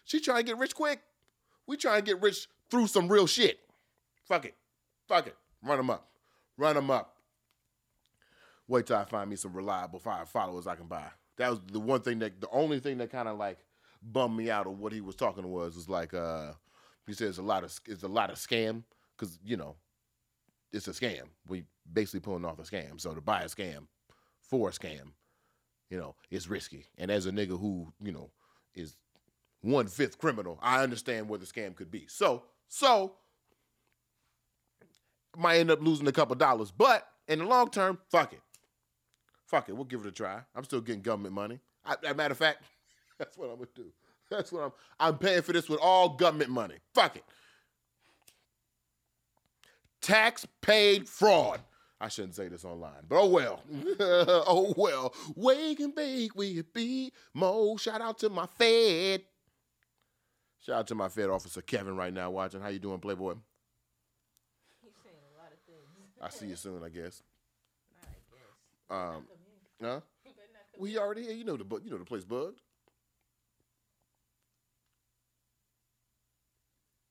She 0.05 0.21
trying 0.21 0.39
to 0.39 0.45
get 0.45 0.59
rich 0.59 0.75
quick. 0.75 1.01
We 1.67 1.77
trying 1.77 2.01
to 2.01 2.05
get 2.05 2.21
rich 2.21 2.49
through 2.71 2.89
some 2.89 3.09
real 3.09 3.27
shit. 3.27 3.61
Fuck 4.29 4.45
it. 4.45 4.55
Fuck 5.09 5.29
it. 5.29 5.37
Run 5.63 5.79
them 5.79 5.91
up. 5.91 6.09
Run 6.59 6.75
them 6.75 6.91
up. 6.91 7.12
Wait 8.69 8.87
till 8.87 8.97
I 8.97 9.05
find 9.05 9.29
me 9.29 9.37
some 9.37 9.53
reliable 9.53 9.99
followers 9.99 10.67
I 10.67 10.77
can 10.77 10.87
buy. 10.87 11.09
That 11.37 11.51
was 11.51 11.61
the 11.71 11.81
one 11.81 12.01
thing 12.01 12.19
that 12.21 12.41
the 12.41 12.49
only 12.51 12.81
thing 12.81 12.99
that 12.99 13.11
kind 13.11 13.29
of 13.29 13.39
like 13.39 13.59
bummed 14.03 14.37
me 14.37 14.51
out 14.51 14.67
of 14.67 14.79
what 14.79 14.93
he 14.93 15.01
was 15.01 15.15
talking 15.15 15.47
was 15.49 15.77
was 15.77 15.89
like 15.89 16.13
uh 16.13 16.53
he 17.07 17.13
says 17.13 17.39
a 17.39 17.43
lot 17.43 17.65
of 17.65 17.79
it's 17.87 18.03
a 18.03 18.09
lot 18.09 18.31
of 18.31 18.37
scam 18.37 18.85
because 19.17 19.39
you 19.45 19.57
know 19.57 19.77
it's 20.73 20.89
a 20.89 20.93
scam. 20.93 21.25
We 21.47 21.65
basically 21.93 22.21
pulling 22.21 22.45
off 22.45 22.59
a 22.59 22.63
scam. 22.63 23.01
So 23.01 23.13
to 23.13 23.21
buy 23.21 23.43
a 23.43 23.47
scam 23.47 23.87
for 24.41 24.69
a 24.69 24.73
scam, 24.73 25.13
you 25.91 25.99
know, 25.99 26.15
it's 26.31 26.49
risky. 26.49 26.87
And 26.97 27.11
as 27.11 27.27
a 27.27 27.31
nigga 27.31 27.59
who 27.59 27.93
you 28.03 28.13
know 28.13 28.31
is 28.75 28.97
one 29.61 29.87
fifth 29.87 30.19
criminal, 30.19 30.59
I 30.63 30.83
understand 30.83 31.29
where 31.29 31.39
the 31.39 31.47
scam 31.47 31.75
could 31.75 31.91
be. 31.91 32.07
So 32.09 32.45
so 32.69 33.17
might 35.37 35.59
end 35.59 35.71
up 35.71 35.83
losing 35.83 36.07
a 36.09 36.13
couple 36.13 36.35
dollars, 36.37 36.71
but 36.71 37.07
in 37.29 37.39
the 37.39 37.47
long 37.47 37.71
term, 37.71 37.99
fuck 38.11 38.33
it. 38.33 38.41
Fuck 39.53 39.69
it, 39.69 39.75
we'll 39.75 39.85
give 39.85 40.01
it 40.01 40.07
a 40.07 40.13
try. 40.13 40.41
I'm 40.57 40.65
still 40.65 40.81
getting 40.81 41.03
government 41.03 41.35
money. 41.35 41.61
I, 41.85 41.93
as 42.03 42.11
a 42.11 42.15
matter 42.15 42.33
of 42.33 42.39
fact, 42.39 42.63
that's 43.19 43.37
what 43.37 43.51
I'm 43.51 43.57
gonna 43.57 43.69
do. 43.75 43.85
That's 44.31 44.51
what 44.51 44.65
I'm. 44.65 44.73
I'm 44.99 45.19
paying 45.19 45.43
for 45.43 45.53
this 45.53 45.69
with 45.69 45.79
all 45.79 46.09
government 46.09 46.51
money. 46.51 46.77
Fuck 46.95 47.17
it. 47.17 47.25
Tax 50.01 50.47
paid 50.63 51.07
fraud. 51.07 51.61
I 52.01 52.09
shouldn't 52.09 52.35
say 52.35 52.49
this 52.49 52.65
online, 52.65 53.03
but 53.07 53.21
oh 53.21 53.29
well. 53.29 53.63
oh 54.01 54.73
well. 54.75 55.15
Wake 55.37 55.81
and 55.81 55.95
bake, 55.95 56.35
we 56.35 56.63
be 56.73 57.13
mo. 57.35 57.77
Shout 57.77 58.01
out 58.01 58.19
to 58.21 58.31
my 58.31 58.47
Fed. 58.47 59.21
Shout 60.65 60.79
out 60.79 60.87
to 60.87 60.95
my 60.95 61.11
Fed 61.11 61.29
officer 61.29 61.61
Kevin 61.61 61.95
right 61.95 62.15
now 62.15 62.31
watching. 62.31 62.63
How 62.63 62.69
you 62.69 62.79
doing, 62.79 63.01
Playboy? 63.01 63.35
He's 64.81 64.93
saying 65.05 65.15
a 65.37 65.43
lot 65.43 65.53
of 65.53 65.59
things. 65.67 66.23
I 66.23 66.31
see 66.31 66.47
you 66.47 66.57
soon, 66.57 66.83
I 66.83 66.89
guess. 66.89 67.23
I 68.03 68.07
guess. 68.31 69.17
Um. 69.17 69.27
Huh? 69.83 70.01
You 70.25 70.33
better 70.33 70.49
not 70.53 70.73
come 70.73 70.81
Well, 70.83 70.91
he 70.91 70.99
already 70.99 71.23
here. 71.23 71.33
You 71.33 71.45
know 71.45 71.57
the 71.57 71.65
bu- 71.65 71.81
you 71.85 71.91
know 71.91 71.99
the 71.99 72.05
place 72.05 72.25
bugged. 72.25 72.61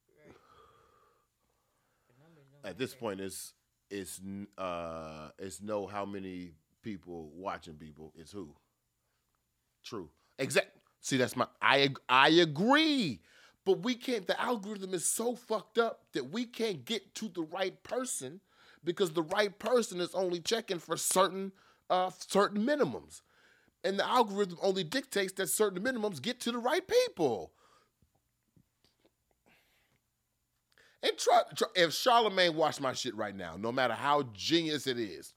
in. 0.07 0.15
Right. 0.27 0.35
The 2.07 2.13
numbers 2.23 2.45
don't 2.51 2.69
At 2.69 2.77
this 2.77 2.93
point, 2.93 3.19
it's 3.19 3.53
it's 3.89 4.21
uh 4.57 5.29
it's 5.39 5.61
no 5.61 5.87
how 5.87 6.05
many 6.05 6.53
people 6.81 7.29
watching 7.35 7.75
people. 7.75 8.13
It's 8.15 8.31
who. 8.31 8.53
True. 9.83 10.09
Exact. 10.37 10.69
See, 11.01 11.17
that's 11.17 11.35
my. 11.35 11.47
I 11.61 11.89
I 12.07 12.29
agree, 12.29 13.21
but 13.65 13.83
we 13.83 13.95
can't. 13.95 14.27
The 14.27 14.39
algorithm 14.39 14.93
is 14.93 15.05
so 15.05 15.35
fucked 15.35 15.77
up 15.77 16.01
that 16.13 16.29
we 16.31 16.45
can't 16.45 16.85
get 16.85 17.15
to 17.15 17.27
the 17.29 17.43
right 17.43 17.81
person 17.83 18.39
because 18.83 19.11
the 19.11 19.23
right 19.23 19.57
person 19.57 19.99
is 19.99 20.13
only 20.13 20.39
checking 20.39 20.79
for 20.79 20.97
certain 20.97 21.51
uh 21.91 22.09
certain 22.27 22.65
minimums, 22.65 23.21
and 23.83 23.99
the 23.99 24.07
algorithm 24.07 24.57
only 24.63 24.83
dictates 24.83 25.33
that 25.33 25.49
certain 25.49 25.83
minimums 25.83 26.21
get 26.21 26.39
to 26.39 26.51
the 26.51 26.57
right 26.57 26.87
people. 26.87 27.51
And 31.03 31.17
try, 31.17 31.41
try 31.55 31.67
if 31.75 31.93
Charlemagne 31.93 32.55
watched 32.55 32.79
my 32.79 32.93
shit 32.93 33.15
right 33.15 33.35
now, 33.35 33.55
no 33.57 33.71
matter 33.71 33.93
how 33.93 34.23
genius 34.33 34.87
it 34.87 34.99
is, 34.99 35.33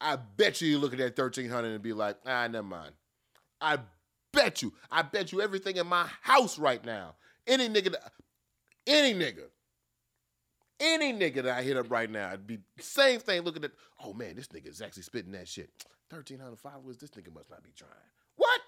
I 0.00 0.16
bet 0.16 0.60
you 0.60 0.68
you 0.68 0.78
look 0.78 0.92
at 0.92 0.98
that 0.98 1.16
thirteen 1.16 1.48
hundred 1.48 1.72
and 1.72 1.82
be 1.82 1.92
like, 1.92 2.16
ah, 2.26 2.46
never 2.46 2.66
mind. 2.66 2.92
I 3.60 3.78
bet 4.32 4.60
you, 4.62 4.74
I 4.90 5.02
bet 5.02 5.32
you 5.32 5.40
everything 5.40 5.76
in 5.76 5.86
my 5.86 6.06
house 6.20 6.58
right 6.58 6.84
now, 6.84 7.14
any 7.46 7.68
nigga, 7.68 7.94
any 8.86 9.14
nigga, 9.14 9.44
any 10.80 11.12
nigga 11.12 11.42
that 11.42 11.58
I 11.58 11.62
hit 11.62 11.76
up 11.76 11.90
right 11.90 12.10
now, 12.10 12.28
it'd 12.28 12.46
be 12.46 12.58
same 12.78 13.20
thing. 13.20 13.42
Looking 13.42 13.64
at, 13.64 13.72
oh 14.04 14.12
man, 14.12 14.36
this 14.36 14.48
nigga 14.48 14.68
is 14.68 14.80
actually 14.80 15.04
spitting 15.04 15.32
that 15.32 15.48
shit. 15.48 15.70
Thirteen 16.10 16.38
hundred 16.38 16.58
followers, 16.58 16.98
this 16.98 17.10
nigga 17.10 17.34
must 17.34 17.50
not 17.50 17.62
be 17.62 17.72
trying. 17.76 17.90
What? 18.36 18.60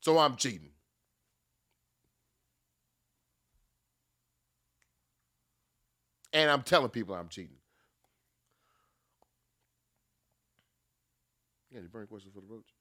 So 0.00 0.18
I'm 0.18 0.36
cheating. 0.36 0.70
And 6.32 6.50
I'm 6.50 6.62
telling 6.62 6.90
people 6.90 7.14
I'm 7.14 7.28
cheating. 7.28 7.56
Yeah, 11.70 11.80
you 11.80 11.88
burn 11.88 12.06
questions 12.06 12.32
for 12.34 12.40
the 12.40 12.46
roach. 12.46 12.72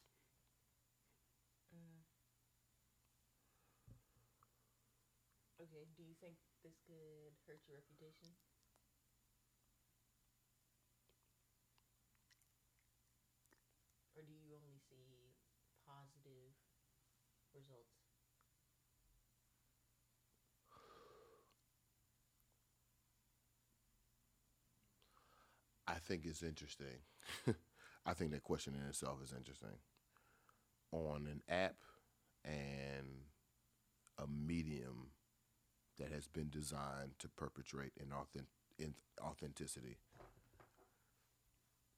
Mm. 1.75 2.03
Okay, 5.63 5.83
do 5.97 6.03
you 6.03 6.15
think 6.21 6.35
this 6.63 6.75
could 6.87 7.35
hurt 7.47 7.59
your 7.67 7.77
reputation? 7.77 8.31
Or 14.15 14.23
do 14.23 14.31
you 14.31 14.55
only 14.55 14.79
see 14.87 15.35
positive 15.85 16.55
results? 17.53 17.95
I 25.87 25.96
think 26.07 26.25
it's 26.25 26.43
interesting. 26.43 27.01
I 28.05 28.13
think 28.13 28.31
that 28.31 28.43
question 28.43 28.73
in 28.81 28.87
itself 28.87 29.19
is 29.23 29.33
interesting. 29.37 29.77
On 30.91 31.27
an 31.27 31.41
app 31.49 31.75
and 32.45 33.25
a 34.17 34.25
medium 34.27 35.11
that 35.99 36.11
has 36.11 36.27
been 36.27 36.49
designed 36.49 37.19
to 37.19 37.27
perpetrate 37.27 37.91
in 37.99 38.13
authenticity, 39.21 39.97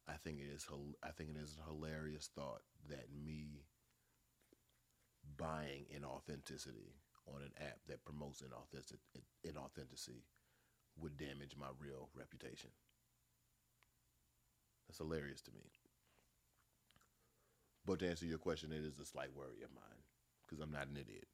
I 0.08 0.14
think 0.24 0.40
it 0.40 0.50
is. 0.54 0.68
I 1.04 1.12
think 1.12 1.30
it 1.30 1.38
is 1.38 1.56
a 1.62 1.70
hilarious 1.70 2.30
thought 2.34 2.64
that 2.90 3.14
me 3.24 3.66
buying 5.38 5.86
inauthenticity 5.96 6.96
on 7.28 7.44
an 7.44 7.52
app 7.62 7.78
that 7.88 8.04
promotes 8.04 8.42
inauthentic, 8.42 8.98
inauthenticity 9.46 10.24
would 11.00 11.16
damage 11.18 11.56
my 11.60 11.68
real 11.80 12.10
reputation. 12.16 12.72
That's 14.90 14.98
hilarious 14.98 15.42
to 15.44 15.52
me. 15.54 15.62
But 17.86 18.00
to 18.00 18.10
answer 18.10 18.26
your 18.26 18.40
question, 18.40 18.72
it 18.72 18.84
is 18.84 19.00
a 19.00 19.06
slight 19.06 19.34
worry 19.36 19.64
of 19.64 19.72
mine 19.76 20.04
because 20.48 20.62
I'm 20.62 20.72
not 20.72 20.88
an 20.88 20.98
idiot. 20.98 21.28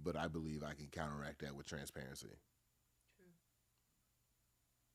But 0.00 0.16
I 0.16 0.28
believe 0.28 0.62
I 0.62 0.74
can 0.74 0.88
counteract 0.92 1.40
that 1.40 1.56
with 1.56 1.66
transparency. 1.66 2.28
True. 3.16 3.26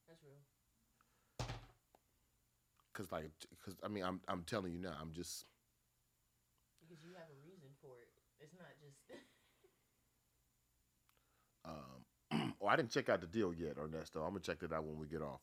That's 0.08 0.24
real. 0.24 0.42
Cause 2.94 3.12
like, 3.12 3.32
cause 3.64 3.76
I 3.84 3.88
mean, 3.90 4.04
I'm 4.04 4.22
I'm 4.28 4.44
telling 4.44 4.74
you 4.74 4.80
now, 4.80 4.96
I'm 5.02 5.14
just 5.14 5.46
Because 6.82 7.04
you 7.04 7.12
have 7.16 7.28
a 7.32 7.40
reason 7.48 7.70
for 7.82 8.02
it. 8.02 8.10
It's 8.40 8.54
not 8.54 8.72
just. 8.82 8.98
Um, 11.66 12.01
oh, 12.62 12.68
I 12.68 12.76
didn't 12.76 12.92
check 12.92 13.10
out 13.10 13.22
the 13.22 13.28
deal 13.28 13.54
yet, 13.54 13.78
Ernesto. 13.78 14.22
I'm 14.22 14.30
gonna 14.32 14.40
check 14.40 14.60
that 14.60 14.74
out 14.74 14.84
when 14.86 15.00
we 15.00 15.08
get 15.08 15.22
off. 15.22 15.42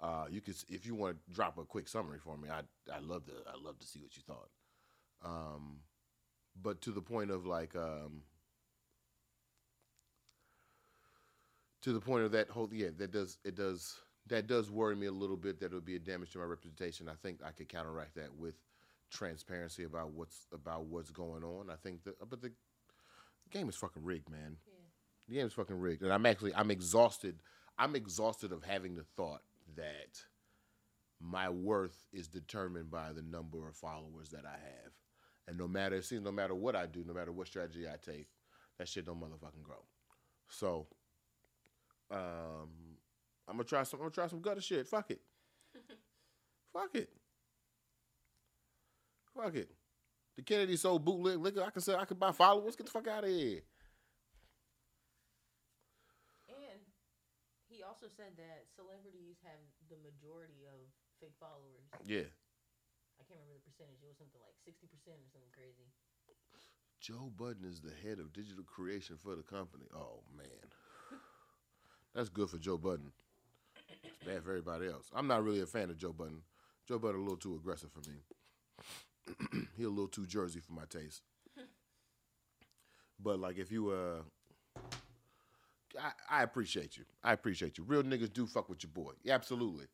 Uh, 0.00 0.26
you 0.30 0.40
could, 0.40 0.56
if 0.68 0.84
you 0.84 0.94
want 0.94 1.16
to 1.16 1.34
drop 1.34 1.58
a 1.58 1.64
quick 1.64 1.88
summary 1.88 2.18
for 2.18 2.36
me, 2.36 2.48
I 2.50 2.62
I 2.92 2.98
love 2.98 3.24
to 3.26 3.32
I 3.46 3.54
love 3.62 3.78
to 3.78 3.86
see 3.86 4.00
what 4.00 4.16
you 4.16 4.22
thought. 4.26 4.48
Um, 5.24 5.78
but 6.60 6.80
to 6.82 6.90
the 6.90 7.00
point 7.00 7.30
of 7.30 7.46
like, 7.46 7.76
um, 7.76 8.22
to 11.82 11.92
the 11.92 12.00
point 12.00 12.24
of 12.24 12.32
that 12.32 12.50
whole 12.50 12.68
yeah, 12.72 12.88
that 12.98 13.12
does 13.12 13.38
it 13.44 13.54
does 13.54 14.00
that 14.28 14.46
does 14.46 14.70
worry 14.70 14.96
me 14.96 15.06
a 15.06 15.12
little 15.12 15.36
bit. 15.36 15.60
That 15.60 15.66
it 15.66 15.74
would 15.74 15.84
be 15.84 15.96
a 15.96 16.00
damage 16.00 16.32
to 16.32 16.38
my 16.38 16.44
reputation. 16.44 17.08
I 17.08 17.14
think 17.22 17.40
I 17.44 17.52
could 17.52 17.68
counteract 17.68 18.16
that 18.16 18.34
with 18.36 18.56
transparency 19.10 19.84
about 19.84 20.10
what's 20.12 20.46
about 20.52 20.86
what's 20.86 21.10
going 21.10 21.44
on. 21.44 21.70
I 21.70 21.76
think 21.76 22.02
that, 22.04 22.16
but 22.28 22.40
the 22.40 22.52
game 23.50 23.68
is 23.68 23.76
fucking 23.76 24.02
rigged, 24.02 24.30
man. 24.30 24.56
yeah. 24.66 24.71
The 25.28 25.34
game 25.34 25.46
is 25.46 25.52
fucking 25.52 25.78
rigged, 25.78 26.02
and 26.02 26.12
I'm 26.12 26.26
actually 26.26 26.54
I'm 26.54 26.70
exhausted. 26.70 27.40
I'm 27.78 27.96
exhausted 27.96 28.52
of 28.52 28.64
having 28.64 28.94
the 28.94 29.04
thought 29.16 29.42
that 29.76 30.22
my 31.20 31.48
worth 31.48 32.06
is 32.12 32.28
determined 32.28 32.90
by 32.90 33.12
the 33.12 33.22
number 33.22 33.68
of 33.68 33.76
followers 33.76 34.30
that 34.30 34.44
I 34.44 34.58
have, 34.58 34.92
and 35.46 35.56
no 35.56 35.68
matter 35.68 35.96
it 35.96 36.04
seems 36.04 36.24
no 36.24 36.32
matter 36.32 36.54
what 36.54 36.76
I 36.76 36.86
do, 36.86 37.04
no 37.06 37.14
matter 37.14 37.32
what 37.32 37.46
strategy 37.46 37.86
I 37.86 37.96
take, 38.04 38.28
that 38.78 38.88
shit 38.88 39.06
don't 39.06 39.20
motherfucking 39.20 39.62
grow. 39.62 39.84
So, 40.48 40.86
um, 42.10 42.68
I'm 43.48 43.54
gonna 43.54 43.64
try 43.64 43.82
some. 43.84 44.00
I'm 44.00 44.04
gonna 44.04 44.14
try 44.14 44.26
some 44.26 44.40
gutter 44.40 44.60
shit. 44.60 44.86
Fuck 44.86 45.10
it. 45.10 45.20
Fuck 46.72 46.94
it. 46.94 47.10
Fuck 49.34 49.54
it. 49.54 49.70
The 50.36 50.42
Kennedy 50.42 50.76
sold 50.76 51.04
bootleg 51.04 51.38
liquor. 51.38 51.62
I 51.62 51.70
can 51.70 51.82
sell. 51.82 51.98
I 51.98 52.04
can 52.04 52.16
buy 52.16 52.32
followers. 52.32 52.76
Get 52.76 52.86
the 52.86 52.92
fuck 52.92 53.06
out 53.08 53.24
of 53.24 53.30
here. 53.30 53.60
And 56.48 56.80
he 57.68 57.82
also 58.02 58.10
said 58.18 58.34
that 58.34 58.66
celebrities 58.74 59.38
have 59.46 59.62
the 59.86 59.94
majority 60.02 60.66
of 60.66 60.90
fake 61.22 61.38
followers. 61.38 61.86
Yeah. 62.02 62.26
I 63.14 63.22
can't 63.22 63.38
remember 63.38 63.62
the 63.62 63.70
percentage. 63.70 64.02
It 64.02 64.10
was 64.10 64.18
something 64.18 64.42
like 64.42 64.58
60% 64.66 64.90
or 64.90 65.30
something 65.30 65.54
crazy. 65.54 65.86
Joe 66.98 67.30
Budden 67.30 67.62
is 67.62 67.78
the 67.78 67.94
head 68.02 68.18
of 68.18 68.32
digital 68.32 68.64
creation 68.66 69.14
for 69.22 69.36
the 69.36 69.42
company. 69.42 69.86
Oh 69.94 70.22
man, 70.36 70.66
that's 72.14 72.28
good 72.28 72.48
for 72.50 72.58
Joe 72.58 72.78
Budden. 72.78 73.10
It's 74.02 74.24
bad 74.24 74.42
for 74.44 74.50
everybody 74.50 74.86
else. 74.86 75.10
I'm 75.14 75.26
not 75.26 75.42
really 75.42 75.60
a 75.60 75.66
fan 75.66 75.90
of 75.90 75.98
Joe 75.98 76.12
Budden. 76.12 76.42
Joe 76.86 76.98
Budden 76.98 77.20
a 77.20 77.22
little 77.22 77.36
too 77.36 77.56
aggressive 77.56 77.90
for 77.90 78.08
me. 78.08 79.66
he 79.76 79.82
a 79.82 79.88
little 79.88 80.06
too 80.06 80.26
Jersey 80.26 80.60
for 80.60 80.72
my 80.72 80.84
taste. 80.90 81.22
But 83.24 83.38
like, 83.38 83.56
if 83.56 83.70
you 83.70 83.90
uh, 83.90 84.22
I, 86.00 86.40
I 86.40 86.42
appreciate 86.42 86.96
you. 86.96 87.04
I 87.22 87.32
appreciate 87.32 87.78
you. 87.78 87.84
Real 87.84 88.02
niggas 88.02 88.32
do 88.32 88.46
fuck 88.46 88.68
with 88.68 88.82
your 88.82 88.90
boy. 88.92 89.12
Absolutely. 89.28 89.86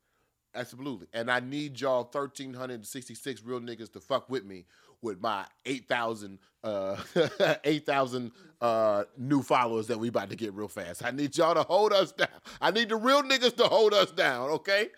Absolutely. 0.55 1.07
And 1.13 1.31
I 1.31 1.41
need 1.41 1.81
y'all 1.81 2.05
1,366 2.05 3.43
real 3.45 3.61
niggas 3.61 3.93
to 3.93 4.01
fuck 4.01 4.29
with 4.31 4.45
me 4.45 4.65
with 5.03 5.21
my 5.21 5.45
8,000 5.67 6.39
uh, 6.65 6.97
8,000 7.65 8.33
uh, 8.61 9.05
new 9.17 9.43
followers 9.43 9.87
that 9.87 9.99
we 9.99 10.09
about 10.09 10.31
to 10.31 10.37
get 10.37 10.53
real 10.55 10.69
fast. 10.69 11.05
I 11.05 11.11
need 11.11 11.37
y'all 11.37 11.55
to 11.55 11.63
hold 11.63 11.93
us 11.93 12.13
down. 12.13 12.29
I 12.61 12.71
need 12.71 12.89
the 12.89 12.97
real 12.97 13.23
niggas 13.23 13.57
to 13.57 13.65
hold 13.65 13.95
us 13.95 14.11
down, 14.11 14.51
okay? 14.51 14.89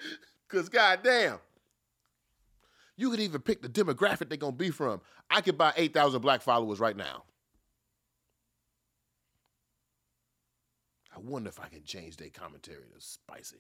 Because 0.49 0.69
goddamn. 0.69 1.39
You 2.97 3.11
could 3.11 3.21
even 3.21 3.41
pick 3.41 3.63
the 3.63 3.69
demographic 3.69 4.29
they're 4.29 4.39
going 4.39 4.53
to 4.53 4.59
be 4.59 4.71
from. 4.71 5.01
I 5.31 5.41
could 5.41 5.57
buy 5.57 5.73
8,000 5.77 6.21
black 6.21 6.43
followers 6.43 6.81
right 6.81 6.97
now. 6.97 7.25
I 11.21 11.29
wonder 11.29 11.49
if 11.49 11.61
I 11.61 11.69
can 11.69 11.85
change 11.85 12.17
their 12.17 12.31
commentary 12.31 12.85
to 12.95 13.01
spicy. 13.01 13.59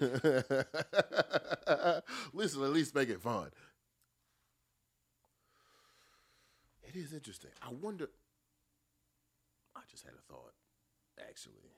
Listen, 2.32 2.62
at 2.62 2.70
least 2.70 2.94
make 2.94 3.08
it 3.08 3.20
fun. 3.20 3.50
It 6.84 6.94
is 6.96 7.12
interesting. 7.12 7.50
I 7.62 7.70
wonder. 7.72 8.08
I 9.74 9.80
just 9.90 10.04
had 10.04 10.14
a 10.14 10.22
thought, 10.32 10.54
actually. 11.28 11.72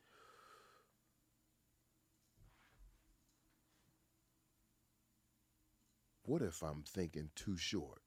What 6.24 6.42
if 6.42 6.62
I'm 6.62 6.82
thinking 6.82 7.30
too 7.34 7.56
short? 7.56 8.02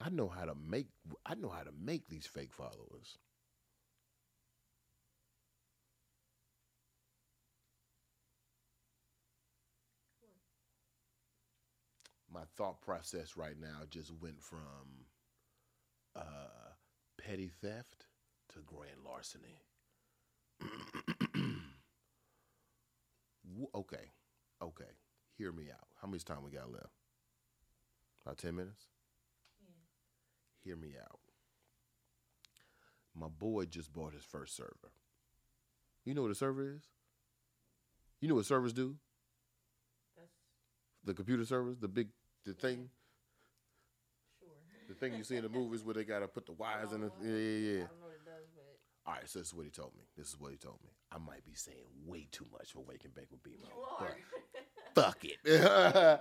I 0.00 0.08
know 0.10 0.28
how 0.28 0.44
to 0.44 0.54
make 0.54 0.88
I 1.26 1.34
know 1.34 1.48
how 1.48 1.62
to 1.62 1.72
make 1.72 2.08
these 2.08 2.26
fake 2.26 2.52
followers. 2.52 3.18
My 12.34 12.42
thought 12.56 12.80
process 12.80 13.36
right 13.36 13.54
now 13.58 13.82
just 13.88 14.12
went 14.20 14.42
from 14.42 15.06
uh, 16.16 16.72
petty 17.16 17.48
theft 17.62 18.06
to 18.52 18.58
grand 18.66 19.04
larceny. 19.04 19.62
Okay, 23.74 24.10
okay. 24.62 24.90
Hear 25.36 25.52
me 25.52 25.64
out. 25.70 25.86
How 26.00 26.08
much 26.08 26.24
time 26.24 26.38
we 26.44 26.50
got 26.50 26.72
left? 26.72 26.94
About 28.24 28.38
10 28.38 28.54
minutes? 28.56 28.84
Hear 30.64 30.76
me 30.76 30.94
out. 31.00 31.20
My 33.14 33.28
boy 33.28 33.66
just 33.66 33.92
bought 33.92 34.14
his 34.14 34.24
first 34.24 34.56
server. 34.56 34.92
You 36.04 36.14
know 36.14 36.22
what 36.22 36.30
a 36.30 36.34
server 36.34 36.68
is? 36.68 36.82
You 38.20 38.28
know 38.28 38.34
what 38.34 38.46
servers 38.46 38.72
do? 38.72 38.96
That's 40.16 40.32
The 41.04 41.14
computer 41.14 41.44
servers, 41.44 41.78
the 41.78 41.88
big, 41.88 42.08
the 42.44 42.52
thing, 42.54 42.88
sure. 44.40 44.48
the 44.88 44.94
thing 44.94 45.14
you 45.14 45.24
see 45.24 45.36
in 45.36 45.42
the 45.42 45.48
movies 45.48 45.82
where 45.82 45.94
they 45.94 46.04
gotta 46.04 46.28
put 46.28 46.46
the 46.46 46.52
wires 46.52 46.92
in 46.92 47.02
the. 47.02 47.06
Oh, 47.08 47.12
Yeah, 47.22 47.30
yeah, 47.30 47.36
yeah. 47.36 47.72
I 47.72 47.86
don't 47.86 48.00
know 48.00 48.06
what 48.06 48.14
it 48.14 48.24
does, 48.24 48.46
but 48.54 48.78
All 49.06 49.14
right, 49.14 49.28
so 49.28 49.38
this 49.38 49.48
is 49.48 49.54
what 49.54 49.64
he 49.64 49.70
told 49.70 49.92
me. 49.96 50.04
This 50.16 50.28
is 50.28 50.40
what 50.40 50.50
he 50.52 50.56
told 50.56 50.78
me. 50.84 50.90
I 51.12 51.18
might 51.18 51.44
be 51.44 51.54
saying 51.54 51.86
way 52.06 52.26
too 52.32 52.46
much 52.52 52.72
for 52.72 52.80
Wake 52.80 53.04
and 53.04 53.14
Bake 53.14 53.30
with 53.30 53.42
BMO. 53.42 53.68
you 53.68 53.82
are. 54.00 54.16
Fuck 54.94 55.24
it. 55.24 55.38
Do 55.44 55.52
it 55.52 55.60
right 55.62 56.20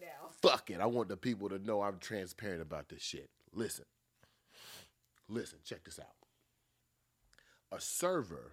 now. 0.00 0.28
fuck 0.40 0.70
it. 0.70 0.80
I 0.80 0.86
want 0.86 1.08
the 1.08 1.16
people 1.16 1.48
to 1.48 1.58
know 1.58 1.82
I'm 1.82 1.98
transparent 1.98 2.62
about 2.62 2.88
this 2.88 3.02
shit. 3.02 3.28
Listen. 3.52 3.86
Listen, 5.28 5.58
check 5.64 5.82
this 5.84 5.98
out. 5.98 6.14
A 7.72 7.80
server 7.80 8.52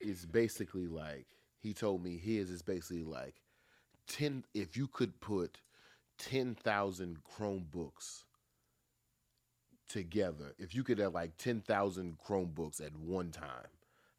is 0.00 0.24
basically 0.24 0.86
like, 0.86 1.26
he 1.58 1.74
told 1.74 2.02
me 2.02 2.16
his 2.16 2.48
is 2.48 2.62
basically 2.62 3.02
like 3.04 3.34
10, 4.06 4.44
if 4.54 4.76
you 4.78 4.86
could 4.86 5.20
put 5.20 5.58
10,000 6.18 7.18
Chromebooks 7.24 8.24
together, 9.88 10.52
if 10.58 10.74
you 10.74 10.82
could 10.84 10.98
have 10.98 11.14
like 11.14 11.36
10,000 11.38 12.18
Chromebooks 12.18 12.84
at 12.84 12.96
one 12.96 13.30
time, 13.30 13.68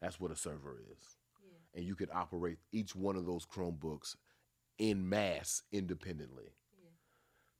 that's 0.00 0.18
what 0.18 0.30
a 0.30 0.36
server 0.36 0.78
is. 0.90 1.16
Yeah. 1.42 1.78
And 1.78 1.84
you 1.84 1.94
could 1.94 2.10
operate 2.12 2.58
each 2.72 2.96
one 2.96 3.16
of 3.16 3.26
those 3.26 3.46
Chromebooks 3.46 4.16
in 4.78 5.08
mass 5.08 5.62
independently 5.72 6.54
Yeah. 6.82 6.90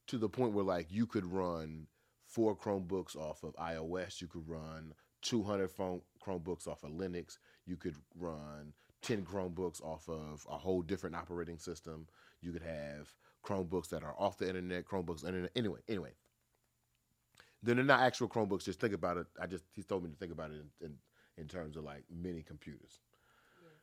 to 0.08 0.18
the 0.18 0.28
point 0.28 0.54
where 0.54 0.64
like 0.64 0.90
you 0.90 1.06
could 1.06 1.26
run 1.26 1.86
four 2.24 2.56
Chromebooks 2.56 3.14
off 3.16 3.42
of 3.42 3.54
iOS, 3.56 4.20
you 4.20 4.26
could 4.26 4.48
run 4.48 4.94
200 5.22 5.70
phone 5.70 6.00
Chromebooks 6.24 6.66
off 6.66 6.82
of 6.82 6.92
Linux, 6.92 7.38
you 7.66 7.76
could 7.76 7.96
run 8.14 8.72
10 9.02 9.24
Chromebooks 9.24 9.82
off 9.82 10.08
of 10.08 10.46
a 10.48 10.56
whole 10.56 10.82
different 10.82 11.16
operating 11.16 11.58
system. 11.58 12.06
You 12.40 12.52
could 12.52 12.62
have 12.62 13.14
Chromebooks 13.44 13.88
that 13.90 14.02
are 14.02 14.14
off 14.18 14.38
the 14.38 14.48
internet, 14.48 14.84
Chromebooks 14.86 15.24
internet. 15.24 15.50
Anyway, 15.56 15.80
anyway. 15.88 16.12
Then 17.62 17.76
they're 17.76 17.84
not 17.84 18.00
actual 18.00 18.28
Chromebooks. 18.28 18.64
Just 18.64 18.80
think 18.80 18.94
about 18.94 19.16
it. 19.18 19.26
I 19.40 19.46
just 19.46 19.64
he 19.74 19.82
told 19.82 20.04
me 20.04 20.10
to 20.10 20.16
think 20.16 20.32
about 20.32 20.50
it 20.50 20.62
in, 20.80 20.86
in, 20.86 20.94
in 21.36 21.48
terms 21.48 21.76
of 21.76 21.84
like 21.84 22.04
mini 22.10 22.42
computers 22.42 23.00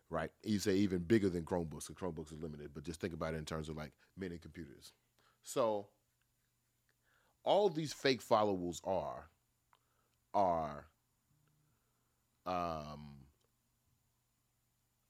right? 0.10 0.32
You 0.44 0.60
say 0.60 0.76
even 0.76 1.00
bigger 1.00 1.30
than 1.30 1.44
Chromebooks, 1.44 1.88
because 1.88 1.96
Chromebooks 1.96 2.32
is 2.34 2.42
limited, 2.42 2.72
but 2.74 2.84
just 2.84 3.02
think 3.02 3.14
about 3.14 3.34
it 3.34 3.38
in 3.38 3.46
terms 3.46 3.70
of 3.70 3.76
like 3.76 3.92
mini 4.18 4.38
computers. 4.38 4.94
So 5.44 5.88
all 7.44 7.70
these 7.70 7.94
fake 7.94 8.22
followers 8.22 8.82
are 8.84 9.30
are 10.34 10.86
um, 12.46 13.16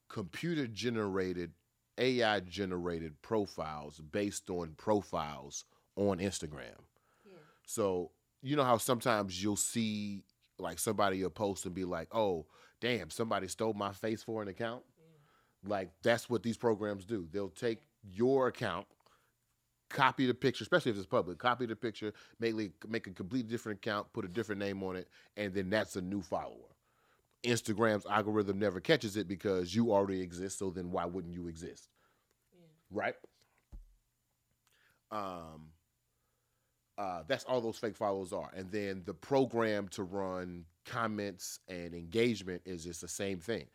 computer 0.10 0.68
generated, 0.68 1.52
AI 1.98 2.40
generated 2.42 3.22
profiles 3.22 4.00
based 4.00 4.50
on 4.50 4.74
profiles 4.78 5.66
on 5.96 6.20
Instagram. 6.20 6.80
Yeah. 7.26 7.34
So 7.66 8.12
you 8.42 8.56
know 8.56 8.64
how 8.64 8.78
sometimes 8.78 9.42
you'll 9.42 9.56
see 9.56 10.24
like 10.60 10.80
somebody 10.80 11.22
will 11.22 11.30
post 11.30 11.66
and 11.66 11.76
be 11.76 11.86
like, 11.86 12.08
"Oh, 12.14 12.46
damn, 12.80 13.10
somebody 13.10 13.48
stole 13.48 13.74
my 13.74 13.92
face 13.92 14.24
for 14.24 14.42
an 14.42 14.48
account." 14.48 14.84
Like 15.66 15.92
that's 16.04 16.30
what 16.30 16.44
these 16.44 16.58
programs 16.58 17.06
do. 17.06 17.28
They'll 17.32 17.50
take 17.50 17.80
your 18.04 18.48
account, 18.48 18.88
copy 19.90 20.26
the 20.28 20.34
picture, 20.34 20.64
especially 20.64 20.92
if 20.92 20.98
it's 20.98 21.06
public, 21.06 21.38
copy 21.40 21.66
the 21.66 21.76
picture, 21.76 22.14
make 22.40 22.56
make 22.88 23.08
a 23.08 23.12
completely 23.12 23.50
different 23.50 23.80
account, 23.80 24.12
put 24.14 24.26
a 24.26 24.28
different 24.28 24.60
name 24.60 24.84
on 24.84 24.96
it, 24.96 25.08
and 25.36 25.54
then 25.54 25.70
that's 25.70 25.96
a 25.96 26.02
new 26.02 26.22
follower. 26.22 26.77
Instagram's 27.44 28.06
algorithm 28.06 28.60
never 28.60 28.80
catches 28.80 29.18
it 29.18 29.28
because 29.28 29.74
you 29.76 29.92
already 29.92 30.22
exist. 30.22 30.60
So 30.60 30.70
then 30.70 30.92
why 30.92 31.06
wouldn't 31.06 31.34
you 31.34 31.48
exist? 31.48 31.90
Right? 32.92 33.16
Um, 35.12 35.70
uh, 36.98 37.22
that's 37.28 37.44
all 37.46 37.62
those 37.62 37.78
fake 37.78 37.96
followers 37.96 38.34
are. 38.34 38.50
And 38.56 38.72
then 38.72 39.04
the 39.06 39.14
program 39.14 39.88
to 39.90 40.04
run 40.04 40.66
comments 40.86 41.60
and 41.68 41.94
engagement 41.94 42.62
is 42.66 42.84
just 42.84 43.02
the 43.02 43.08
same 43.08 43.40
thing. 43.40 43.68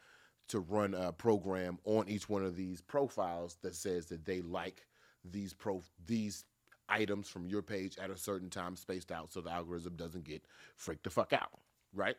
To 0.48 0.60
run 0.60 0.94
a 0.94 1.12
program 1.12 1.78
on 1.84 2.08
each 2.08 2.28
one 2.28 2.44
of 2.44 2.56
these 2.56 2.80
profiles 2.80 3.56
that 3.62 3.76
says 3.76 4.06
that 4.06 4.24
they 4.24 4.42
like 4.42 4.84
these 5.24 5.54
pro 5.54 5.80
these 6.04 6.44
items 6.88 7.28
from 7.28 7.46
your 7.46 7.62
page 7.62 7.96
at 7.98 8.10
a 8.10 8.16
certain 8.16 8.50
time 8.50 8.74
spaced 8.74 9.12
out 9.12 9.32
so 9.32 9.40
the 9.40 9.50
algorithm 9.50 9.94
doesn't 9.94 10.24
get 10.24 10.42
freaked 10.76 11.04
the 11.04 11.10
fuck 11.10 11.32
out. 11.32 11.60
Right? 11.94 12.16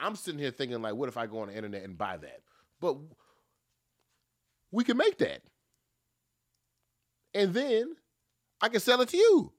I'm 0.00 0.16
sitting 0.16 0.40
here 0.40 0.50
thinking 0.50 0.80
like, 0.82 0.94
what 0.94 1.08
if 1.08 1.16
I 1.16 1.26
go 1.26 1.40
on 1.40 1.48
the 1.48 1.56
internet 1.56 1.84
and 1.84 1.96
buy 1.96 2.16
that? 2.16 2.40
But 2.80 2.96
we 4.70 4.84
can 4.84 4.96
make 4.96 5.18
that. 5.18 5.42
And 7.34 7.52
then 7.54 7.96
I 8.60 8.68
can 8.68 8.80
sell 8.80 9.00
it 9.00 9.08
to 9.10 9.16
you. 9.16 9.52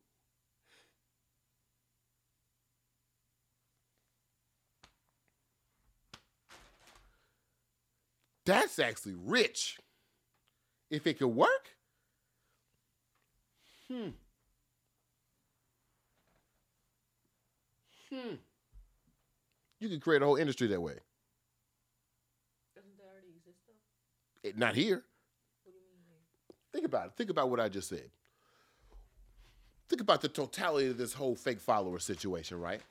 That's 8.46 8.80
actually 8.80 9.16
rich. 9.16 9.78
If 10.90 11.08
it 11.08 11.20
could 11.20 11.28
work. 11.28 11.76
Hmm. 13.88 14.10
Hmm. 18.10 18.36
You 19.82 19.90
could 19.90 20.02
create 20.02 20.22
a 20.22 20.26
whole 20.26 20.36
industry 20.36 20.68
that 20.68 20.80
way. 20.80 20.94
Doesn't 22.76 22.96
that 22.98 23.04
already 23.12 23.34
exist 23.36 23.58
though? 23.68 24.48
It, 24.48 24.58
not 24.58 24.76
here. 24.76 25.04
What 25.64 25.72
do 25.72 25.72
you 25.72 25.82
mean? 25.92 26.06
here? 26.08 26.56
Think 26.72 26.86
about 26.86 27.08
it. 27.08 27.14
Think 27.18 27.32
about 27.32 27.50
what 27.50 27.60
I 27.60 27.68
just 27.68 27.90
said. 27.90 28.12
Think 29.90 30.02
about 30.02 30.22
the 30.22 30.30
totality 30.30 30.88
of 30.88 30.98
this 30.98 31.14
whole 31.14 31.36
fake 31.36 31.60
follower 31.60 31.98
situation, 31.98 32.60
right? 32.60 32.82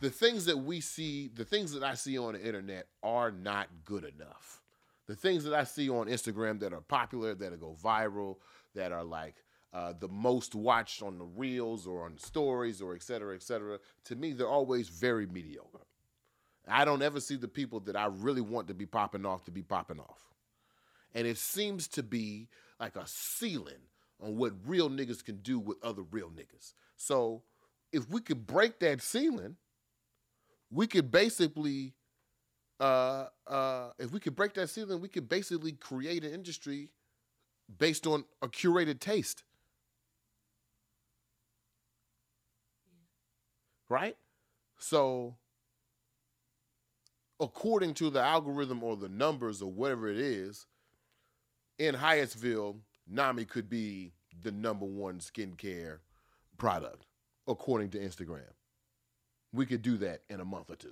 The 0.00 0.08
things 0.08 0.46
that 0.46 0.56
we 0.56 0.80
see, 0.80 1.28
the 1.34 1.44
things 1.44 1.72
that 1.72 1.84
I 1.84 1.94
see 1.94 2.16
on 2.16 2.32
the 2.32 2.44
internet 2.44 2.86
are 3.02 3.30
not 3.30 3.68
good 3.84 4.04
enough. 4.04 4.62
The 5.06 5.14
things 5.14 5.44
that 5.44 5.54
I 5.54 5.64
see 5.64 5.90
on 5.90 6.06
Instagram 6.06 6.60
that 6.60 6.72
are 6.72 6.80
popular, 6.80 7.34
that 7.34 7.60
go 7.60 7.76
viral, 7.82 8.36
that 8.74 8.90
are 8.90 9.04
like 9.04 9.36
uh, 9.74 9.92
the 10.00 10.08
most 10.08 10.54
watched 10.54 11.02
on 11.02 11.18
the 11.18 11.24
reels 11.24 11.86
or 11.86 12.06
on 12.06 12.14
the 12.14 12.26
stories 12.26 12.80
or 12.80 12.94
et 12.94 13.02
cetera, 13.02 13.34
et 13.34 13.42
cetera, 13.42 13.78
to 14.04 14.16
me, 14.16 14.32
they're 14.32 14.48
always 14.48 14.88
very 14.88 15.26
mediocre. 15.26 15.80
I 16.70 16.84
don't 16.84 17.02
ever 17.02 17.20
see 17.20 17.36
the 17.36 17.48
people 17.48 17.80
that 17.80 17.96
I 17.96 18.06
really 18.06 18.40
want 18.40 18.68
to 18.68 18.74
be 18.74 18.86
popping 18.86 19.24
off 19.24 19.44
to 19.44 19.50
be 19.50 19.62
popping 19.62 20.00
off. 20.00 20.18
And 21.14 21.26
it 21.26 21.38
seems 21.38 21.88
to 21.88 22.02
be 22.02 22.48
like 22.78 22.96
a 22.96 23.06
ceiling 23.06 23.80
on 24.20 24.36
what 24.36 24.52
real 24.66 24.90
niggas 24.90 25.24
can 25.24 25.36
do 25.36 25.58
with 25.58 25.78
other 25.82 26.02
real 26.02 26.30
niggas. 26.30 26.74
So 26.96 27.42
if 27.92 28.08
we 28.08 28.20
could 28.20 28.46
break 28.46 28.80
that 28.80 29.00
ceiling, 29.00 29.56
we 30.70 30.86
could 30.86 31.10
basically, 31.10 31.94
uh, 32.78 33.26
uh, 33.46 33.90
if 33.98 34.12
we 34.12 34.20
could 34.20 34.36
break 34.36 34.54
that 34.54 34.68
ceiling, 34.68 35.00
we 35.00 35.08
could 35.08 35.28
basically 35.28 35.72
create 35.72 36.24
an 36.24 36.32
industry 36.32 36.90
based 37.78 38.06
on 38.06 38.24
a 38.42 38.48
curated 38.48 39.00
taste. 39.00 39.44
Right? 43.88 44.16
So, 44.78 45.36
according 47.40 47.94
to 47.94 48.10
the 48.10 48.20
algorithm 48.20 48.82
or 48.82 48.96
the 48.96 49.08
numbers 49.08 49.62
or 49.62 49.70
whatever 49.70 50.08
it 50.08 50.18
is, 50.18 50.66
in 51.78 51.94
Hyattsville, 51.94 52.76
Nami 53.06 53.44
could 53.44 53.68
be 53.68 54.12
the 54.42 54.50
number 54.50 54.84
one 54.84 55.18
skincare 55.18 55.98
product, 56.56 57.06
according 57.46 57.90
to 57.90 57.98
Instagram. 57.98 58.52
We 59.52 59.66
could 59.66 59.82
do 59.82 59.96
that 59.98 60.22
in 60.28 60.40
a 60.40 60.44
month 60.44 60.70
or 60.70 60.76
two. 60.76 60.88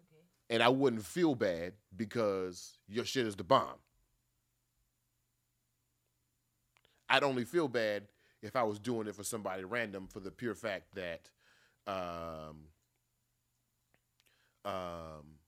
Okay. 0.00 0.22
And 0.50 0.62
I 0.62 0.68
wouldn't 0.68 1.04
feel 1.04 1.34
bad 1.34 1.74
because 1.96 2.78
your 2.88 3.04
shit 3.04 3.26
is 3.26 3.36
the 3.36 3.44
bomb. 3.44 3.78
I'd 7.08 7.22
only 7.24 7.44
feel 7.44 7.68
bad 7.68 8.04
if 8.42 8.54
I 8.56 8.62
was 8.62 8.78
doing 8.78 9.06
it 9.06 9.16
for 9.16 9.24
somebody 9.24 9.64
random 9.64 10.08
for 10.08 10.20
the 10.20 10.30
pure 10.30 10.54
fact 10.54 10.94
that 10.94 11.28
um, 11.86 12.66
um, 14.64 15.38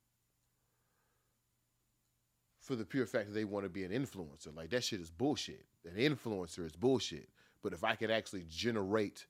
for 2.61 2.77
the 2.77 2.85
pure 2.85 3.07
fact 3.07 3.29
that 3.29 3.35
they 3.35 3.45
want 3.45 3.65
to 3.65 3.69
be 3.69 3.85
an 3.85 3.91
influencer. 3.91 4.55
Like 4.55 4.71
that 4.71 4.85
shit 4.85 5.01
is 5.01 5.11
bullshit. 5.11 5.65
An 5.85 5.97
influencer 5.97 6.65
is 6.65 6.77
bullshit. 6.77 7.29
But 7.63 7.73
if 7.73 7.85
I 7.85 7.95
could 7.95 8.11
actually 8.11 8.45
generate 8.49 9.27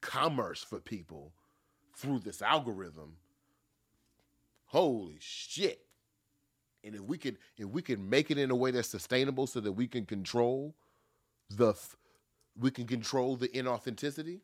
commerce 0.00 0.62
for 0.62 0.80
people 0.80 1.32
through 1.96 2.20
this 2.20 2.42
algorithm, 2.42 3.16
holy 4.66 5.18
shit. 5.20 5.86
And 6.84 6.94
if 6.94 7.02
we 7.02 7.18
could 7.18 7.38
if 7.56 7.66
we 7.66 7.82
could 7.82 8.00
make 8.00 8.30
it 8.30 8.38
in 8.38 8.50
a 8.50 8.56
way 8.56 8.70
that's 8.72 8.88
sustainable 8.88 9.46
so 9.46 9.60
that 9.60 9.72
we 9.72 9.86
can 9.86 10.04
control 10.04 10.74
the 11.48 11.74
we 12.58 12.70
can 12.70 12.86
control 12.86 13.36
the 13.36 13.48
inauthenticity, 13.48 14.40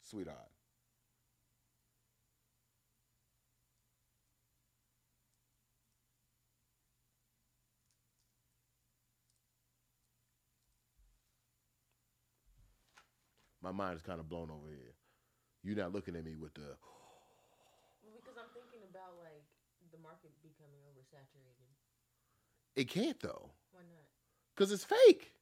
sweetheart. 0.00 0.45
My 13.66 13.74
mind 13.74 13.98
is 13.98 14.02
kind 14.06 14.22
of 14.22 14.30
blown 14.30 14.46
over 14.46 14.70
here. 14.70 14.94
You're 15.66 15.74
not 15.74 15.90
looking 15.90 16.14
at 16.14 16.22
me 16.22 16.38
with 16.38 16.54
the 16.54 16.78
Well, 18.06 18.14
because 18.14 18.38
I'm 18.38 18.46
thinking 18.54 18.86
about 18.86 19.18
like 19.18 19.42
the 19.90 19.98
market 19.98 20.30
becoming 20.38 20.78
oversaturated. 20.86 21.66
it 22.78 22.86
can't 22.86 23.18
though. 23.18 23.50
Why 23.74 23.82
not? 23.90 24.06
Because 24.54 24.70
it's 24.70 24.86
fake. 24.86 25.34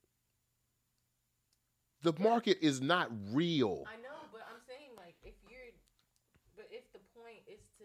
The 2.00 2.14
market 2.16 2.64
is 2.64 2.80
not 2.80 3.12
real. 3.28 3.84
I 3.84 4.00
know, 4.00 4.16
but 4.32 4.48
I'm 4.48 4.60
saying 4.64 4.96
like 4.96 5.20
if 5.20 5.36
you're, 5.44 5.76
but 6.56 6.64
if 6.72 6.88
the 6.96 7.04
point 7.12 7.44
is 7.44 7.60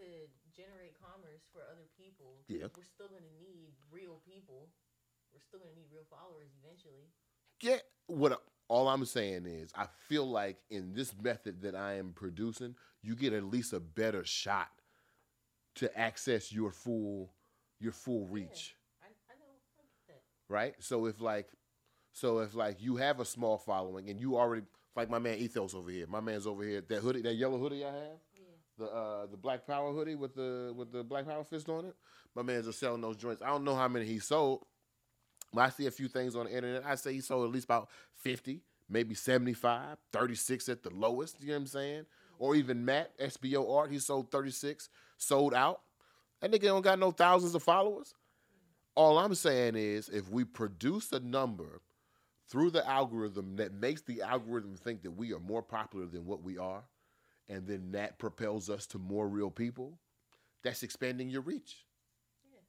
generate 0.56 0.96
commerce 1.04 1.44
for 1.52 1.60
other 1.68 1.84
people, 2.00 2.40
Yeah. 2.48 2.72
we're 2.72 2.88
still 2.88 3.12
gonna 3.12 3.36
need 3.36 3.76
real 3.92 4.24
people. 4.24 4.72
We're 5.36 5.44
still 5.44 5.60
gonna 5.60 5.76
need 5.76 5.92
real 5.92 6.08
followers 6.08 6.48
eventually. 6.64 7.12
Yeah, 7.60 7.84
what 8.08 8.40
all 8.70 8.88
I'm 8.88 9.04
saying 9.04 9.46
is 9.46 9.72
I 9.74 9.86
feel 10.08 10.24
like 10.24 10.58
in 10.70 10.94
this 10.94 11.12
method 11.20 11.62
that 11.62 11.74
I 11.74 11.94
am 11.94 12.12
producing, 12.14 12.76
you 13.02 13.16
get 13.16 13.32
at 13.32 13.42
least 13.42 13.72
a 13.72 13.80
better 13.80 14.24
shot 14.24 14.68
to 15.74 15.98
access 15.98 16.52
your 16.52 16.70
full 16.70 17.32
your 17.80 17.92
full 17.92 18.26
reach, 18.26 18.76
I, 19.02 19.06
I 19.06 19.34
know. 19.40 19.52
I 19.78 19.82
that. 20.08 20.22
right? 20.48 20.74
So 20.78 21.06
if 21.06 21.20
like 21.20 21.48
so 22.12 22.38
if 22.38 22.54
like 22.54 22.80
you 22.80 22.96
have 22.96 23.18
a 23.18 23.24
small 23.24 23.58
following 23.58 24.08
and 24.08 24.20
you 24.20 24.36
already 24.36 24.62
like 24.94 25.10
my 25.10 25.18
man 25.18 25.38
Ethos 25.38 25.74
over 25.74 25.90
here. 25.90 26.06
My 26.06 26.20
man's 26.20 26.46
over 26.46 26.62
here. 26.62 26.80
That 26.80 27.00
hoodie, 27.00 27.22
that 27.22 27.34
yellow 27.34 27.58
hoodie 27.58 27.84
I 27.84 27.88
have. 27.92 28.20
Yeah. 28.36 28.42
the 28.78 28.84
uh 28.84 29.26
the 29.26 29.36
Black 29.36 29.66
Power 29.66 29.92
hoodie 29.92 30.14
with 30.14 30.36
the 30.36 30.72
with 30.76 30.92
the 30.92 31.02
Black 31.02 31.26
Power 31.26 31.42
fist 31.42 31.68
on 31.68 31.86
it. 31.86 31.96
My 32.36 32.42
man's 32.42 32.68
are 32.68 32.72
selling 32.72 33.00
those 33.00 33.16
joints. 33.16 33.42
I 33.42 33.48
don't 33.48 33.64
know 33.64 33.74
how 33.74 33.88
many 33.88 34.04
he 34.04 34.20
sold. 34.20 34.64
But 35.52 35.62
I 35.62 35.68
see 35.70 35.86
a 35.86 35.90
few 35.90 36.08
things 36.08 36.36
on 36.36 36.46
the 36.46 36.54
internet. 36.56 36.84
I 36.86 36.94
say 36.94 37.12
he 37.12 37.20
sold 37.20 37.44
at 37.44 37.52
least 37.52 37.64
about 37.64 37.88
50, 38.16 38.60
maybe 38.88 39.14
75, 39.14 39.98
36 40.12 40.68
at 40.68 40.82
the 40.82 40.90
lowest, 40.90 41.36
you 41.40 41.48
know 41.48 41.54
what 41.54 41.60
I'm 41.60 41.66
saying? 41.66 42.06
Or 42.38 42.54
even 42.54 42.84
Matt, 42.84 43.16
SBO 43.18 43.76
Art, 43.76 43.90
he 43.90 43.98
sold 43.98 44.30
36, 44.30 44.88
sold 45.18 45.54
out. 45.54 45.80
That 46.40 46.50
nigga 46.50 46.62
don't 46.62 46.82
got 46.82 46.98
no 46.98 47.10
thousands 47.10 47.54
of 47.54 47.62
followers. 47.62 48.14
All 48.94 49.18
I'm 49.18 49.34
saying 49.34 49.76
is 49.76 50.08
if 50.08 50.28
we 50.30 50.44
produce 50.44 51.12
a 51.12 51.20
number 51.20 51.80
through 52.48 52.70
the 52.70 52.86
algorithm 52.88 53.56
that 53.56 53.72
makes 53.72 54.02
the 54.02 54.22
algorithm 54.22 54.74
think 54.74 55.02
that 55.02 55.12
we 55.12 55.32
are 55.32 55.38
more 55.38 55.62
popular 55.62 56.06
than 56.06 56.24
what 56.26 56.42
we 56.42 56.58
are, 56.58 56.82
and 57.48 57.66
then 57.66 57.92
that 57.92 58.18
propels 58.18 58.70
us 58.70 58.86
to 58.86 58.98
more 58.98 59.28
real 59.28 59.50
people, 59.50 59.98
that's 60.62 60.82
expanding 60.82 61.28
your 61.28 61.42
reach. 61.42 61.84
Yeah. 62.52 62.60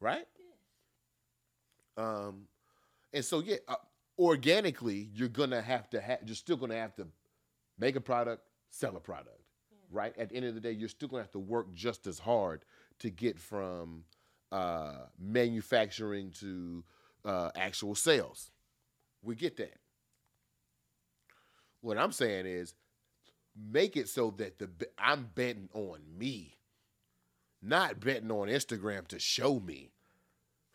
Right? 0.00 0.26
Yeah. 1.98 2.04
Um, 2.04 2.46
and 3.12 3.24
so 3.24 3.40
yeah, 3.40 3.56
uh, 3.68 3.76
organically, 4.18 5.10
you're 5.14 5.28
gonna 5.28 5.60
have 5.62 5.90
to 5.90 6.00
have. 6.00 6.20
You're 6.24 6.34
still 6.36 6.56
gonna 6.56 6.76
have 6.76 6.94
to 6.96 7.06
make 7.78 7.96
a 7.96 8.00
product, 8.00 8.42
sell 8.70 8.96
a 8.96 9.00
product, 9.00 9.40
right? 9.90 10.16
At 10.18 10.30
the 10.30 10.36
end 10.36 10.46
of 10.46 10.54
the 10.54 10.60
day, 10.60 10.72
you're 10.72 10.88
still 10.88 11.08
gonna 11.08 11.22
have 11.22 11.32
to 11.32 11.38
work 11.38 11.72
just 11.74 12.06
as 12.06 12.18
hard 12.18 12.64
to 13.00 13.10
get 13.10 13.38
from 13.38 14.04
uh, 14.52 15.06
manufacturing 15.18 16.30
to 16.40 16.84
uh, 17.24 17.50
actual 17.56 17.94
sales. 17.94 18.50
We 19.22 19.34
get 19.34 19.56
that. 19.58 19.76
What 21.82 21.98
I'm 21.98 22.12
saying 22.12 22.46
is, 22.46 22.74
make 23.56 23.96
it 23.96 24.08
so 24.08 24.34
that 24.38 24.58
the 24.58 24.68
I'm 24.98 25.28
betting 25.34 25.68
on 25.74 26.00
me, 26.16 26.54
not 27.62 28.00
betting 28.00 28.30
on 28.30 28.48
Instagram 28.48 29.06
to 29.08 29.18
show 29.18 29.60
me 29.60 29.90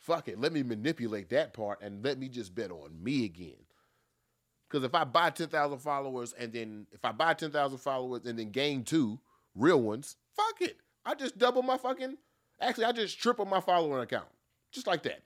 fuck 0.06 0.28
it, 0.28 0.40
let 0.40 0.54
me 0.54 0.62
manipulate 0.62 1.30
that 1.30 1.52
part 1.54 1.82
and 1.82 2.06
let 2.06 2.20
me 2.20 2.30
just 2.30 2.54
bet 2.54 2.70
on 2.70 2.92
me 3.02 3.26
again. 3.26 3.56
Because 4.70 4.84
if 4.84 4.94
I 4.94 5.04
buy 5.04 5.32
10,000 5.32 5.80
followers 5.80 6.34
and 6.38 6.54
then, 6.54 6.86
if 6.92 7.04
I 7.04 7.12
buy 7.12 7.34
10,000 7.34 7.78
followers 7.80 8.22
and 8.26 8.38
then 8.38 8.52
gain 8.52 8.84
two 8.84 9.20
real 9.56 9.82
ones, 9.82 10.16
fuck 10.36 10.62
it. 10.62 10.78
I 11.06 11.16
just 11.16 11.38
double 11.38 11.64
my 11.64 11.78
fucking, 11.78 12.18
actually, 12.62 12.86
I 12.86 12.92
just 12.92 13.20
triple 13.20 13.46
my 13.46 13.62
following 13.62 14.02
account. 14.02 14.28
Just 14.72 14.86
like 14.86 15.04
that. 15.04 15.24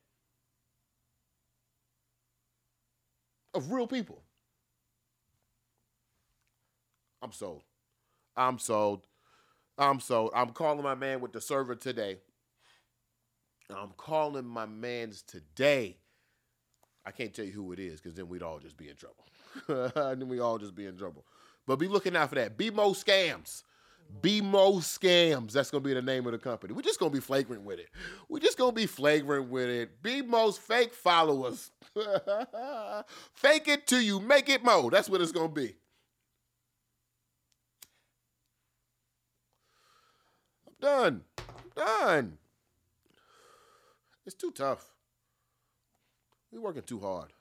Of 3.54 3.72
real 3.72 3.88
people. 3.88 4.24
I'm 7.22 7.34
sold. 7.34 7.64
I'm 8.38 8.60
sold. 8.60 9.08
I'm 9.80 10.00
so 10.00 10.30
I'm 10.36 10.50
calling 10.50 10.84
my 10.84 10.96
man 10.96 11.22
with 11.22 11.32
the 11.32 11.42
server 11.42 11.76
today. 11.76 12.18
I'm 13.70 13.92
calling 13.98 14.46
my 14.46 14.66
man's 14.66 15.22
today. 15.22 15.98
I 17.06 17.12
can't 17.12 17.34
tell 17.34 17.46
you 17.46 17.52
who 17.52 17.72
it 17.72 17.80
is 17.80 18.02
because 18.02 18.16
then 18.16 18.28
we'd 18.28 18.44
all 18.44 18.60
just 18.60 18.78
be 18.78 18.90
in 18.90 18.96
trouble. 18.96 19.26
then 20.18 20.28
we 20.28 20.40
all 20.40 20.58
just 20.58 20.76
be 20.76 20.86
in 20.86 20.98
trouble. 20.98 21.26
But 21.66 21.78
be 21.78 21.88
looking 21.88 22.16
out 22.16 22.30
for 22.30 22.36
that. 22.36 22.58
BMO 22.58 22.96
scams. 22.96 23.64
BMO 24.22 24.80
scams. 24.80 25.52
That's 25.54 25.72
gonna 25.72 25.84
be 25.84 25.94
the 25.94 26.02
name 26.02 26.26
of 26.26 26.34
the 26.34 26.40
company. 26.40 26.74
We're 26.74 26.82
just 26.82 27.00
gonna 27.00 27.12
be 27.12 27.20
flagrant 27.20 27.64
with 27.64 27.80
it. 27.80 27.90
We're 28.28 28.40
just 28.40 28.58
gonna 28.58 28.72
be 28.72 28.86
flagrant 28.88 29.50
with 29.50 29.70
it. 29.70 30.02
BMO's 30.04 30.58
fake 30.58 30.94
followers. 30.94 31.72
fake 33.34 33.68
it 33.68 33.88
till 33.88 34.02
you 34.02 34.20
make 34.20 34.50
it 34.50 34.64
mo. 34.64 34.90
That's 34.90 35.10
what 35.10 35.22
it's 35.22 35.32
gonna 35.32 35.50
be. 35.50 35.76
Done. 40.80 41.24
I'm 41.38 41.72
done. 41.76 42.38
It's 44.26 44.36
too 44.36 44.52
tough. 44.52 44.92
We're 46.52 46.62
working 46.62 46.84
too 46.84 47.00
hard. 47.00 47.32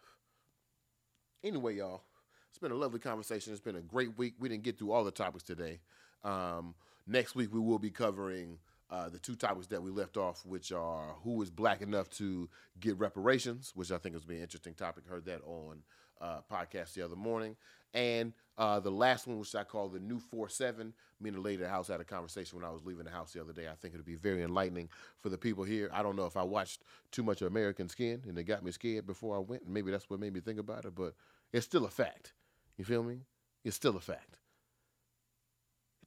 Anyway, 1.43 1.77
y'all, 1.77 2.03
it's 2.51 2.59
been 2.59 2.73
a 2.73 2.77
lovely 2.77 2.99
conversation. 2.99 3.53
It's 3.53 3.63
been 3.63 3.77
a 3.77 3.81
great 3.81 4.19
week. 4.19 4.35
We 4.39 4.49
didn't 4.49 4.65
get 4.65 4.79
through 4.79 4.93
all 4.93 5.05
the 5.05 5.11
topics 5.11 5.45
today. 5.45 5.81
Um, 6.25 6.75
next 7.07 7.35
week, 7.35 7.53
we 7.53 7.61
will 7.61 7.79
be 7.79 7.91
covering 7.91 8.59
uh, 8.91 9.09
the 9.09 9.19
two 9.19 9.35
topics 9.35 9.67
that 9.69 9.83
we 9.83 9.91
left 9.91 10.17
off, 10.17 10.45
which 10.45 10.73
are 10.73 11.15
who 11.23 11.41
is 11.43 11.51
black 11.51 11.83
enough 11.83 12.11
to 12.11 12.49
get 12.81 12.99
reparations, 12.99 13.73
which 13.75 13.93
I 13.93 13.99
think 13.99 14.17
is 14.17 14.25
be 14.25 14.37
an 14.37 14.43
interesting 14.43 14.75
topic. 14.75 15.05
Heard 15.07 15.27
that 15.27 15.43
on 15.45 15.83
uh, 16.21 16.41
podcast 16.51 16.95
the 16.95 17.03
other 17.03 17.17
morning. 17.17 17.57
And 17.95 18.33
uh, 18.59 18.81
the 18.81 18.91
last 18.91 19.27
one, 19.27 19.39
which 19.39 19.55
I 19.55 19.65
call 19.65 19.89
the 19.89 20.01
new 20.01 20.19
4 20.19 20.49
7, 20.49 20.93
me 21.21 21.29
and 21.29 21.39
the 21.39 21.41
lady 21.41 21.63
at 21.63 21.67
the 21.67 21.71
house 21.71 21.89
had 21.89 22.01
a 22.01 22.05
conversation 22.05 22.59
when 22.59 22.69
I 22.69 22.73
was 22.73 22.85
leaving 22.85 23.05
the 23.05 23.11
house 23.11 23.33
the 23.33 23.41
other 23.41 23.53
day. 23.53 23.69
I 23.69 23.75
think 23.75 23.95
it'll 23.95 24.05
be 24.05 24.15
very 24.15 24.43
enlightening 24.43 24.89
for 25.17 25.29
the 25.29 25.39
people 25.39 25.65
here. 25.65 25.91
I 25.93 26.03
don't 26.03 26.17
know 26.17 26.27
if 26.27 26.37
I 26.37 26.43
watched 26.43 26.83
too 27.13 27.23
much 27.23 27.41
of 27.41 27.49
American 27.49 27.89
Skin 27.89 28.23
and 28.29 28.39
it 28.39 28.45
got 28.45 28.65
me 28.65 28.71
scared 28.73 29.07
before 29.07 29.37
I 29.37 29.39
went. 29.39 29.63
And 29.63 29.73
maybe 29.73 29.91
that's 29.91 30.11
what 30.11 30.21
made 30.21 30.35
me 30.35 30.41
think 30.41 30.59
about 30.59 30.85
it, 30.85 30.95
but 30.95 31.15
it's 31.53 31.67
still 31.67 31.87
a 31.87 31.91
fact. 31.91 32.35
You 32.77 32.85
feel 32.85 33.03
me? 33.03 33.23
It's 33.65 33.77
still 33.77 33.97
a 33.97 34.01
fact. 34.01 34.39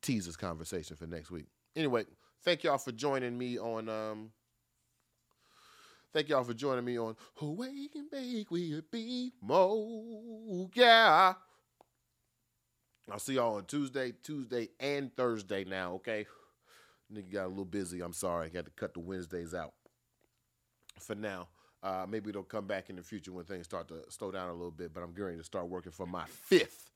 Teasers 0.02 0.38
conversation 0.38 0.96
for 0.96 1.08
next 1.08 1.32
week. 1.32 1.48
Anyway, 1.76 2.06
thank 2.44 2.64
y'all 2.64 2.78
for 2.78 2.92
joining 2.92 3.38
me 3.38 3.58
on. 3.60 3.88
Um, 3.88 4.32
thank 6.14 6.30
y'all 6.30 6.44
for 6.44 6.54
joining 6.54 6.86
me 6.86 6.98
on 6.98 7.16
Awake 7.42 7.96
and 7.96 8.10
Bake 8.10 8.52
with 8.52 8.90
B 8.92 9.34
Mo. 9.42 10.70
Yeah. 10.74 11.34
I'll 13.10 13.20
see 13.20 13.34
y'all 13.36 13.56
on 13.56 13.66
Tuesday, 13.66 14.14
Tuesday 14.24 14.70
and 14.80 15.16
Thursday 15.16 15.64
now, 15.64 15.94
okay? 15.94 16.26
Nigga 17.14 17.32
got 17.32 17.46
a 17.46 17.48
little 17.48 17.66
busy. 17.66 18.02
I'm 18.02 18.14
sorry. 18.14 18.50
Got 18.50 18.66
to 18.66 18.72
cut 18.72 18.94
the 18.94 19.00
Wednesdays 19.00 19.54
out 19.54 19.74
for 21.00 21.16
now. 21.16 21.50
Uh, 21.84 22.06
maybe 22.08 22.30
it'll 22.30 22.44
come 22.44 22.68
back 22.68 22.90
in 22.90 22.96
the 22.96 23.02
future 23.02 23.32
when 23.32 23.44
things 23.44 23.66
start 23.66 23.88
to 23.88 24.04
slow 24.10 24.32
down 24.32 24.50
a 24.50 24.54
little 24.54 24.72
bit, 24.72 24.94
but 24.94 25.02
I'm 25.02 25.14
going 25.14 25.38
to 25.38 25.44
start 25.44 25.68
working 25.68 25.92
for 25.92 26.06
my 26.06 26.26
fifth 26.28 26.92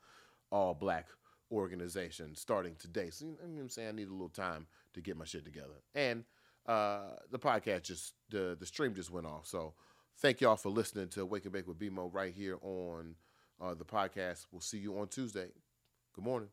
all 0.51 0.73
black 0.73 1.07
organization 1.51 2.35
starting 2.35 2.75
today. 2.75 3.09
So, 3.09 3.25
you 3.25 3.31
know 3.31 3.37
what 3.41 3.61
I'm 3.61 3.69
saying? 3.69 3.89
I 3.89 3.91
need 3.91 4.07
a 4.07 4.11
little 4.13 4.29
time 4.29 4.67
to 4.93 5.01
get 5.01 5.17
my 5.17 5.25
shit 5.25 5.43
together. 5.43 5.81
And 5.95 6.23
uh, 6.67 7.15
the 7.31 7.39
podcast 7.39 7.83
just, 7.83 8.13
the, 8.29 8.55
the 8.59 8.65
stream 8.65 8.93
just 8.93 9.11
went 9.11 9.25
off. 9.25 9.47
So, 9.47 9.73
thank 10.19 10.39
y'all 10.39 10.55
for 10.55 10.69
listening 10.69 11.09
to 11.09 11.25
Wake 11.25 11.45
and 11.45 11.53
Bake 11.53 11.67
with 11.67 11.79
BMO 11.79 12.13
right 12.13 12.33
here 12.33 12.57
on 12.61 13.15
uh, 13.59 13.73
the 13.73 13.85
podcast. 13.85 14.45
We'll 14.51 14.61
see 14.61 14.77
you 14.77 14.97
on 14.99 15.07
Tuesday. 15.07 15.49
Good 16.15 16.23
morning. 16.23 16.49